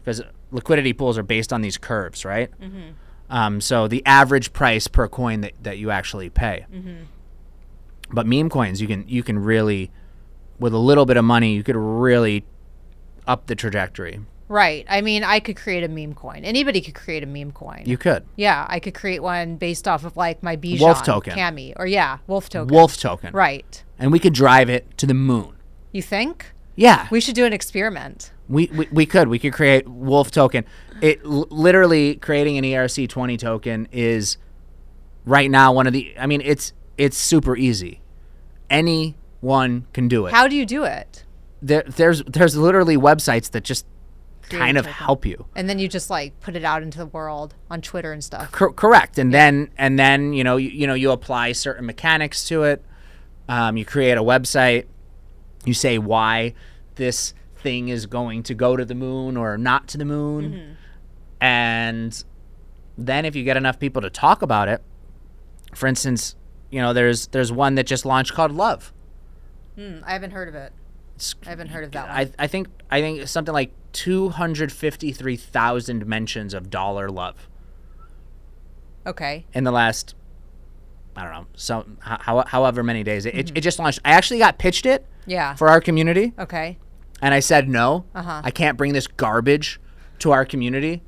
Because 0.00 0.22
liquidity 0.52 0.92
pools 0.92 1.18
are 1.18 1.24
based 1.24 1.52
on 1.52 1.60
these 1.60 1.76
curves, 1.76 2.24
right? 2.24 2.52
Um, 3.30 3.60
so 3.60 3.88
the 3.88 4.00
average 4.06 4.52
price 4.52 4.86
per 4.86 5.08
coin 5.08 5.40
that, 5.40 5.54
that 5.62 5.78
you 5.78 5.90
actually 5.90 6.30
pay. 6.30 6.66
But 8.12 8.26
meme 8.26 8.48
coins, 8.48 8.80
you 8.80 8.86
can 8.86 9.08
you 9.08 9.24
can 9.24 9.40
really, 9.40 9.90
with 10.60 10.72
a 10.72 10.78
little 10.78 11.04
bit 11.04 11.16
of 11.16 11.24
money, 11.24 11.54
you 11.54 11.64
could 11.64 11.74
really 11.74 12.44
up 13.26 13.46
the 13.46 13.56
trajectory. 13.56 14.20
Right. 14.48 14.84
I 14.88 15.00
mean, 15.00 15.24
I 15.24 15.40
could 15.40 15.56
create 15.56 15.82
a 15.84 15.88
meme 15.88 16.14
coin. 16.14 16.44
Anybody 16.44 16.80
could 16.82 16.94
create 16.94 17.22
a 17.22 17.26
meme 17.26 17.52
coin. 17.52 17.82
You 17.86 17.96
could 17.96 18.24
yeah, 18.36 18.66
I 18.68 18.78
could 18.78 18.94
create 18.94 19.22
one 19.22 19.56
based 19.56 19.88
off 19.88 20.04
of 20.04 20.16
like 20.16 20.42
my 20.42 20.56
Bijan 20.56 20.80
Wolf 20.80 21.02
token. 21.02 21.34
Cami, 21.36 21.72
or 21.76 21.86
yeah, 21.86 22.18
wolf 22.26 22.48
token. 22.50 22.74
wolf 22.74 22.96
token, 22.98 23.32
Right. 23.32 23.82
and 23.98 24.12
we 24.12 24.18
could 24.18 24.34
drive 24.34 24.68
it 24.68 24.96
to 24.98 25.06
the 25.06 25.14
moon. 25.14 25.54
You 25.92 26.02
think? 26.02 26.52
Yeah, 26.76 27.06
We 27.10 27.20
should 27.20 27.36
do 27.36 27.44
an 27.46 27.52
experiment. 27.52 28.32
we, 28.48 28.66
we, 28.74 28.88
we 28.90 29.06
could 29.06 29.28
we 29.28 29.38
could 29.38 29.52
create 29.52 29.88
wolf 29.88 30.30
token. 30.32 30.64
It 31.00 31.24
literally 31.24 32.16
creating 32.16 32.58
an 32.58 32.64
ERC 32.64 33.08
twenty 33.08 33.36
token 33.36 33.88
is 33.92 34.36
right 35.24 35.50
now 35.50 35.72
one 35.72 35.86
of 35.86 35.92
the. 35.92 36.12
I 36.18 36.26
mean, 36.26 36.40
it's 36.44 36.72
it's 36.98 37.16
super 37.16 37.56
easy. 37.56 38.00
Anyone 38.68 39.86
can 39.92 40.08
do 40.08 40.26
it. 40.26 40.32
How 40.32 40.48
do 40.48 40.56
you 40.56 40.66
do 40.66 40.84
it? 40.84 41.24
there, 41.62 41.82
there's 41.86 42.22
there's 42.24 42.56
literally 42.56 42.96
websites 42.96 43.50
that 43.52 43.64
just 43.64 43.86
kind 44.48 44.76
of 44.76 44.84
token. 44.84 45.06
help 45.06 45.26
you. 45.26 45.46
And 45.54 45.68
then 45.68 45.78
you 45.78 45.88
just 45.88 46.10
like 46.10 46.38
put 46.40 46.56
it 46.56 46.64
out 46.64 46.82
into 46.82 46.98
the 46.98 47.06
world 47.06 47.54
on 47.70 47.80
Twitter 47.80 48.12
and 48.12 48.22
stuff. 48.22 48.52
Cor- 48.52 48.72
correct, 48.72 49.18
and 49.18 49.32
then 49.32 49.70
and 49.78 49.98
then 49.98 50.32
you 50.32 50.44
know 50.44 50.56
you, 50.56 50.70
you 50.70 50.86
know 50.86 50.94
you 50.94 51.10
apply 51.10 51.52
certain 51.52 51.86
mechanics 51.86 52.46
to 52.48 52.64
it. 52.64 52.84
Um, 53.48 53.76
you 53.76 53.84
create 53.84 54.16
a 54.16 54.22
website. 54.22 54.86
You 55.64 55.74
say 55.74 55.98
why 55.98 56.54
this 56.96 57.34
thing 57.56 57.88
is 57.88 58.06
going 58.06 58.42
to 58.44 58.54
go 58.54 58.76
to 58.76 58.84
the 58.84 58.94
moon 58.94 59.36
or 59.36 59.56
not 59.56 59.88
to 59.88 59.98
the 59.98 60.04
moon, 60.04 60.76
and 61.40 62.24
then 62.96 63.24
if 63.24 63.34
you 63.34 63.44
get 63.44 63.56
enough 63.56 63.78
people 63.78 64.02
to 64.02 64.10
talk 64.10 64.42
about 64.42 64.68
it, 64.68 64.82
for 65.74 65.86
instance, 65.86 66.36
you 66.70 66.80
know 66.80 66.92
there's 66.92 67.28
there's 67.28 67.50
one 67.52 67.74
that 67.76 67.86
just 67.86 68.04
launched 68.04 68.32
called 68.34 68.52
Love. 68.52 68.92
Hmm, 69.76 69.98
I 70.04 70.12
haven't 70.12 70.30
heard 70.30 70.48
of 70.48 70.54
it. 70.54 70.72
It's, 71.16 71.34
I 71.46 71.50
haven't 71.50 71.68
heard 71.68 71.84
of 71.84 71.92
that 71.92 72.08
one. 72.08 72.16
I, 72.16 72.30
I 72.38 72.46
think 72.46 72.68
I 72.90 73.00
think 73.00 73.26
something 73.28 73.52
like 73.52 73.72
two 73.94 74.28
hundred 74.28 74.70
fifty 74.70 75.10
three 75.12 75.36
thousand 75.36 76.06
mentions 76.06 76.52
of 76.52 76.68
dollar 76.68 77.08
love. 77.08 77.48
okay. 79.06 79.46
in 79.54 79.64
the 79.64 79.72
last 79.72 80.14
I 81.16 81.22
don't 81.22 81.32
know, 81.32 81.46
so 81.54 81.86
how, 82.00 82.42
however 82.44 82.82
many 82.82 83.04
days. 83.04 83.24
It, 83.24 83.34
it, 83.36 83.52
it 83.54 83.60
just 83.60 83.78
launched. 83.78 84.00
I 84.04 84.10
actually 84.10 84.40
got 84.40 84.58
pitched 84.58 84.84
it 84.84 85.06
Yeah. 85.26 85.54
for 85.54 85.68
our 85.68 85.80
community, 85.80 86.32
okay. 86.36 86.76
and 87.22 87.32
I 87.32 87.38
said 87.38 87.68
no. 87.68 88.04
Uh-huh. 88.16 88.40
I 88.42 88.50
can't 88.50 88.76
bring 88.76 88.94
this 88.94 89.06
garbage 89.06 89.80
to 90.18 90.32
our 90.32 90.44
community. 90.44 91.02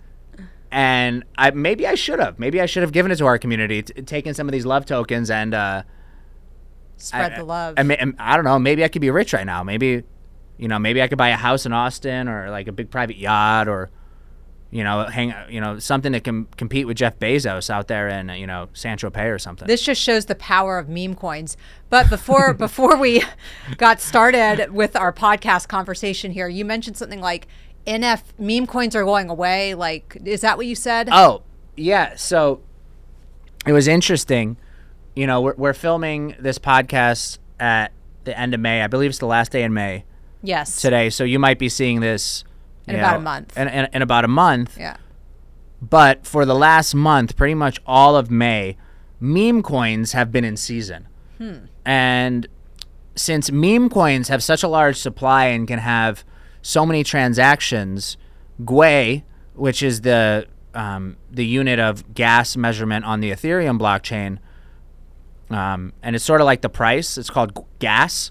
And 0.71 1.25
I 1.37 1.51
maybe 1.51 1.89
I 1.89 1.97
should 1.97 2.21
have. 2.21 2.39
Maybe 2.39 2.61
I 2.61 2.67
should 2.67 2.83
have 2.85 2.93
given 2.93 3.11
it 3.11 3.17
to 3.17 3.27
our 3.27 3.37
community, 3.39 3.83
t- 3.83 4.01
taken 4.03 4.33
some 4.35 4.47
of 4.47 4.53
these 4.53 4.65
love 4.67 4.87
tokens, 4.87 5.29
and 5.31 5.55
uh, 5.55 5.83
Spread 6.99 7.33
I, 7.33 7.37
the 7.39 7.45
love. 7.45 7.75
I, 7.77 7.83
I, 7.83 8.13
I 8.19 8.37
don't 8.37 8.45
know. 8.45 8.59
Maybe 8.61 8.85
I 8.85 8.89
could 8.89 9.01
be 9.03 9.11
rich 9.11 9.33
right 9.33 9.45
now. 9.47 9.65
Maybe, 9.65 10.05
you 10.59 10.69
know, 10.69 10.79
maybe 10.79 11.03
I 11.03 11.09
could 11.09 11.19
buy 11.19 11.29
a 11.29 11.37
house 11.37 11.67
in 11.67 11.73
Austin 11.73 12.29
or 12.29 12.51
like 12.51 12.69
a 12.69 12.73
big 12.73 12.91
private 12.91 13.17
yacht 13.17 13.69
or, 13.69 13.91
you 14.71 14.83
know, 14.83 15.05
hang, 15.05 15.35
you 15.51 15.61
know, 15.61 15.79
something 15.79 16.13
that 16.13 16.25
can 16.25 16.47
compete 16.57 16.87
with 16.87 16.97
Jeff 16.97 17.19
Bezos 17.19 17.69
out 17.69 17.89
there 17.89 18.09
in, 18.09 18.29
you 18.31 18.47
know, 18.47 18.69
San 18.73 18.97
Tropez 18.97 19.35
or 19.35 19.39
something. 19.39 19.69
this 19.69 19.83
just 19.83 20.01
shows 20.01 20.27
the 20.27 20.35
power 20.35 20.79
of 20.79 20.89
meme 20.89 21.15
coins. 21.15 21.57
But 21.91 22.09
before 22.09 22.55
before 22.55 22.97
we 22.97 23.23
got 23.77 24.01
started 24.01 24.73
with 24.73 24.97
our 24.97 25.13
podcast 25.13 25.69
conversation 25.69 26.33
here, 26.33 26.49
you 26.49 26.65
mentioned 26.65 26.97
something 26.97 27.21
like 27.21 27.47
NF 27.87 28.23
meme 28.39 28.67
coins 28.67 28.97
are 28.97 29.05
going 29.05 29.29
away. 29.29 29.75
Like, 29.75 30.17
is 30.25 30.41
that 30.41 30.57
what 30.57 30.67
you 30.67 30.75
said? 30.75 31.09
Oh, 31.13 31.43
yeah. 31.77 32.17
So 32.17 32.63
it 33.67 33.73
was 33.73 33.87
interesting. 33.87 34.57
You 35.15 35.27
know, 35.27 35.41
we're, 35.41 35.55
we're 35.55 35.75
filming 35.75 36.35
this 36.39 36.59
podcast 36.59 37.39
at 37.61 37.93
the 38.25 38.39
end 38.39 38.55
of 38.55 38.61
May. 38.61 38.83
I 38.83 38.87
believe 38.87 39.11
it's 39.11 39.19
the 39.19 39.27
last 39.27 39.53
day 39.53 39.63
in 39.63 39.73
May 39.73 40.05
yes. 40.47 40.81
today. 40.81 41.11
So 41.11 41.25
you 41.25 41.39
might 41.39 41.59
be 41.59 41.69
seeing 41.69 42.01
this 42.01 42.45
In 42.87 42.97
about 42.97 43.13
know, 43.13 43.19
a 43.19 43.23
month. 43.23 43.57
In, 43.59 43.69
in, 43.69 43.89
in 43.93 44.03
about 44.03 44.25
a 44.25 44.29
month. 44.29 44.77
Yeah. 44.79 44.97
But 45.83 46.27
for 46.27 46.45
the 46.45 46.55
last 46.55 46.95
month, 46.95 47.37
pretty 47.37 47.55
much 47.55 47.81
all 47.87 48.17
of 48.17 48.31
May, 48.31 48.77
meme 49.21 49.63
coins 49.63 50.13
have 50.13 50.33
been 50.33 50.45
in 50.45 50.57
season. 50.57 51.09
Hmm. 51.39 51.67
And 51.85 52.49
since 53.15 53.51
meme 53.51 53.91
coins 53.91 54.29
have 54.29 54.43
such 54.43 54.63
a 54.63 54.69
large 54.69 54.97
supply 54.97 55.47
and 55.47 55.67
can 55.67 55.79
have 55.79 56.25
so 56.63 56.87
many 56.87 57.05
transactions, 57.05 58.17
Gwei, 58.63 59.23
which 59.55 59.83
is 59.83 60.01
the 60.03 60.47
um, 60.75 61.17
the 61.31 61.45
unit 61.47 61.79
of 61.79 62.15
gas 62.15 62.57
measurement 62.57 63.05
on 63.05 63.21
the 63.21 63.31
Ethereum 63.31 63.79
blockchain, 63.79 64.39
um, 65.49 65.93
and 66.03 66.15
it's 66.15 66.25
sort 66.25 66.41
of 66.41 66.45
like 66.45 66.61
the 66.61 66.69
price. 66.69 67.17
It's 67.17 67.31
called 67.31 67.57
g- 67.57 67.63
gas. 67.79 68.31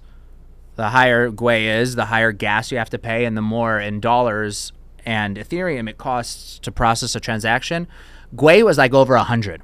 The 0.76 0.90
higher 0.90 1.32
Gwei 1.32 1.80
is, 1.80 1.96
the 1.96 2.06
higher 2.06 2.32
gas 2.32 2.72
you 2.72 2.78
have 2.78 2.90
to 2.90 2.98
pay, 2.98 3.26
and 3.26 3.38
the 3.38 3.42
more 3.42 3.80
in 3.80 4.00
dollars 4.00 4.74
and 5.06 5.38
Ethereum 5.38 5.90
it 5.90 5.98
costs 5.98 6.60
to 6.60 6.72
process 6.72 7.16
a 7.16 7.20
transaction. 7.20 7.88
Gwei 8.36 8.64
was 8.64 8.78
like 8.78 8.94
over 8.94 9.16
a 9.16 9.24
hundred. 9.24 9.62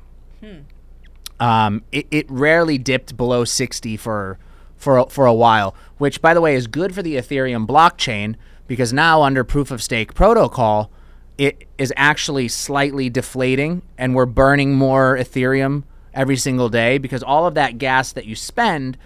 Um, 1.39 1.83
it, 1.91 2.07
it 2.11 2.29
rarely 2.29 2.77
dipped 2.77 3.17
below 3.17 3.43
60 3.45 3.97
for 3.97 4.37
for 4.75 5.07
for 5.09 5.25
a 5.25 5.33
while, 5.33 5.75
which 5.97 6.21
by 6.21 6.33
the 6.33 6.41
way 6.41 6.55
is 6.55 6.67
good 6.67 6.93
for 6.93 7.01
the 7.01 7.15
Ethereum 7.15 7.67
blockchain 7.67 8.35
because 8.67 8.93
now 8.93 9.21
under 9.23 9.43
proof 9.43 9.71
of 9.71 9.81
stake 9.83 10.13
protocol, 10.13 10.91
it 11.37 11.65
is 11.77 11.91
actually 11.97 12.47
slightly 12.47 13.09
deflating 13.09 13.81
and 13.97 14.15
we're 14.15 14.25
burning 14.25 14.75
more 14.75 15.17
Ethereum 15.17 15.83
every 16.13 16.37
single 16.37 16.69
day 16.69 16.97
because 16.97 17.23
all 17.23 17.45
of 17.47 17.55
that 17.55 17.77
gas 17.77 18.13
that 18.13 18.25
you 18.25 18.35
spend 18.35 18.97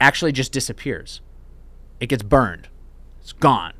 actually 0.00 0.32
just 0.32 0.52
disappears. 0.52 1.20
It 2.00 2.08
gets 2.08 2.22
burned. 2.22 2.68
It's 3.20 3.32
gone 3.32 3.72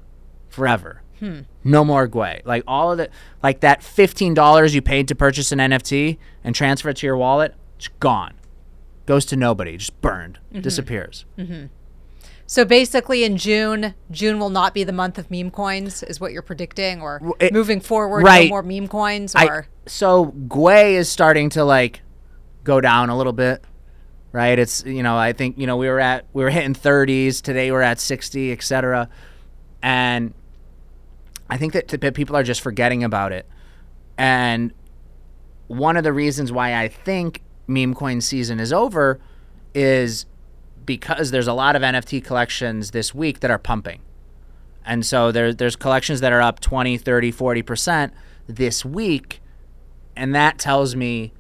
forever. 0.49 1.03
Hmm. 1.19 1.41
No 1.63 1.85
more 1.85 2.09
Gwei. 2.09 2.45
Like 2.45 2.65
all 2.67 2.93
of 2.93 2.99
the 2.99 3.09
like 3.43 3.61
that 3.61 3.83
fifteen 3.83 4.35
dollars 4.35 4.75
you 4.75 4.83
paid 4.83 5.09
to 5.09 5.15
purchase 5.15 5.53
an 5.53 5.59
NFT 5.59 6.19
and 6.43 6.55
transfer 6.55 6.91
it 6.91 6.97
to 6.99 7.07
your 7.07 7.17
wallet, 7.17 7.55
it's 7.77 7.89
gone. 8.01 8.35
Goes 9.07 9.25
to 9.27 9.37
nobody, 9.37 9.77
just 9.77 10.01
burned, 10.01 10.39
mm-hmm. 10.51 10.61
disappears. 10.61 11.25
Mm-hmm. 11.39 11.67
So 12.47 12.65
basically, 12.65 13.25
in 13.25 13.37
June, 13.37 13.95
June 14.11 14.39
will 14.39 14.51
not 14.51 14.75
be 14.75 14.85
the 14.85 14.93
month 14.93 15.19
of 15.19 15.31
meme 15.31 15.51
coins, 15.51 16.03
is 16.03 16.21
what 16.21 16.33
you're 16.33 16.43
predicting, 16.43 17.01
or 17.01 17.35
it- 17.39 17.53
moving 17.53 17.81
forward, 17.81 18.23
right. 18.23 18.45
no 18.45 18.51
more 18.51 18.63
meme 18.63 18.89
coins, 18.89 19.35
I, 19.35 19.47
or 19.47 19.67
so 19.87 20.27
Gwei 20.27 20.93
is 20.93 21.09
starting 21.09 21.49
to 21.51 21.65
like 21.65 22.03
go 22.63 22.81
down 22.81 23.09
a 23.09 23.17
little 23.17 23.33
bit, 23.33 23.65
right? 24.35 24.59
It's 24.59 24.85
you 24.85 25.05
know 25.05 25.17
I 25.17 25.33
think 25.33 25.57
you 25.57 25.67
know 25.67 25.77
we 25.77 25.89
were 25.89 26.01
at 26.01 26.27
we 26.33 26.43
were 26.43 26.51
hitting 26.51 26.75
30s 26.75 27.41
today 27.41 27.71
we're 27.71 27.83
at 27.83 28.01
60, 28.01 28.51
etc. 28.51 29.09
And 29.81 30.35
I 31.49 31.57
think 31.57 31.73
that, 31.75 32.15
people 32.15 32.35
are 32.37 32.43
just 32.43 32.61
forgetting 32.61 33.05
about 33.05 33.31
it. 33.31 33.47
And 34.19 34.73
one 35.69 35.97
of 35.97 36.03
the 36.03 36.13
reasons 36.13 36.51
why 36.51 36.75
I 36.75 36.89
think 36.89 37.43
meme 37.69 37.95
coin 37.95 38.21
season 38.21 38.59
is 38.59 38.73
over 38.73 39.21
is 39.75 40.27
because 40.85 41.31
there's 41.31 41.47
a 41.47 41.53
lot 41.53 41.77
of 41.77 41.83
NFT 41.83 42.25
collections 42.25 42.91
this 42.91 43.15
week 43.15 43.41
that 43.41 43.51
are 43.51 43.59
pumping. 43.59 44.01
And 44.87 45.05
so 45.05 45.31
there, 45.31 45.53
there's 45.53 45.77
collections 45.77 46.21
that 46.21 46.33
are 46.33 46.43
up 46.43 46.61
20, 46.61 46.97
30, 46.97 47.31
40% 47.31 48.11
this 48.49 48.85
week. 48.85 49.41
And 50.17 50.35
that 50.35 50.59
tells 50.59 50.97
me, 50.97 51.34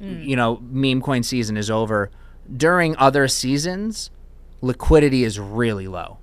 Mm. 0.00 0.26
you 0.26 0.36
know, 0.36 0.58
meme 0.62 1.02
coin 1.02 1.22
season 1.22 1.56
is 1.56 1.70
over. 1.70 2.10
During 2.54 2.96
other 2.96 3.28
seasons, 3.28 4.10
liquidity 4.60 5.24
is 5.24 5.38
really 5.38 5.88
low. 5.88 6.18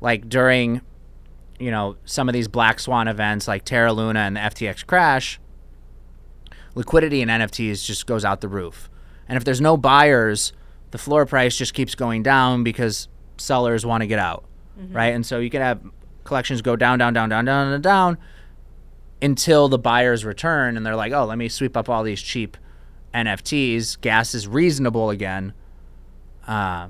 Like 0.00 0.28
during, 0.28 0.80
you 1.58 1.70
know, 1.70 1.96
some 2.04 2.28
of 2.28 2.32
these 2.32 2.48
Black 2.48 2.80
Swan 2.80 3.08
events 3.08 3.46
like 3.46 3.64
Terra 3.64 3.92
Luna 3.92 4.20
and 4.20 4.36
the 4.36 4.40
FTX 4.40 4.86
crash, 4.86 5.38
liquidity 6.74 7.20
in 7.20 7.28
NFTs 7.28 7.84
just 7.84 8.06
goes 8.06 8.24
out 8.24 8.40
the 8.40 8.48
roof. 8.48 8.88
And 9.28 9.36
if 9.36 9.44
there's 9.44 9.60
no 9.60 9.76
buyers, 9.76 10.52
the 10.90 10.98
floor 10.98 11.26
price 11.26 11.56
just 11.56 11.74
keeps 11.74 11.94
going 11.94 12.22
down 12.22 12.64
because 12.64 13.08
sellers 13.36 13.84
want 13.84 14.00
to 14.00 14.06
get 14.06 14.18
out, 14.18 14.44
mm-hmm. 14.80 14.96
right? 14.96 15.14
And 15.14 15.26
so 15.26 15.40
you 15.40 15.50
can 15.50 15.60
have 15.60 15.80
collections 16.24 16.62
go 16.62 16.74
down, 16.74 16.98
down, 16.98 17.12
down, 17.12 17.28
down, 17.28 17.44
down, 17.44 17.70
down, 17.70 17.82
down 17.82 18.18
until 19.20 19.68
the 19.68 19.78
buyers 19.78 20.24
return 20.24 20.76
and 20.76 20.86
they're 20.86 20.96
like, 20.96 21.12
oh, 21.12 21.26
let 21.26 21.36
me 21.36 21.48
sweep 21.48 21.76
up 21.76 21.90
all 21.90 22.02
these 22.02 22.22
cheap 22.22 22.56
NFTs. 23.14 24.00
Gas 24.00 24.34
is 24.34 24.46
reasonable 24.46 25.10
again. 25.10 25.52
Uh, 26.46 26.88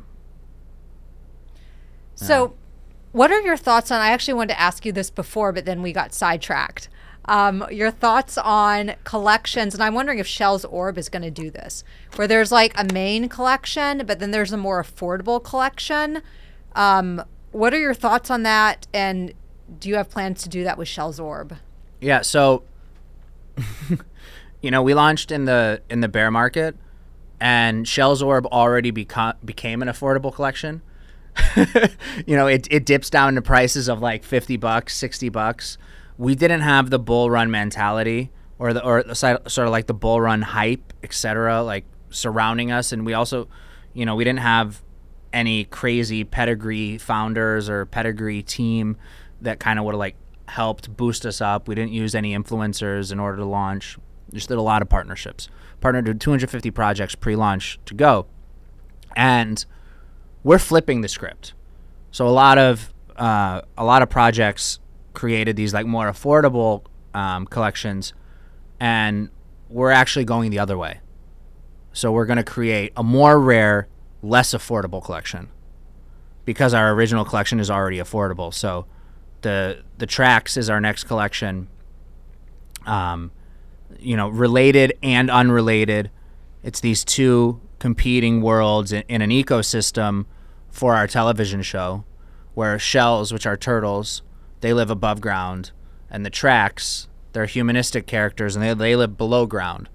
So, 2.14 2.54
what 3.12 3.30
are 3.30 3.40
your 3.40 3.56
thoughts 3.56 3.90
on? 3.90 4.00
I 4.00 4.08
actually 4.10 4.34
wanted 4.34 4.54
to 4.54 4.60
ask 4.60 4.84
you 4.84 4.92
this 4.92 5.08
before, 5.10 5.52
but 5.52 5.64
then 5.64 5.82
we 5.82 5.92
got 5.92 6.12
sidetracked. 6.12 6.88
Um, 7.26 7.64
your 7.70 7.90
thoughts 7.90 8.38
on 8.38 8.94
collections, 9.04 9.74
and 9.74 9.82
I'm 9.82 9.94
wondering 9.94 10.18
if 10.18 10.26
Shellz 10.26 10.64
Orb 10.70 10.96
is 10.98 11.08
going 11.08 11.22
to 11.22 11.30
do 11.30 11.50
this, 11.50 11.84
where 12.16 12.26
there's 12.26 12.50
like 12.50 12.72
a 12.76 12.92
main 12.92 13.28
collection, 13.28 14.04
but 14.06 14.18
then 14.18 14.30
there's 14.30 14.52
a 14.52 14.56
more 14.56 14.82
affordable 14.82 15.42
collection. 15.42 16.22
Um, 16.74 17.22
what 17.52 17.72
are 17.74 17.78
your 17.78 17.94
thoughts 17.94 18.30
on 18.30 18.42
that? 18.44 18.86
And 18.94 19.34
do 19.78 19.88
you 19.88 19.96
have 19.96 20.08
plans 20.10 20.42
to 20.44 20.48
do 20.48 20.64
that 20.64 20.78
with 20.78 20.88
Shellz 20.88 21.22
Orb? 21.22 21.56
Yeah, 22.00 22.22
so 22.22 22.62
you 24.62 24.70
know, 24.70 24.82
we 24.82 24.94
launched 24.94 25.30
in 25.30 25.44
the 25.44 25.82
in 25.88 26.00
the 26.00 26.08
bear 26.08 26.30
market 26.30 26.76
and 27.40 27.86
Shellz 27.86 28.24
Orb 28.24 28.46
already 28.46 28.92
beca- 28.92 29.36
became 29.44 29.82
an 29.82 29.88
affordable 29.88 30.34
collection. 30.34 30.82
you 32.26 32.36
know, 32.36 32.46
it, 32.48 32.66
it 32.70 32.84
dips 32.84 33.10
down 33.10 33.34
to 33.36 33.42
prices 33.42 33.88
of 33.88 34.00
like 34.00 34.24
50 34.24 34.56
bucks, 34.56 34.96
60 34.96 35.28
bucks. 35.28 35.78
We 36.16 36.34
didn't 36.34 36.62
have 36.62 36.90
the 36.90 36.98
bull 36.98 37.30
run 37.30 37.50
mentality 37.50 38.30
or 38.58 38.72
the 38.72 38.84
or 38.84 39.14
sort 39.14 39.46
of 39.46 39.70
like 39.70 39.86
the 39.86 39.94
bull 39.94 40.20
run 40.20 40.42
hype, 40.42 40.92
etc., 41.04 41.62
like 41.62 41.84
surrounding 42.10 42.72
us 42.72 42.90
and 42.90 43.06
we 43.06 43.14
also, 43.14 43.46
you 43.92 44.04
know, 44.04 44.16
we 44.16 44.24
didn't 44.24 44.40
have 44.40 44.82
any 45.32 45.64
crazy 45.64 46.24
pedigree 46.24 46.98
founders 46.98 47.68
or 47.68 47.86
pedigree 47.86 48.42
team 48.42 48.96
that 49.40 49.60
kind 49.60 49.78
of 49.78 49.84
would 49.84 49.92
have 49.92 49.98
like 49.98 50.16
helped 50.48 50.96
boost 50.96 51.24
us 51.24 51.40
up. 51.40 51.68
We 51.68 51.74
didn't 51.74 51.92
use 51.92 52.14
any 52.14 52.34
influencers 52.34 53.12
in 53.12 53.20
order 53.20 53.36
to 53.36 53.44
launch. 53.44 53.98
Just 54.32 54.48
did 54.48 54.58
a 54.58 54.62
lot 54.62 54.82
of 54.82 54.88
partnerships. 54.88 55.48
Partnered 55.80 56.08
with 56.08 56.18
250 56.18 56.70
projects 56.70 57.14
pre-launch 57.14 57.78
to 57.86 57.94
go, 57.94 58.26
and 59.16 59.64
we're 60.42 60.58
flipping 60.58 61.00
the 61.00 61.08
script. 61.08 61.54
So 62.10 62.26
a 62.26 62.30
lot 62.30 62.58
of 62.58 62.92
uh, 63.16 63.62
a 63.76 63.84
lot 63.84 64.02
of 64.02 64.10
projects 64.10 64.80
created 65.14 65.56
these 65.56 65.74
like 65.74 65.86
more 65.86 66.10
affordable 66.10 66.84
um, 67.14 67.46
collections, 67.46 68.12
and 68.80 69.30
we're 69.68 69.90
actually 69.90 70.24
going 70.24 70.50
the 70.50 70.58
other 70.58 70.76
way. 70.76 71.00
So 71.92 72.12
we're 72.12 72.26
going 72.26 72.36
to 72.36 72.44
create 72.44 72.92
a 72.96 73.02
more 73.02 73.40
rare, 73.40 73.88
less 74.22 74.52
affordable 74.52 75.02
collection 75.02 75.48
because 76.44 76.72
our 76.72 76.92
original 76.92 77.24
collection 77.24 77.60
is 77.60 77.70
already 77.70 77.98
affordable. 77.98 78.54
So 78.54 78.86
the 79.42 79.82
the 79.98 80.06
tracks 80.06 80.56
is 80.56 80.70
our 80.70 80.80
next 80.80 81.04
collection. 81.04 81.68
Um, 82.86 83.32
you 83.98 84.16
know, 84.16 84.28
related 84.28 84.96
and 85.02 85.30
unrelated. 85.30 86.10
It's 86.62 86.80
these 86.80 87.04
two 87.04 87.60
competing 87.78 88.42
worlds 88.42 88.92
in, 88.92 89.02
in 89.08 89.22
an 89.22 89.30
ecosystem 89.30 90.26
for 90.70 90.94
our 90.94 91.06
television 91.06 91.62
show, 91.62 92.04
where 92.54 92.78
shells, 92.78 93.32
which 93.32 93.46
are 93.46 93.56
turtles, 93.56 94.22
they 94.60 94.72
live 94.72 94.90
above 94.90 95.20
ground, 95.20 95.70
and 96.10 96.24
the 96.24 96.30
tracks, 96.30 97.08
they're 97.32 97.46
humanistic 97.46 98.06
characters, 98.06 98.56
and 98.56 98.64
they 98.64 98.74
they 98.74 98.96
live 98.96 99.16
below 99.16 99.46
ground. 99.46 99.88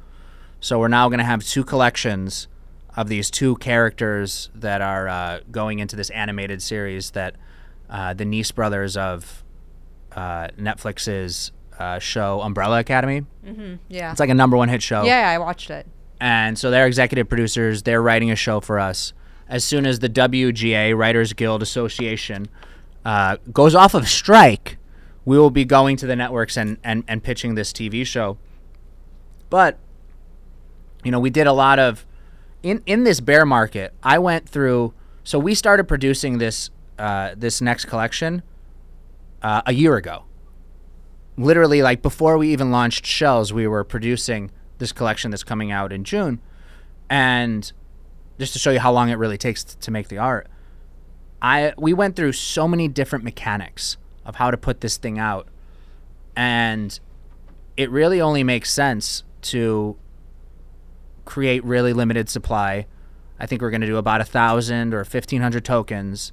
So 0.59 0.79
we're 0.79 0.87
now 0.87 1.09
going 1.09 1.19
to 1.19 1.25
have 1.25 1.43
two 1.43 1.63
collections 1.63 2.47
of 2.95 3.09
these 3.09 3.29
two 3.29 3.55
characters 3.57 4.49
that 4.55 4.81
are 4.81 5.07
uh, 5.07 5.39
going 5.51 5.79
into 5.79 5.95
this 5.95 6.09
animated 6.11 6.61
series 6.61 7.11
that 7.11 7.35
uh, 7.89 8.13
the 8.13 8.25
Nice 8.25 8.51
brothers 8.51 8.95
of 8.95 9.43
uh, 10.13 10.47
Netflix's 10.57 11.51
uh, 11.79 11.99
show 11.99 12.41
Umbrella 12.41 12.79
Academy. 12.79 13.25
Yeah. 13.89 14.11
It's 14.11 14.19
like 14.19 14.29
a 14.29 14.33
number 14.33 14.57
one 14.57 14.69
hit 14.69 14.81
show. 14.81 15.03
yeah, 15.03 15.29
I 15.29 15.37
watched 15.37 15.69
it. 15.69 15.87
And 16.19 16.57
so 16.57 16.71
they're 16.71 16.87
executive 16.87 17.27
producers. 17.27 17.83
They're 17.83 18.01
writing 18.01 18.31
a 18.31 18.35
show 18.35 18.61
for 18.61 18.79
us. 18.79 19.13
As 19.49 19.63
soon 19.63 19.85
as 19.85 19.99
the 19.99 20.09
WGA, 20.09 20.95
Writers 20.97 21.33
Guild 21.33 21.61
Association, 21.61 22.47
uh, 23.03 23.37
goes 23.51 23.75
off 23.75 23.93
of 23.93 24.07
strike, 24.07 24.77
we 25.25 25.37
will 25.37 25.49
be 25.49 25.65
going 25.65 25.97
to 25.97 26.07
the 26.07 26.15
networks 26.15 26.55
and, 26.55 26.77
and, 26.83 27.03
and 27.07 27.21
pitching 27.23 27.55
this 27.55 27.73
TV 27.73 28.05
show. 28.05 28.37
But, 29.49 29.77
you 31.03 31.11
know, 31.11 31.19
we 31.19 31.29
did 31.29 31.45
a 31.45 31.53
lot 31.53 31.77
of 31.79 32.05
in 32.63 32.81
in 32.85 33.03
this 33.03 33.19
bear 33.19 33.45
market. 33.45 33.93
I 34.01 34.17
went 34.17 34.47
through. 34.47 34.93
So 35.23 35.37
we 35.37 35.53
started 35.53 35.83
producing 35.85 36.37
this 36.37 36.69
uh, 36.97 37.35
this 37.37 37.61
next 37.61 37.85
collection 37.85 38.41
uh, 39.41 39.61
a 39.65 39.73
year 39.73 39.95
ago. 39.97 40.23
Literally, 41.37 41.81
like 41.81 42.01
before 42.01 42.37
we 42.37 42.51
even 42.53 42.71
launched 42.71 43.05
Shells, 43.05 43.51
we 43.51 43.67
were 43.67 43.83
producing 43.83 44.51
this 44.77 44.91
collection 44.91 45.31
that's 45.31 45.43
coming 45.43 45.71
out 45.71 45.91
in 45.91 46.03
June, 46.03 46.39
and 47.09 47.71
just 48.39 48.53
to 48.53 48.59
show 48.59 48.71
you 48.71 48.79
how 48.79 48.91
long 48.91 49.09
it 49.09 49.15
really 49.15 49.37
takes 49.37 49.63
to 49.63 49.91
make 49.91 50.09
the 50.09 50.17
art, 50.17 50.47
I 51.41 51.73
we 51.77 51.93
went 51.93 52.15
through 52.15 52.33
so 52.33 52.67
many 52.67 52.87
different 52.87 53.25
mechanics 53.25 53.97
of 54.25 54.35
how 54.35 54.51
to 54.51 54.57
put 54.57 54.81
this 54.81 54.97
thing 54.97 55.17
out, 55.17 55.47
and 56.35 56.99
it 57.77 57.89
really 57.89 58.21
only 58.21 58.43
makes 58.43 58.71
sense 58.71 59.23
to 59.41 59.97
create 61.25 61.63
really 61.63 61.93
limited 61.93 62.29
supply. 62.29 62.85
I 63.39 63.47
think 63.47 63.61
we're 63.61 63.71
going 63.71 63.81
to 63.81 63.87
do 63.87 63.97
about 63.97 64.21
a 64.21 64.25
thousand 64.25 64.93
or 64.93 65.03
fifteen 65.03 65.41
hundred 65.41 65.65
tokens, 65.65 66.31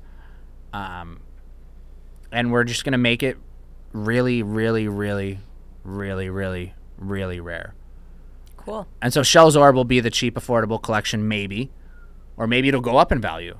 um, 0.72 1.20
and 2.30 2.52
we're 2.52 2.64
just 2.64 2.84
going 2.84 2.92
to 2.92 2.98
make 2.98 3.22
it 3.22 3.38
really, 3.92 4.42
really, 4.42 4.88
really, 4.88 5.38
really, 5.84 6.30
really, 6.30 6.74
really 6.98 7.40
rare. 7.40 7.74
Cool. 8.56 8.86
And 9.00 9.12
so 9.12 9.22
Shellz 9.22 9.58
Orb 9.58 9.74
will 9.74 9.84
be 9.84 10.00
the 10.00 10.10
cheap, 10.10 10.34
affordable 10.34 10.82
collection, 10.82 11.26
maybe, 11.28 11.70
or 12.36 12.46
maybe 12.46 12.68
it'll 12.68 12.80
go 12.80 12.96
up 12.98 13.10
in 13.10 13.20
value. 13.20 13.56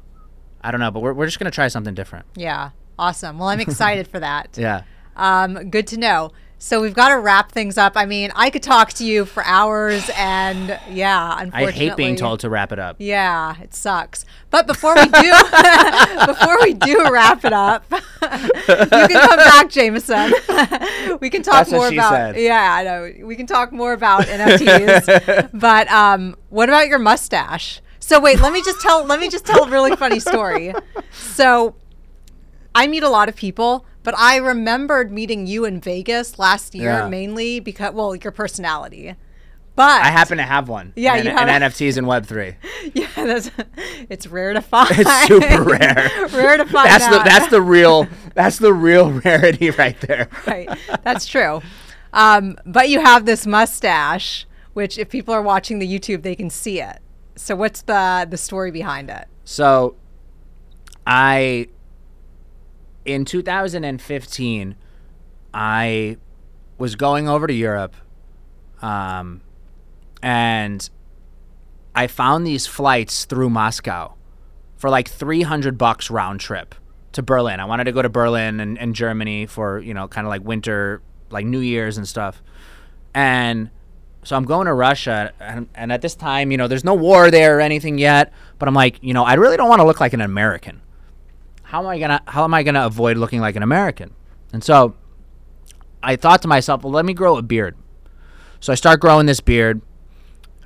I 0.62 0.70
don't 0.70 0.81
know, 0.81 0.91
but 0.91 1.01
we're 1.01 1.14
we're 1.14 1.26
just 1.26 1.39
going 1.39 1.51
to 1.51 1.55
try 1.55 1.68
something 1.68 1.95
different. 1.95 2.26
Yeah. 2.37 2.70
Awesome. 2.99 3.39
Well, 3.39 3.49
I'm 3.49 3.61
excited 3.61 4.07
for 4.07 4.20
that. 4.20 4.51
Yeah. 4.59 4.83
Um, 5.16 5.70
good 5.70 5.87
to 5.89 5.99
know. 5.99 6.33
So 6.63 6.83
we've 6.83 6.93
got 6.93 7.09
to 7.09 7.19
wrap 7.19 7.53
things 7.53 7.79
up. 7.79 7.95
I 7.97 8.05
mean, 8.05 8.31
I 8.35 8.51
could 8.51 8.63
talk 8.63 8.93
to 8.95 9.05
you 9.05 9.25
for 9.25 9.43
hours, 9.45 10.11
and 10.15 10.79
yeah, 10.91 11.39
unfortunately, 11.41 11.67
I 11.67 11.71
hate 11.71 11.97
being 11.97 12.17
told 12.17 12.41
to 12.41 12.51
wrap 12.51 12.71
it 12.71 12.79
up. 12.79 12.97
Yeah, 12.99 13.59
it 13.63 13.73
sucks. 13.73 14.27
But 14.51 14.67
before 14.67 14.95
we 14.95 15.07
do, 15.07 15.33
before 16.27 16.59
we 16.61 16.75
do 16.75 17.11
wrap 17.11 17.47
it 17.47 17.55
up, 17.55 17.87
you 17.91 17.99
can 18.21 19.09
come 19.09 19.39
back, 19.39 19.71
Jamieson. 19.71 20.35
we 21.23 21.31
can 21.31 21.43
talk 21.43 21.55
That's 21.67 21.73
more 21.73 21.89
about. 21.89 22.13
said. 22.13 22.37
Yeah, 22.37 22.75
I 22.75 22.85
know. 22.85 23.27
We 23.27 23.37
can 23.37 23.47
talk 23.47 23.73
more 23.73 23.95
about 23.95 24.25
NFTs. 24.25 25.49
but 25.59 25.91
um, 25.91 26.37
what 26.51 26.69
about 26.69 26.89
your 26.89 26.99
mustache? 26.99 27.81
So 28.01 28.21
wait, 28.21 28.39
let 28.41 28.53
me 28.53 28.61
just 28.63 28.83
tell. 28.83 29.03
Let 29.07 29.19
me 29.19 29.31
just 29.31 29.47
tell 29.47 29.65
a 29.65 29.71
really 29.71 29.97
funny 29.97 30.21
story. 30.21 30.75
So 31.11 31.75
I 32.75 32.87
meet 32.87 33.03
a 33.03 33.09
lot 33.09 33.31
of 33.31 33.37
people, 33.37 33.87
but 34.03 34.17
I 34.17 34.37
remembered 34.37 35.11
meeting 35.13 35.47
you 35.47 35.65
in 35.65 35.81
Vegas 35.81 36.39
last 36.39 36.75
year 36.75 36.91
Yeah. 36.91 37.09
mainly 37.09 37.61
because, 37.61 37.93
well, 37.95 38.15
your 38.17 38.33
personality. 38.33 39.15
But 39.77 40.03
I 40.03 40.09
happen 40.09 40.37
to 40.39 40.43
have 40.45 40.69
one. 40.69 40.93
Yeah, 40.97 41.15
and, 41.15 41.25
you 41.25 41.31
and 41.31 41.49
have- 41.49 41.73
NFTs 41.73 41.97
in 41.97 42.05
Web 42.05 42.27
three. 42.27 42.57
yeah, 42.95 43.07
that's 43.15 43.51
it's 44.11 44.27
rare 44.27 44.53
to 44.53 44.61
find. 44.61 44.91
It's 44.93 45.27
super 45.27 45.63
rare. 45.65 46.11
rare 46.33 46.57
to 46.59 46.67
find. 46.67 46.89
That's 46.89 47.05
the 47.07 47.11
that. 47.19 47.25
that's 47.25 47.49
the 47.51 47.63
real 47.63 48.07
that's 48.35 48.59
the 48.59 48.73
real 48.75 49.13
rarity 49.13 49.71
right 49.71 49.99
there. 50.03 50.29
right. 50.47 50.69
That's 51.03 51.25
true. 51.25 51.63
Um, 52.13 52.59
but 52.67 52.89
you 52.89 53.01
have 53.01 53.25
this 53.25 53.47
mustache, 53.47 54.45
which 54.75 54.99
if 54.99 55.09
people 55.09 55.33
are 55.33 55.43
watching 55.43 55.79
the 55.79 55.87
YouTube, 55.87 56.23
they 56.23 56.35
can 56.35 56.51
see 56.51 56.81
it. 56.81 56.99
So 57.37 57.55
what's 57.57 57.83
the 57.83 58.27
the 58.29 58.37
story 58.37 58.71
behind 58.73 59.09
it? 59.09 59.29
So, 59.45 59.95
I 61.07 61.69
in 63.05 63.25
2015, 63.25 64.77
I 65.53 66.17
was 66.79 66.95
going 66.97 67.29
over 67.29 67.47
to 67.47 67.53
Europe, 67.53 67.95
um, 68.83 69.43
and 70.23 70.89
I 71.95 72.07
found 72.07 72.47
these 72.47 72.67
flights 72.67 73.25
through 73.25 73.51
Moscow 73.51 74.15
for 74.77 74.89
like 74.89 75.09
300 75.09 75.77
bucks 75.77 76.11
round 76.11 76.41
trip 76.41 76.75
to 77.13 77.23
Berlin. 77.23 77.61
I 77.61 77.65
wanted 77.65 77.85
to 77.85 77.93
go 77.93 78.03
to 78.03 78.09
Berlin 78.09 78.61
and, 78.61 78.79
and 78.79 78.95
Germany 78.95 79.47
for 79.47 79.79
you 79.81 79.95
know 79.95 80.09
kind 80.09 80.27
of 80.27 80.31
like 80.31 80.45
winter, 80.45 81.03
like 81.31 81.47
New 81.47 81.61
Year's 81.61 81.97
and 81.97 82.07
stuff, 82.07 82.43
and 83.15 83.71
so 84.23 84.37
I'm 84.37 84.45
going 84.45 84.67
to 84.67 84.75
Russia, 84.75 85.33
and, 85.41 85.69
and 85.75 85.93
at 85.93 86.03
this 86.03 86.15
time, 86.15 86.51
you 86.51 86.59
know, 86.59 86.69
there's 86.69 86.85
no 86.85 86.95
war 86.95 87.31
there 87.31 87.57
or 87.57 87.61
anything 87.61 87.99
yet. 87.99 88.33
But 88.59 88.69
I'm 88.69 88.75
like, 88.75 89.03
you 89.03 89.15
know, 89.15 89.25
I 89.25 89.35
really 89.35 89.57
don't 89.57 89.69
want 89.69 89.81
to 89.81 89.87
look 89.87 90.01
like 90.01 90.13
an 90.13 90.21
American. 90.21 90.83
How 91.71 91.79
am 91.79 91.87
I 91.87 92.01
gonna 92.01 92.21
How 92.27 92.43
am 92.43 92.53
I 92.53 92.64
gonna 92.64 92.85
avoid 92.85 93.16
looking 93.16 93.41
like 93.41 93.55
an 93.55 93.62
American? 93.62 94.12
And 94.53 94.64
so, 94.64 94.97
I 96.03 96.16
thought 96.16 96.43
to 96.43 96.49
myself, 96.49 96.83
well, 96.83 96.93
let 96.93 97.05
me 97.05 97.14
grow 97.14 97.37
a 97.37 97.43
beard. 97.43 97.77
So 98.59 98.73
I 98.73 98.77
start 98.77 98.99
growing 98.99 99.27
this 99.27 99.39
beard. 99.39 99.81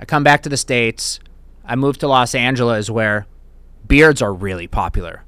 I 0.00 0.06
come 0.06 0.24
back 0.24 0.42
to 0.44 0.48
the 0.48 0.56
states. 0.56 1.20
I 1.62 1.76
move 1.76 1.98
to 1.98 2.08
Los 2.08 2.34
Angeles, 2.34 2.88
where 2.88 3.26
beards 3.86 4.22
are 4.22 4.32
really 4.32 4.66
popular. 4.66 5.24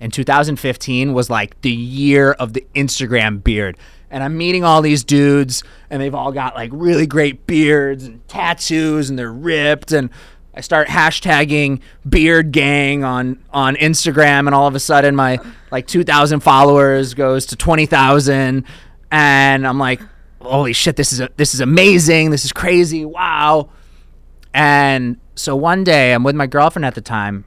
And 0.00 0.12
2015 0.12 1.12
was 1.12 1.28
like 1.28 1.60
the 1.62 1.72
year 1.72 2.30
of 2.30 2.52
the 2.52 2.64
Instagram 2.76 3.42
beard. 3.42 3.76
And 4.08 4.22
I'm 4.22 4.38
meeting 4.38 4.62
all 4.62 4.80
these 4.80 5.02
dudes, 5.02 5.64
and 5.90 6.00
they've 6.00 6.14
all 6.14 6.30
got 6.30 6.54
like 6.54 6.70
really 6.72 7.06
great 7.08 7.48
beards 7.48 8.04
and 8.04 8.26
tattoos, 8.28 9.10
and 9.10 9.18
they're 9.18 9.32
ripped. 9.32 9.90
And 9.90 10.10
I 10.56 10.62
start 10.62 10.88
hashtagging 10.88 11.80
beard 12.08 12.50
gang 12.50 13.04
on 13.04 13.38
on 13.50 13.76
Instagram, 13.76 14.46
and 14.46 14.54
all 14.54 14.66
of 14.66 14.74
a 14.74 14.80
sudden 14.80 15.14
my 15.14 15.38
like 15.70 15.86
2,000 15.86 16.40
followers 16.40 17.12
goes 17.12 17.46
to 17.46 17.56
20,000, 17.56 18.64
and 19.10 19.66
I'm 19.66 19.78
like, 19.78 20.00
holy 20.40 20.72
shit, 20.72 20.96
this 20.96 21.12
is 21.12 21.20
a, 21.20 21.28
this 21.36 21.52
is 21.52 21.60
amazing, 21.60 22.30
this 22.30 22.46
is 22.46 22.52
crazy, 22.52 23.04
wow. 23.04 23.68
And 24.54 25.18
so 25.34 25.54
one 25.54 25.84
day 25.84 26.14
I'm 26.14 26.24
with 26.24 26.34
my 26.34 26.46
girlfriend 26.46 26.86
at 26.86 26.94
the 26.94 27.02
time, 27.02 27.44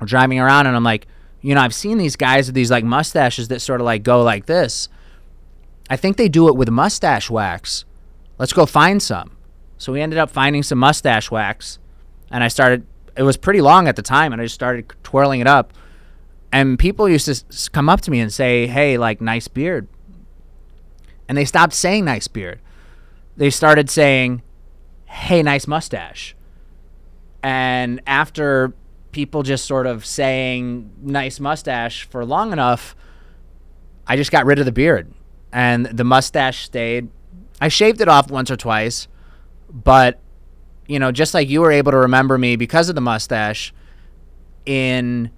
we're 0.00 0.08
driving 0.08 0.40
around, 0.40 0.66
and 0.66 0.74
I'm 0.74 0.82
like, 0.82 1.06
you 1.40 1.54
know, 1.54 1.60
I've 1.60 1.74
seen 1.74 1.98
these 1.98 2.16
guys 2.16 2.46
with 2.46 2.56
these 2.56 2.70
like 2.70 2.82
mustaches 2.82 3.46
that 3.48 3.60
sort 3.60 3.80
of 3.80 3.84
like 3.84 4.02
go 4.02 4.24
like 4.24 4.46
this. 4.46 4.88
I 5.88 5.96
think 5.96 6.16
they 6.16 6.28
do 6.28 6.48
it 6.48 6.56
with 6.56 6.68
mustache 6.68 7.30
wax. 7.30 7.84
Let's 8.38 8.52
go 8.52 8.66
find 8.66 9.00
some. 9.00 9.36
So 9.78 9.92
we 9.92 10.00
ended 10.00 10.18
up 10.18 10.30
finding 10.30 10.64
some 10.64 10.78
mustache 10.78 11.30
wax 11.30 11.78
and 12.30 12.44
I 12.44 12.48
started. 12.48 12.86
It 13.16 13.22
was 13.22 13.36
pretty 13.36 13.60
long 13.60 13.86
at 13.86 13.96
the 13.96 14.02
time, 14.02 14.32
and 14.32 14.40
I 14.40 14.44
just 14.46 14.54
started 14.54 14.92
twirling 15.02 15.40
it 15.40 15.46
up. 15.46 15.72
And 16.52 16.78
people 16.78 17.08
used 17.08 17.26
to 17.26 17.70
come 17.70 17.88
up 17.88 18.00
to 18.02 18.10
me 18.10 18.20
and 18.20 18.32
say, 18.32 18.66
"Hey, 18.66 18.96
like 18.98 19.20
nice 19.20 19.48
beard," 19.48 19.88
and 21.28 21.36
they 21.36 21.44
stopped 21.44 21.74
saying 21.74 22.04
"nice 22.04 22.28
beard." 22.28 22.60
They 23.36 23.50
started 23.50 23.90
saying, 23.90 24.42
"Hey, 25.06 25.42
nice 25.42 25.66
mustache." 25.66 26.36
And 27.42 28.00
after 28.06 28.72
people 29.12 29.42
just 29.42 29.64
sort 29.64 29.86
of 29.86 30.04
saying 30.04 30.90
"nice 31.02 31.38
mustache" 31.40 32.08
for 32.08 32.24
long 32.24 32.52
enough, 32.52 32.96
I 34.06 34.16
just 34.16 34.30
got 34.30 34.46
rid 34.46 34.58
of 34.58 34.64
the 34.64 34.72
beard, 34.72 35.12
and 35.52 35.86
the 35.86 36.04
mustache 36.04 36.64
stayed. 36.64 37.08
I 37.60 37.68
shaved 37.68 38.00
it 38.00 38.08
off 38.08 38.30
once 38.30 38.50
or 38.50 38.56
twice, 38.56 39.08
but 39.72 40.20
you 40.86 40.98
know, 40.98 41.12
just 41.12 41.34
like 41.34 41.48
you 41.48 41.60
were 41.60 41.72
able 41.72 41.92
to 41.92 41.98
remember 41.98 42.38
me 42.38 42.56
because 42.56 42.88
of 42.88 42.94
the 42.94 43.00
mustache, 43.00 43.72
in 44.66 45.30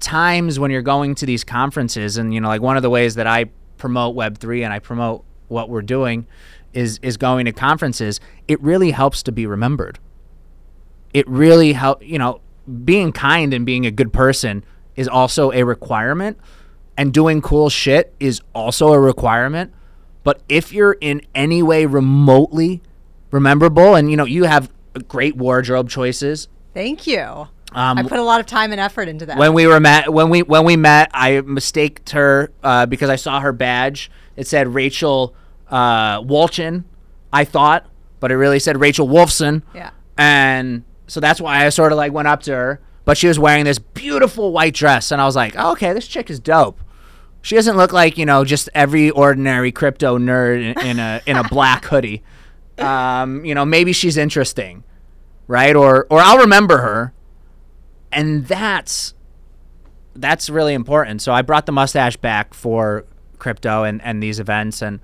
times 0.00 0.58
when 0.58 0.70
you're 0.70 0.82
going 0.82 1.14
to 1.16 1.26
these 1.26 1.44
conferences, 1.44 2.16
and 2.16 2.32
you 2.34 2.40
know, 2.40 2.48
like 2.48 2.62
one 2.62 2.76
of 2.76 2.82
the 2.82 2.90
ways 2.90 3.14
that 3.16 3.26
I 3.26 3.46
promote 3.78 4.14
Web 4.14 4.38
three 4.38 4.62
and 4.62 4.72
I 4.72 4.78
promote 4.78 5.24
what 5.48 5.68
we're 5.68 5.82
doing 5.82 6.26
is 6.72 6.98
is 7.02 7.16
going 7.16 7.46
to 7.46 7.52
conferences. 7.52 8.20
It 8.48 8.60
really 8.62 8.90
helps 8.90 9.22
to 9.24 9.32
be 9.32 9.46
remembered. 9.46 9.98
It 11.12 11.28
really 11.28 11.74
help. 11.74 12.02
You 12.02 12.18
know, 12.18 12.40
being 12.84 13.12
kind 13.12 13.52
and 13.52 13.66
being 13.66 13.86
a 13.86 13.90
good 13.90 14.12
person 14.12 14.64
is 14.96 15.08
also 15.08 15.52
a 15.52 15.62
requirement, 15.62 16.38
and 16.96 17.12
doing 17.12 17.42
cool 17.42 17.68
shit 17.68 18.14
is 18.18 18.40
also 18.54 18.92
a 18.92 19.00
requirement. 19.00 19.72
But 20.24 20.40
if 20.48 20.72
you're 20.72 20.96
in 21.00 21.22
any 21.34 21.62
way 21.62 21.84
remotely 21.84 22.82
rememberable, 23.32 23.96
and 23.96 24.10
you 24.10 24.16
know 24.16 24.24
you 24.24 24.44
have 24.44 24.70
great 25.08 25.36
wardrobe 25.36 25.90
choices. 25.90 26.46
Thank 26.72 27.06
you. 27.06 27.48
Um, 27.74 27.98
I 27.98 28.02
put 28.02 28.18
a 28.18 28.22
lot 28.22 28.38
of 28.40 28.46
time 28.46 28.70
and 28.72 28.80
effort 28.80 29.08
into 29.08 29.26
that. 29.26 29.38
when 29.38 29.54
we 29.54 29.66
were 29.66 29.80
met, 29.80 30.12
when 30.12 30.30
we 30.30 30.42
when 30.42 30.64
we 30.64 30.76
met, 30.76 31.10
I 31.12 31.40
mistaked 31.40 32.10
her 32.10 32.52
uh, 32.62 32.86
because 32.86 33.10
I 33.10 33.16
saw 33.16 33.40
her 33.40 33.52
badge. 33.52 34.10
It 34.36 34.46
said 34.46 34.68
Rachel 34.68 35.34
uh, 35.68 36.20
Wolchin, 36.20 36.84
I 37.32 37.44
thought, 37.44 37.86
but 38.20 38.30
it 38.30 38.36
really 38.36 38.58
said 38.58 38.80
Rachel 38.80 39.08
Wolfson. 39.08 39.62
Yeah. 39.74 39.90
And 40.18 40.84
so 41.06 41.20
that's 41.20 41.40
why 41.40 41.64
I 41.64 41.68
sort 41.70 41.92
of 41.92 41.96
like 41.96 42.12
went 42.12 42.28
up 42.28 42.42
to 42.44 42.52
her. 42.52 42.80
But 43.04 43.16
she 43.18 43.26
was 43.26 43.38
wearing 43.38 43.64
this 43.64 43.78
beautiful 43.80 44.52
white 44.52 44.74
dress, 44.74 45.10
and 45.10 45.20
I 45.20 45.24
was 45.24 45.34
like, 45.34 45.54
oh, 45.58 45.72
okay, 45.72 45.92
this 45.92 46.06
chick 46.06 46.30
is 46.30 46.38
dope. 46.38 46.78
She 47.40 47.56
doesn't 47.56 47.76
look 47.76 47.92
like 47.92 48.16
you 48.18 48.26
know 48.26 48.44
just 48.44 48.68
every 48.74 49.10
ordinary 49.10 49.72
crypto 49.72 50.18
nerd 50.18 50.76
in, 50.76 50.86
in 50.86 50.98
a 51.00 51.20
in 51.26 51.36
a 51.36 51.42
black 51.48 51.86
hoodie. 51.86 52.22
Um, 52.78 53.44
you 53.44 53.54
know, 53.54 53.64
maybe 53.64 53.92
she's 53.92 54.16
interesting, 54.16 54.84
right? 55.46 55.76
Or 55.76 56.06
or 56.10 56.20
I'll 56.20 56.38
remember 56.38 56.78
her, 56.78 57.12
and 58.10 58.46
that's 58.46 59.14
that's 60.14 60.50
really 60.50 60.74
important. 60.74 61.22
So 61.22 61.32
I 61.32 61.42
brought 61.42 61.66
the 61.66 61.72
mustache 61.72 62.16
back 62.16 62.54
for 62.54 63.04
crypto 63.38 63.84
and 63.84 64.00
and 64.02 64.22
these 64.22 64.40
events, 64.40 64.82
and 64.82 65.00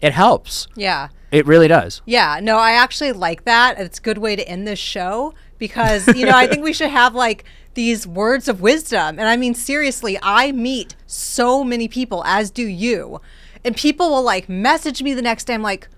it 0.00 0.12
helps. 0.12 0.68
yeah. 0.74 1.08
It 1.30 1.46
really 1.46 1.66
does. 1.66 2.02
Yeah, 2.04 2.40
no, 2.42 2.58
I 2.58 2.72
actually 2.72 3.12
like 3.12 3.44
that. 3.44 3.80
It's 3.80 3.98
a 3.98 4.02
good 4.02 4.18
way 4.18 4.36
to 4.36 4.46
end 4.46 4.68
this 4.68 4.78
show 4.78 5.32
because, 5.56 6.06
you 6.08 6.26
know, 6.26 6.36
I 6.36 6.46
think 6.46 6.62
we 6.62 6.74
should 6.74 6.90
have 6.90 7.14
like 7.14 7.44
these 7.72 8.06
words 8.06 8.48
of 8.48 8.60
wisdom. 8.60 9.18
And 9.18 9.22
I 9.22 9.38
mean, 9.38 9.54
seriously, 9.54 10.18
I 10.22 10.52
meet 10.52 10.94
so 11.06 11.64
many 11.64 11.88
people, 11.88 12.22
as 12.26 12.50
do 12.50 12.66
you. 12.66 13.22
And 13.64 13.74
people 13.74 14.10
will 14.10 14.22
like 14.22 14.46
message 14.50 15.02
me 15.02 15.14
the 15.14 15.22
next 15.22 15.44
day. 15.44 15.54
I'm 15.54 15.62
like, 15.62 15.88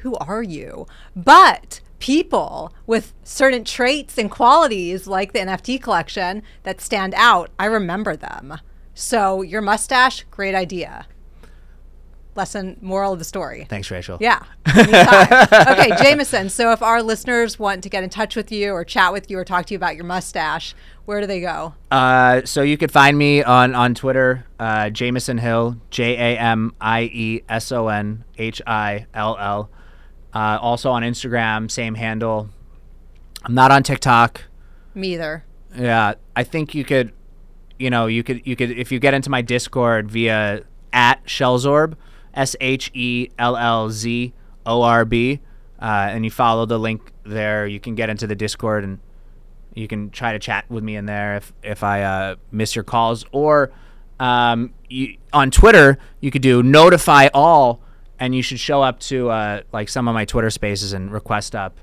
who 0.00 0.14
are 0.16 0.42
you? 0.42 0.86
But 1.14 1.80
people 1.98 2.74
with 2.86 3.12
certain 3.22 3.64
traits 3.64 4.18
and 4.18 4.30
qualities 4.30 5.06
like 5.06 5.32
the 5.32 5.38
NFT 5.38 5.80
collection 5.80 6.42
that 6.64 6.80
stand 6.80 7.14
out, 7.16 7.50
I 7.58 7.66
remember 7.66 8.16
them. 8.16 8.58
So 8.94 9.42
your 9.42 9.62
mustache, 9.62 10.24
great 10.30 10.54
idea. 10.54 11.06
Lesson, 12.36 12.76
moral 12.80 13.12
of 13.12 13.18
the 13.18 13.24
story. 13.24 13.66
Thanks, 13.68 13.90
Rachel. 13.90 14.16
Yeah. 14.20 14.42
okay, 14.68 15.90
Jamieson. 16.00 16.48
So 16.48 16.70
if 16.70 16.80
our 16.80 17.02
listeners 17.02 17.58
want 17.58 17.82
to 17.82 17.88
get 17.88 18.04
in 18.04 18.08
touch 18.10 18.36
with 18.36 18.52
you 18.52 18.72
or 18.72 18.84
chat 18.84 19.12
with 19.12 19.30
you 19.30 19.38
or 19.38 19.44
talk 19.44 19.66
to 19.66 19.74
you 19.74 19.76
about 19.76 19.96
your 19.96 20.04
mustache, 20.04 20.74
where 21.06 21.20
do 21.20 21.26
they 21.26 21.40
go? 21.40 21.74
Uh, 21.90 22.42
so 22.44 22.62
you 22.62 22.78
could 22.78 22.92
find 22.92 23.18
me 23.18 23.42
on 23.42 23.74
on 23.74 23.94
Twitter, 23.94 24.46
uh, 24.60 24.90
Jamieson 24.90 25.38
Hill, 25.38 25.76
J 25.90 26.14
A 26.14 26.38
M 26.38 26.72
I 26.80 27.02
E 27.12 27.42
S 27.48 27.72
O 27.72 27.88
N 27.88 28.24
H 28.38 28.62
I 28.64 29.06
L 29.12 29.36
L. 29.38 29.70
Uh, 30.34 30.58
also 30.60 30.90
on 30.90 31.02
Instagram, 31.02 31.70
same 31.70 31.94
handle. 31.94 32.48
I'm 33.42 33.54
not 33.54 33.70
on 33.70 33.82
TikTok. 33.82 34.44
Me 34.94 35.14
either. 35.14 35.44
Yeah, 35.74 36.14
I 36.36 36.44
think 36.44 36.74
you 36.74 36.84
could, 36.84 37.12
you 37.78 37.90
know, 37.90 38.06
you 38.06 38.22
could 38.22 38.46
you 38.46 38.56
could 38.56 38.70
if 38.70 38.92
you 38.92 38.98
get 38.98 39.14
into 39.14 39.30
my 39.30 39.42
Discord 39.42 40.10
via 40.10 40.62
at 40.92 41.24
Shellzorb, 41.26 41.94
S 42.34 42.56
H 42.60 42.90
E 42.94 43.30
L 43.38 43.56
L 43.56 43.90
Z 43.90 44.32
O 44.66 44.82
R 44.82 45.04
B, 45.04 45.40
uh, 45.80 45.84
and 46.10 46.24
you 46.24 46.30
follow 46.30 46.66
the 46.66 46.78
link 46.78 47.12
there, 47.24 47.66
you 47.66 47.80
can 47.80 47.94
get 47.94 48.10
into 48.10 48.26
the 48.26 48.34
Discord 48.34 48.84
and 48.84 48.98
you 49.74 49.86
can 49.86 50.10
try 50.10 50.32
to 50.32 50.38
chat 50.38 50.68
with 50.68 50.82
me 50.82 50.96
in 50.96 51.06
there 51.06 51.36
if 51.36 51.52
if 51.62 51.82
I 51.82 52.02
uh, 52.02 52.36
miss 52.50 52.74
your 52.74 52.84
calls 52.84 53.24
or 53.32 53.70
um, 54.18 54.74
you, 54.88 55.16
on 55.32 55.50
Twitter 55.50 55.98
you 56.20 56.30
could 56.30 56.42
do 56.42 56.62
notify 56.62 57.28
all 57.32 57.80
and 58.20 58.34
you 58.34 58.42
should 58.42 58.60
show 58.60 58.82
up 58.82 59.00
to 59.00 59.30
uh, 59.30 59.62
like 59.72 59.88
some 59.88 60.06
of 60.06 60.14
my 60.14 60.24
Twitter 60.24 60.50
spaces 60.50 60.92
and 60.92 61.10
request 61.10 61.56
up 61.56 61.78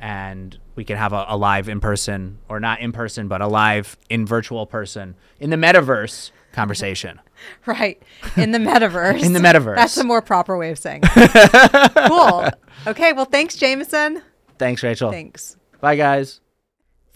and 0.00 0.58
we 0.74 0.84
can 0.84 0.96
have 0.96 1.12
a, 1.12 1.26
a 1.28 1.36
live 1.36 1.68
in 1.68 1.78
person 1.78 2.38
or 2.48 2.58
not 2.58 2.80
in 2.80 2.90
person 2.90 3.28
but 3.28 3.40
a 3.40 3.46
live 3.46 3.96
in 4.08 4.26
virtual 4.26 4.66
person 4.66 5.14
in 5.38 5.50
the 5.50 5.56
metaverse 5.56 6.32
conversation. 6.52 7.20
Right. 7.66 8.00
In 8.36 8.52
the 8.52 8.58
metaverse. 8.58 9.20
In 9.24 9.32
the 9.32 9.40
metaverse. 9.40 9.74
That's 9.74 9.96
a 9.96 10.04
more 10.04 10.22
proper 10.22 10.56
way 10.56 10.70
of 10.70 10.78
saying 10.78 11.00
it. 11.02 11.92
cool. 12.08 12.48
Okay. 12.86 13.12
Well, 13.12 13.24
thanks, 13.24 13.56
Jamieson. 13.56 14.22
Thanks, 14.58 14.80
Rachel. 14.84 15.10
Thanks. 15.10 15.56
Bye, 15.80 15.96
guys. 15.96 16.40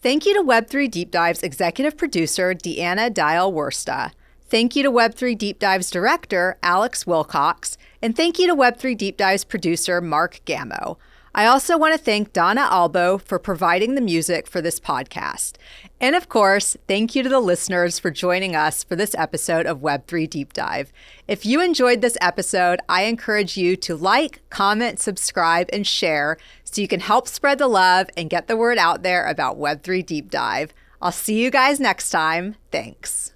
Thank 0.00 0.26
you 0.26 0.34
to 0.34 0.42
Web3 0.42 0.90
Deep 0.90 1.12
Dive's 1.12 1.44
executive 1.44 1.96
producer, 1.96 2.54
Deanna 2.54 3.14
Dial 3.14 3.52
Wursta. 3.52 4.10
Thank 4.48 4.76
you 4.76 4.82
to 4.84 4.90
Web3 4.90 5.36
Deep 5.36 5.58
Dive's 5.58 5.90
director, 5.90 6.56
Alex 6.62 7.06
Wilcox. 7.06 7.76
And 8.00 8.16
thank 8.16 8.38
you 8.38 8.46
to 8.46 8.54
Web3 8.54 8.96
Deep 8.96 9.16
Dive's 9.16 9.44
producer, 9.44 10.00
Mark 10.00 10.40
Gammo. 10.46 10.96
I 11.34 11.44
also 11.44 11.76
want 11.76 11.92
to 11.92 12.02
thank 12.02 12.32
Donna 12.32 12.62
Albo 12.62 13.18
for 13.18 13.38
providing 13.38 13.94
the 13.94 14.00
music 14.00 14.46
for 14.46 14.62
this 14.62 14.80
podcast. 14.80 15.56
And 16.00 16.16
of 16.16 16.30
course, 16.30 16.78
thank 16.88 17.14
you 17.14 17.22
to 17.22 17.28
the 17.28 17.40
listeners 17.40 17.98
for 17.98 18.10
joining 18.10 18.56
us 18.56 18.82
for 18.82 18.96
this 18.96 19.14
episode 19.16 19.66
of 19.66 19.80
Web3 19.80 20.30
Deep 20.30 20.54
Dive. 20.54 20.92
If 21.28 21.44
you 21.44 21.60
enjoyed 21.60 22.00
this 22.00 22.16
episode, 22.22 22.80
I 22.88 23.02
encourage 23.02 23.58
you 23.58 23.76
to 23.76 23.96
like, 23.96 24.40
comment, 24.48 24.98
subscribe, 24.98 25.68
and 25.74 25.86
share 25.86 26.38
so 26.64 26.80
you 26.80 26.88
can 26.88 27.00
help 27.00 27.28
spread 27.28 27.58
the 27.58 27.68
love 27.68 28.08
and 28.16 28.30
get 28.30 28.48
the 28.48 28.56
word 28.56 28.78
out 28.78 29.02
there 29.02 29.26
about 29.26 29.58
Web3 29.58 30.06
Deep 30.06 30.30
Dive. 30.30 30.72
I'll 31.02 31.12
see 31.12 31.42
you 31.42 31.50
guys 31.50 31.78
next 31.78 32.10
time. 32.10 32.56
Thanks. 32.70 33.34